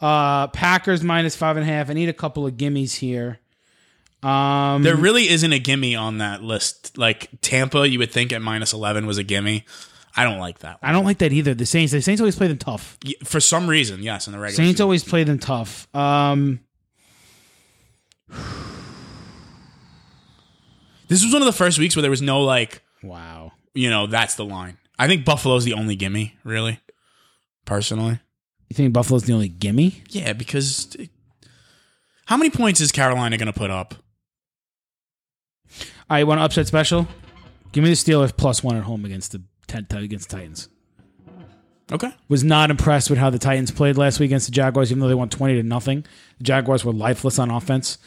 [0.00, 1.90] Uh, Packers minus five and a half.
[1.90, 3.38] I need a couple of gimmies here.
[4.22, 6.96] Um, There really isn't a gimme on that list.
[6.96, 9.64] Like Tampa, you would think at minus eleven was a gimme.
[10.16, 10.78] I don't like that.
[10.82, 11.54] I don't like that either.
[11.54, 11.92] The Saints.
[11.92, 12.98] The Saints always play them tough.
[13.04, 14.56] Y- For some reason, yes, in the regular.
[14.56, 14.84] Saints season.
[14.84, 15.88] always play them tough.
[15.94, 16.60] Um,
[21.08, 23.52] This was one of the first weeks where there was no like, wow.
[23.74, 24.78] you know, that's the line.
[24.98, 26.80] I think Buffalo's the only gimme, really.
[27.66, 28.18] Personally,
[28.70, 30.02] You think Buffalo's the only gimme?
[30.08, 30.96] yeah, because
[32.26, 33.94] how many points is Carolina going to put up?
[36.08, 37.06] I want to upset special?
[37.72, 39.42] Give me the Steelers plus one at home against the
[39.74, 40.68] against the Titans.
[41.90, 45.00] Okay, Was not impressed with how the Titans played last week against the Jaguars, even
[45.00, 46.06] though they won twenty to nothing.
[46.38, 47.98] The Jaguars were lifeless on offense.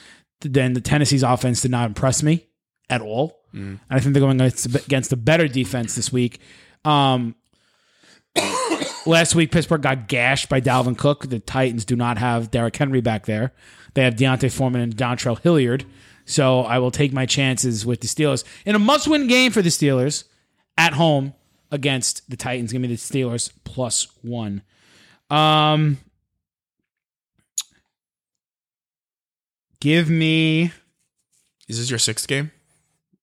[0.42, 2.48] Then the Tennessee's offense did not impress me
[2.90, 3.40] at all.
[3.54, 6.40] And I think they're going against, a better defense this week.
[6.84, 7.36] Um,
[9.06, 11.30] last week, Pittsburgh got gashed by Dalvin Cook.
[11.30, 13.54] The Titans do not have Derrick Henry back there.
[13.94, 15.86] They have D'Onta Foreman and Dontrell Hilliard.
[16.26, 19.70] So I will take my chances with the Steelers in a must-win game for the
[19.70, 20.26] Steelers
[20.78, 21.34] at home
[21.72, 22.72] against the Titans.
[22.72, 24.62] Give me the Steelers plus one.
[25.30, 25.98] Um,
[29.80, 30.72] give me.
[31.68, 32.52] Is this your sixth game?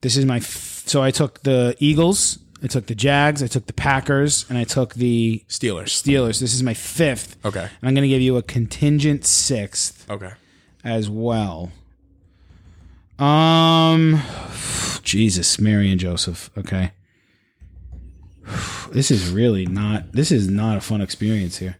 [0.00, 0.38] This is my.
[0.38, 4.58] F- so I took the Eagles, I took the Jags, I took the Packers, and
[4.58, 5.88] I took the Steelers.
[5.88, 6.40] Steelers.
[6.40, 7.36] This is my fifth.
[7.44, 7.60] Okay.
[7.60, 10.32] And I'm going to give you a contingent sixth Okay.
[10.82, 11.70] as well.
[13.18, 14.20] Um,
[15.04, 16.50] Jesus, Mary and Joseph.
[16.58, 16.90] Okay.
[18.92, 20.12] This is really not.
[20.12, 21.76] This is not a fun experience here.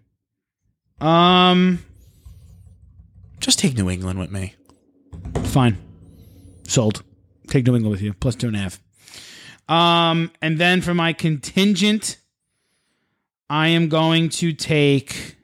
[1.00, 1.84] Um,
[3.40, 4.54] Just take New England with me.
[5.44, 5.76] fine.
[6.66, 7.02] Sold.
[7.48, 8.14] Take New England with you.
[8.14, 8.80] Plus two and a half.
[9.68, 12.16] Um, and then for my contingent,
[13.50, 15.36] I am going to take.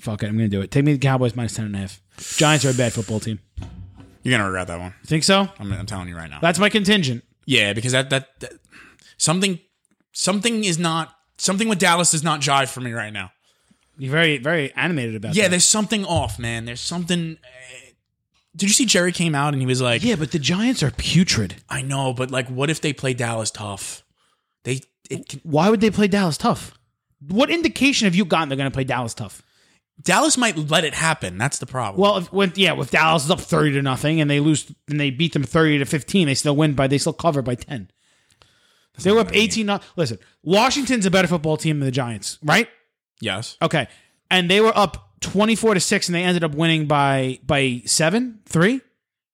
[0.00, 0.70] Fuck it, I'm going to do it.
[0.70, 2.00] Take me the Cowboys minus ten and a half.
[2.36, 3.40] Giants are a bad football team.
[4.22, 4.94] You're gonna regret that one.
[5.04, 5.48] Think so?
[5.58, 6.38] I'm, I'm telling you right now.
[6.40, 7.24] That's my contingent.
[7.44, 8.52] Yeah, because that, that that
[9.18, 9.58] something
[10.14, 13.32] something is not something with Dallas does not jive for me right now.
[13.98, 15.36] You're very, very animated about it.
[15.36, 15.50] Yeah, that.
[15.50, 16.64] there's something off, man.
[16.64, 17.36] There's something.
[17.42, 17.90] uh,
[18.56, 20.90] did you see Jerry came out and he was like, Yeah, but the Giants are
[20.90, 21.56] putrid.
[21.68, 24.02] I know, but like, what if they play Dallas tough?
[24.64, 24.80] They
[25.10, 26.76] it can, Why would they play Dallas tough?
[27.28, 29.42] What indication have you gotten they're going to play Dallas tough?
[30.02, 31.38] Dallas might let it happen.
[31.38, 32.00] That's the problem.
[32.00, 34.98] Well, if, when yeah, if Dallas is up thirty to nothing and they lose and
[34.98, 37.90] they beat them thirty to fifteen, they still win by they still cover by ten.
[39.02, 39.66] They were up eighteen.
[39.66, 40.18] Not listen.
[40.42, 42.68] Washington's a better football team than the Giants, right?
[43.20, 43.56] yes.
[43.60, 43.88] Okay,
[44.30, 47.82] and they were up twenty four to six, and they ended up winning by by
[47.86, 48.80] seven, three,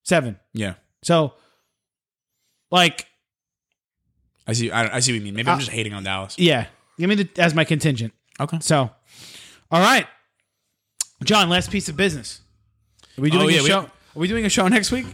[0.02, 0.38] seven.
[0.54, 0.74] Yeah.
[1.02, 1.34] So,
[2.70, 3.06] like,
[4.46, 4.70] I see.
[4.70, 5.34] I, I see what you mean.
[5.34, 6.38] Maybe I'm Uh, just hating on Dallas.
[6.38, 6.66] yeah,
[6.98, 8.12] give me the as my contingent.
[8.38, 8.58] Okay.
[8.60, 8.90] So,
[9.70, 10.06] all right,
[11.24, 11.48] John.
[11.50, 12.40] Last piece of business.
[13.18, 13.80] Are we doing Oh, yeah, a we- show?
[13.80, 15.06] Are we doing a show next week?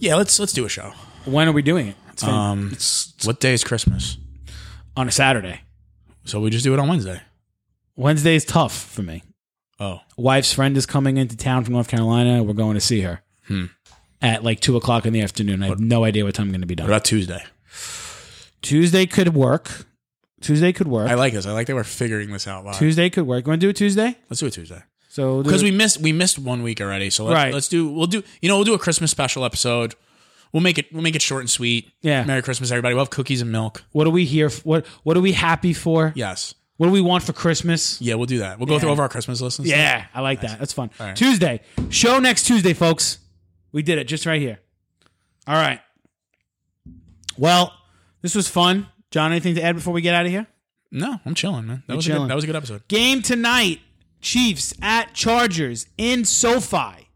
[0.00, 0.16] Yeah.
[0.16, 0.92] Let's let's do a show.
[1.24, 1.96] When are we doing it?
[2.14, 2.50] It's fine.
[2.58, 4.16] Um, it's what day is Christmas?
[4.96, 5.60] on a Saturday.
[6.24, 7.20] So we just do it on Wednesday.
[7.96, 9.24] Wednesday is tough for me.
[9.80, 10.00] Oh.
[10.16, 12.44] Wife's friend is coming into town from North Carolina.
[12.44, 13.64] We're going to see her Hmm.
[14.22, 15.62] at like two o'clock in the afternoon.
[15.64, 16.86] I have no idea what time I'm going to be done.
[16.86, 17.42] What about Tuesday?
[18.62, 19.84] Tuesday could work.
[20.40, 21.10] Tuesday could work.
[21.10, 21.44] I like this.
[21.46, 22.78] I like that we're figuring this out live.
[22.78, 23.44] Tuesday could work.
[23.46, 24.16] You want to do it Tuesday?
[24.30, 24.82] Let's do it Tuesday.
[25.08, 27.10] So because we missed we missed one week already.
[27.10, 27.54] So let's, Right.
[27.54, 29.94] let's do we'll do you know we'll do a Christmas special episode.
[30.54, 31.90] We'll make it we'll make it short and sweet.
[32.00, 32.24] Yeah.
[32.24, 32.94] Merry Christmas, everybody.
[32.94, 33.82] We'll have cookies and milk.
[33.90, 34.46] what are we here?
[34.46, 36.12] f- What What are we happy for?
[36.14, 36.54] Yes.
[36.76, 38.00] What do we want for Christmas?
[38.00, 38.58] Yeah, we'll do that.
[38.58, 39.58] We'll go through over our Christmas list.
[39.58, 39.76] And stuff.
[39.78, 40.58] Yeah, I like that.
[40.60, 40.90] That's fun.
[41.00, 41.14] right.
[41.16, 41.60] Tuesday
[41.90, 43.18] show next Tuesday, folks.
[43.72, 44.60] We did it just right here.
[45.48, 45.80] All right.
[47.36, 47.72] Well,
[48.22, 48.86] this was fun.
[49.10, 50.46] John, anything to add before we get out of here?
[50.92, 51.82] No, I'm chilling, man.
[51.88, 52.22] That was a chilling.
[52.22, 52.86] good, that was a good episode.
[52.88, 53.80] Game tonight:
[54.20, 57.08] Chiefs at Chargers in SoFi.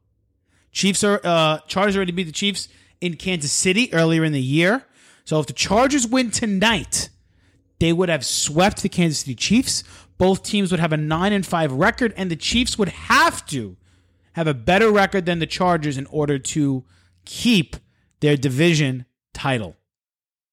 [0.73, 2.69] Chiefs are uh, Chargers already beat the Chiefs
[3.01, 4.85] in Kansas City earlier in the year.
[5.25, 7.11] So if the Chargers win tonight,
[7.81, 9.85] they would have swept the Kansas City Chiefs.
[10.17, 13.77] Both teams would have a nine and five record, and the Chiefs would have to
[14.33, 16.85] have a better record than the Chargers in order to
[17.25, 17.77] keep
[18.21, 19.77] their division title.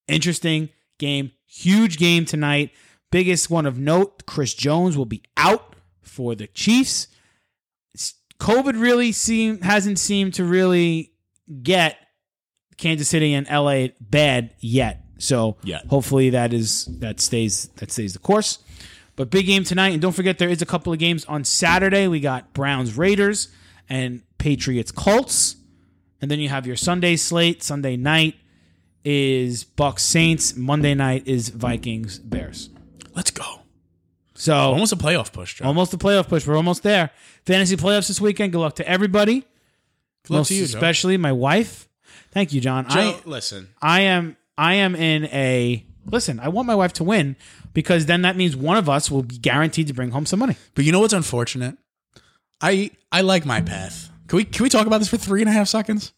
[0.08, 0.70] Interesting
[1.00, 2.72] game, huge game tonight.
[3.12, 7.08] Biggest one of note: Chris Jones will be out for the Chiefs.
[8.40, 11.14] COVID really seem hasn't seemed to really
[11.64, 11.98] get
[12.78, 15.02] Kansas City and LA bad yet.
[15.18, 15.86] So Yet.
[15.88, 18.60] hopefully that is that stays that stays the course.
[19.16, 22.08] But big game tonight, and don't forget there is a couple of games on Saturday.
[22.10, 23.48] We got Browns Raiders
[23.88, 25.56] and Patriots Colts,
[26.22, 27.64] and then you have your Sunday slate.
[27.64, 28.36] Sunday night
[29.06, 30.58] is Bucs Saints.
[30.58, 32.70] Monday night is Vikings Bears.
[33.16, 33.62] Let's go.
[34.34, 35.66] So Almost a playoff push, Joe.
[35.66, 36.46] almost a playoff push.
[36.46, 37.12] We're almost there.
[37.46, 38.52] Fantasy playoffs this weekend.
[38.52, 39.40] Good luck to everybody.
[40.24, 40.76] Good luck Most to you, Joe.
[40.78, 41.88] especially my wife.
[42.36, 42.88] Thank you, John.
[42.90, 43.70] Joe, I listen.
[43.82, 46.38] I am I am in a listen.
[46.42, 47.38] I want my wife to win
[47.74, 50.58] because then that means one of us will be guaranteed to bring home some money.
[50.74, 51.78] But you know what's unfortunate?
[52.60, 54.12] I I like my path.
[54.28, 56.12] Can we can we talk about this for three and a half seconds?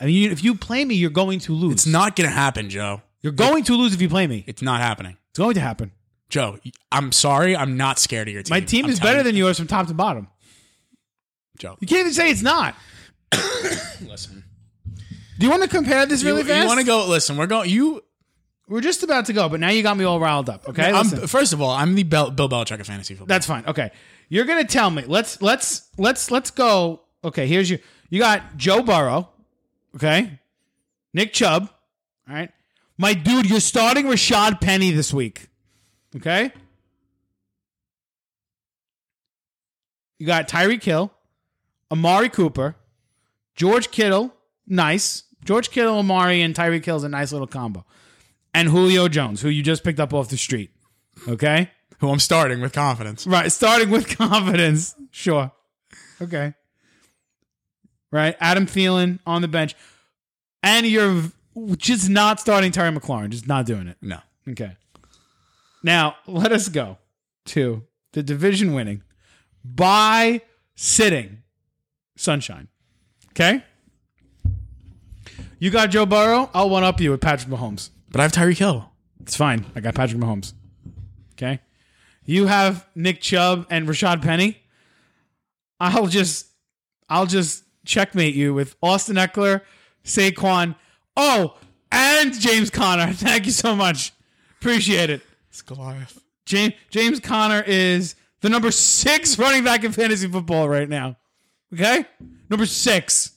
[0.00, 1.74] I mean, if you play me, you're going to lose.
[1.74, 3.02] It's not gonna happen, Joe.
[3.20, 4.42] You're going to lose if you play me.
[4.48, 5.16] It's not happening.
[5.30, 5.92] It's going to happen.
[6.28, 6.58] Joe,
[6.90, 7.56] I'm sorry.
[7.56, 8.52] I'm not scared of your team.
[8.52, 9.24] My team I'm is better you.
[9.24, 10.26] than yours from top to bottom.
[11.56, 11.76] Joe.
[11.78, 12.74] You can't even say it's not.
[14.00, 14.42] Listen,
[15.42, 16.62] Do you want to compare this really you, fast?
[16.62, 17.04] You want to go?
[17.08, 17.68] Listen, we're going.
[17.68, 18.04] You.
[18.68, 20.68] We're just about to go, but now you got me all riled up.
[20.68, 23.26] Okay, I'm, first of all, I'm the Bel- Bill Belichick of fantasy football.
[23.26, 23.64] That's fine.
[23.66, 23.90] Okay.
[24.28, 25.02] You're gonna tell me.
[25.04, 27.00] Let's let's let's let's go.
[27.24, 29.30] Okay, here's your you got Joe Burrow,
[29.96, 30.38] okay?
[31.12, 31.68] Nick Chubb,
[32.28, 32.52] All right.
[32.96, 35.48] My dude, you're starting Rashad Penny this week.
[36.14, 36.52] Okay?
[40.20, 41.12] You got Tyreek Hill,
[41.90, 42.76] Amari Cooper,
[43.56, 44.32] George Kittle,
[44.68, 45.24] nice.
[45.44, 47.84] George Kittle, Amari, and Tyreek Hill is a nice little combo.
[48.54, 50.70] And Julio Jones, who you just picked up off the street.
[51.28, 51.70] Okay?
[51.98, 53.26] Who I'm starting with confidence.
[53.26, 54.94] Right, starting with confidence.
[55.10, 55.50] Sure.
[56.20, 56.54] Okay.
[58.10, 59.74] Right, Adam Thielen on the bench.
[60.62, 61.24] And you're
[61.76, 63.96] just not starting Terry McLaurin, just not doing it.
[64.00, 64.18] No.
[64.48, 64.76] Okay.
[65.82, 66.98] Now, let us go
[67.46, 67.82] to
[68.12, 69.02] the division winning
[69.64, 70.42] by
[70.76, 71.42] sitting
[72.16, 72.68] Sunshine.
[73.30, 73.64] Okay?
[75.62, 76.50] You got Joe Burrow.
[76.52, 77.90] I'll one up you with Patrick Mahomes.
[78.10, 78.90] But I have Tyreek Hill.
[79.20, 79.64] It's fine.
[79.76, 80.54] I got Patrick Mahomes.
[81.34, 81.60] Okay.
[82.24, 84.60] You have Nick Chubb and Rashad Penny.
[85.78, 86.48] I'll just
[87.08, 89.60] I'll just checkmate you with Austin Ekeler,
[90.04, 90.74] Saquon.
[91.16, 91.56] Oh,
[91.92, 93.12] and James Conner.
[93.12, 94.12] Thank you so much.
[94.60, 95.22] Appreciate it.
[95.48, 96.20] It's Goliath.
[96.44, 101.18] James James Conner is the number six running back in fantasy football right now.
[101.72, 102.04] Okay?
[102.50, 103.30] Number six.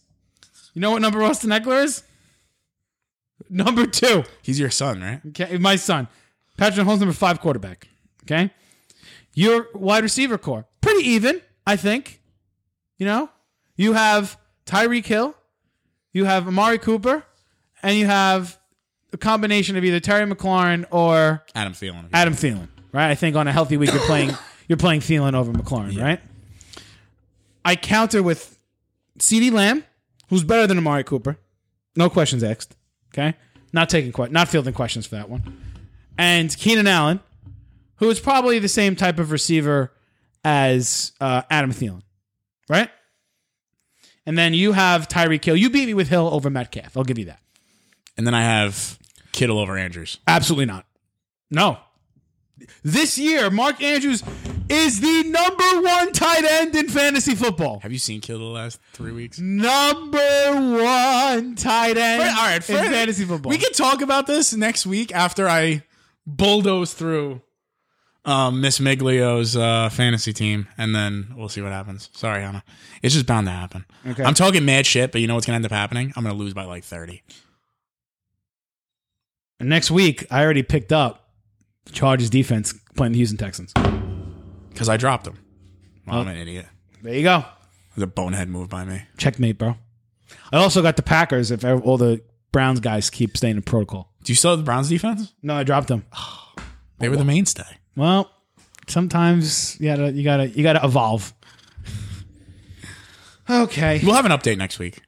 [0.74, 2.02] You know what number Austin Ekeler is?
[3.50, 4.24] Number two.
[4.42, 5.22] He's your son, right?
[5.30, 6.08] Okay, my son.
[6.58, 7.88] Patrick Mahomes, number five quarterback.
[8.24, 8.50] Okay,
[9.34, 12.22] your wide receiver core pretty even, I think.
[12.98, 13.30] You know,
[13.76, 15.36] you have Tyreek Hill,
[16.14, 17.24] you have Amari Cooper,
[17.84, 18.58] and you have
[19.12, 22.10] a combination of either Terry McLaurin or Adam Thielen.
[22.14, 22.70] Adam Thielen.
[22.94, 23.10] Right?
[23.10, 24.32] I think on a healthy week you're playing
[24.68, 26.00] you're playing Thielen over McLaurin.
[26.02, 26.22] Right?
[27.66, 28.58] I counter with
[29.20, 29.84] CeeDee Lamb,
[30.30, 31.38] who's better than Amari Cooper.
[31.96, 32.76] No questions asked.
[33.18, 33.34] Okay,
[33.72, 35.58] not taking que- not fielding questions for that one.
[36.18, 37.22] And Keenan Allen,
[37.96, 39.94] who is probably the same type of receiver
[40.44, 42.02] as uh, Adam Thielen,
[42.70, 42.90] right?
[44.26, 45.56] And then you have Tyreek Hill.
[45.56, 46.98] You beat me with Hill over Metcalf.
[46.98, 47.40] I'll give you that.
[48.18, 48.98] And then I have
[49.32, 50.18] Kittle over Andrews.
[50.28, 50.86] Absolutely not.
[51.52, 51.78] No.
[52.84, 54.24] This year, Mark Andrews
[54.70, 57.80] is the number one tight end in fantasy football.
[57.80, 59.40] Have you seen Kill the last three weeks?
[59.40, 60.18] Number
[60.54, 63.50] one tight end all right, in fantasy football.
[63.50, 65.84] We can talk about this next week after I
[66.26, 67.42] bulldoze through
[68.26, 72.10] um, Miss Miglio's uh, fantasy team, and then we'll see what happens.
[72.14, 72.64] Sorry, Hannah.
[73.04, 73.86] It's just bound to happen.
[74.08, 74.24] Okay.
[74.24, 76.12] I'm talking mad shit, but you know what's gonna end up happening?
[76.16, 77.22] I'm gonna lose by like 30.
[79.60, 81.30] And next week, I already picked up
[81.92, 83.72] Chargers defense playing the Houston Texans.
[84.76, 85.38] Because I dropped them.
[86.06, 86.32] Well, I'm oh.
[86.32, 86.66] an idiot.
[87.02, 87.38] There you go.
[87.38, 89.04] It was a bonehead move by me.
[89.18, 89.78] Checkmate, bro.
[90.52, 92.22] I also got the Packers if all the
[92.52, 94.12] Browns guys keep staying in protocol.
[94.26, 95.34] Do you still have the Browns defense?
[95.42, 96.06] No, I dropped them.
[96.98, 97.78] They were the mainstay.
[97.98, 98.32] Well,
[98.88, 101.34] sometimes you gotta you gotta you gotta evolve.
[103.50, 104.00] Okay.
[104.02, 105.02] We'll have an update next week.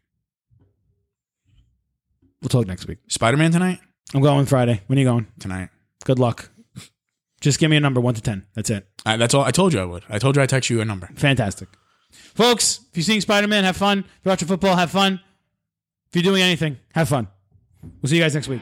[2.42, 2.98] We'll talk next week.
[3.08, 3.80] Spider Man tonight?
[4.14, 4.82] I'm going Friday.
[4.88, 5.28] When are you going?
[5.40, 5.70] Tonight.
[6.04, 6.50] Good luck.
[7.42, 8.46] Just give me a number, one to ten.
[8.56, 8.88] That's it.
[9.06, 9.44] I, that's all.
[9.44, 10.04] I told you I would.
[10.10, 11.10] I told you I'd text you a number.
[11.16, 11.70] Fantastic.
[12.12, 14.00] Folks, if you're seeing Spider Man, have fun.
[14.00, 15.20] If you're watching football, have fun.
[16.10, 17.28] If you're doing anything, have fun.
[18.02, 18.62] We'll see you guys next week.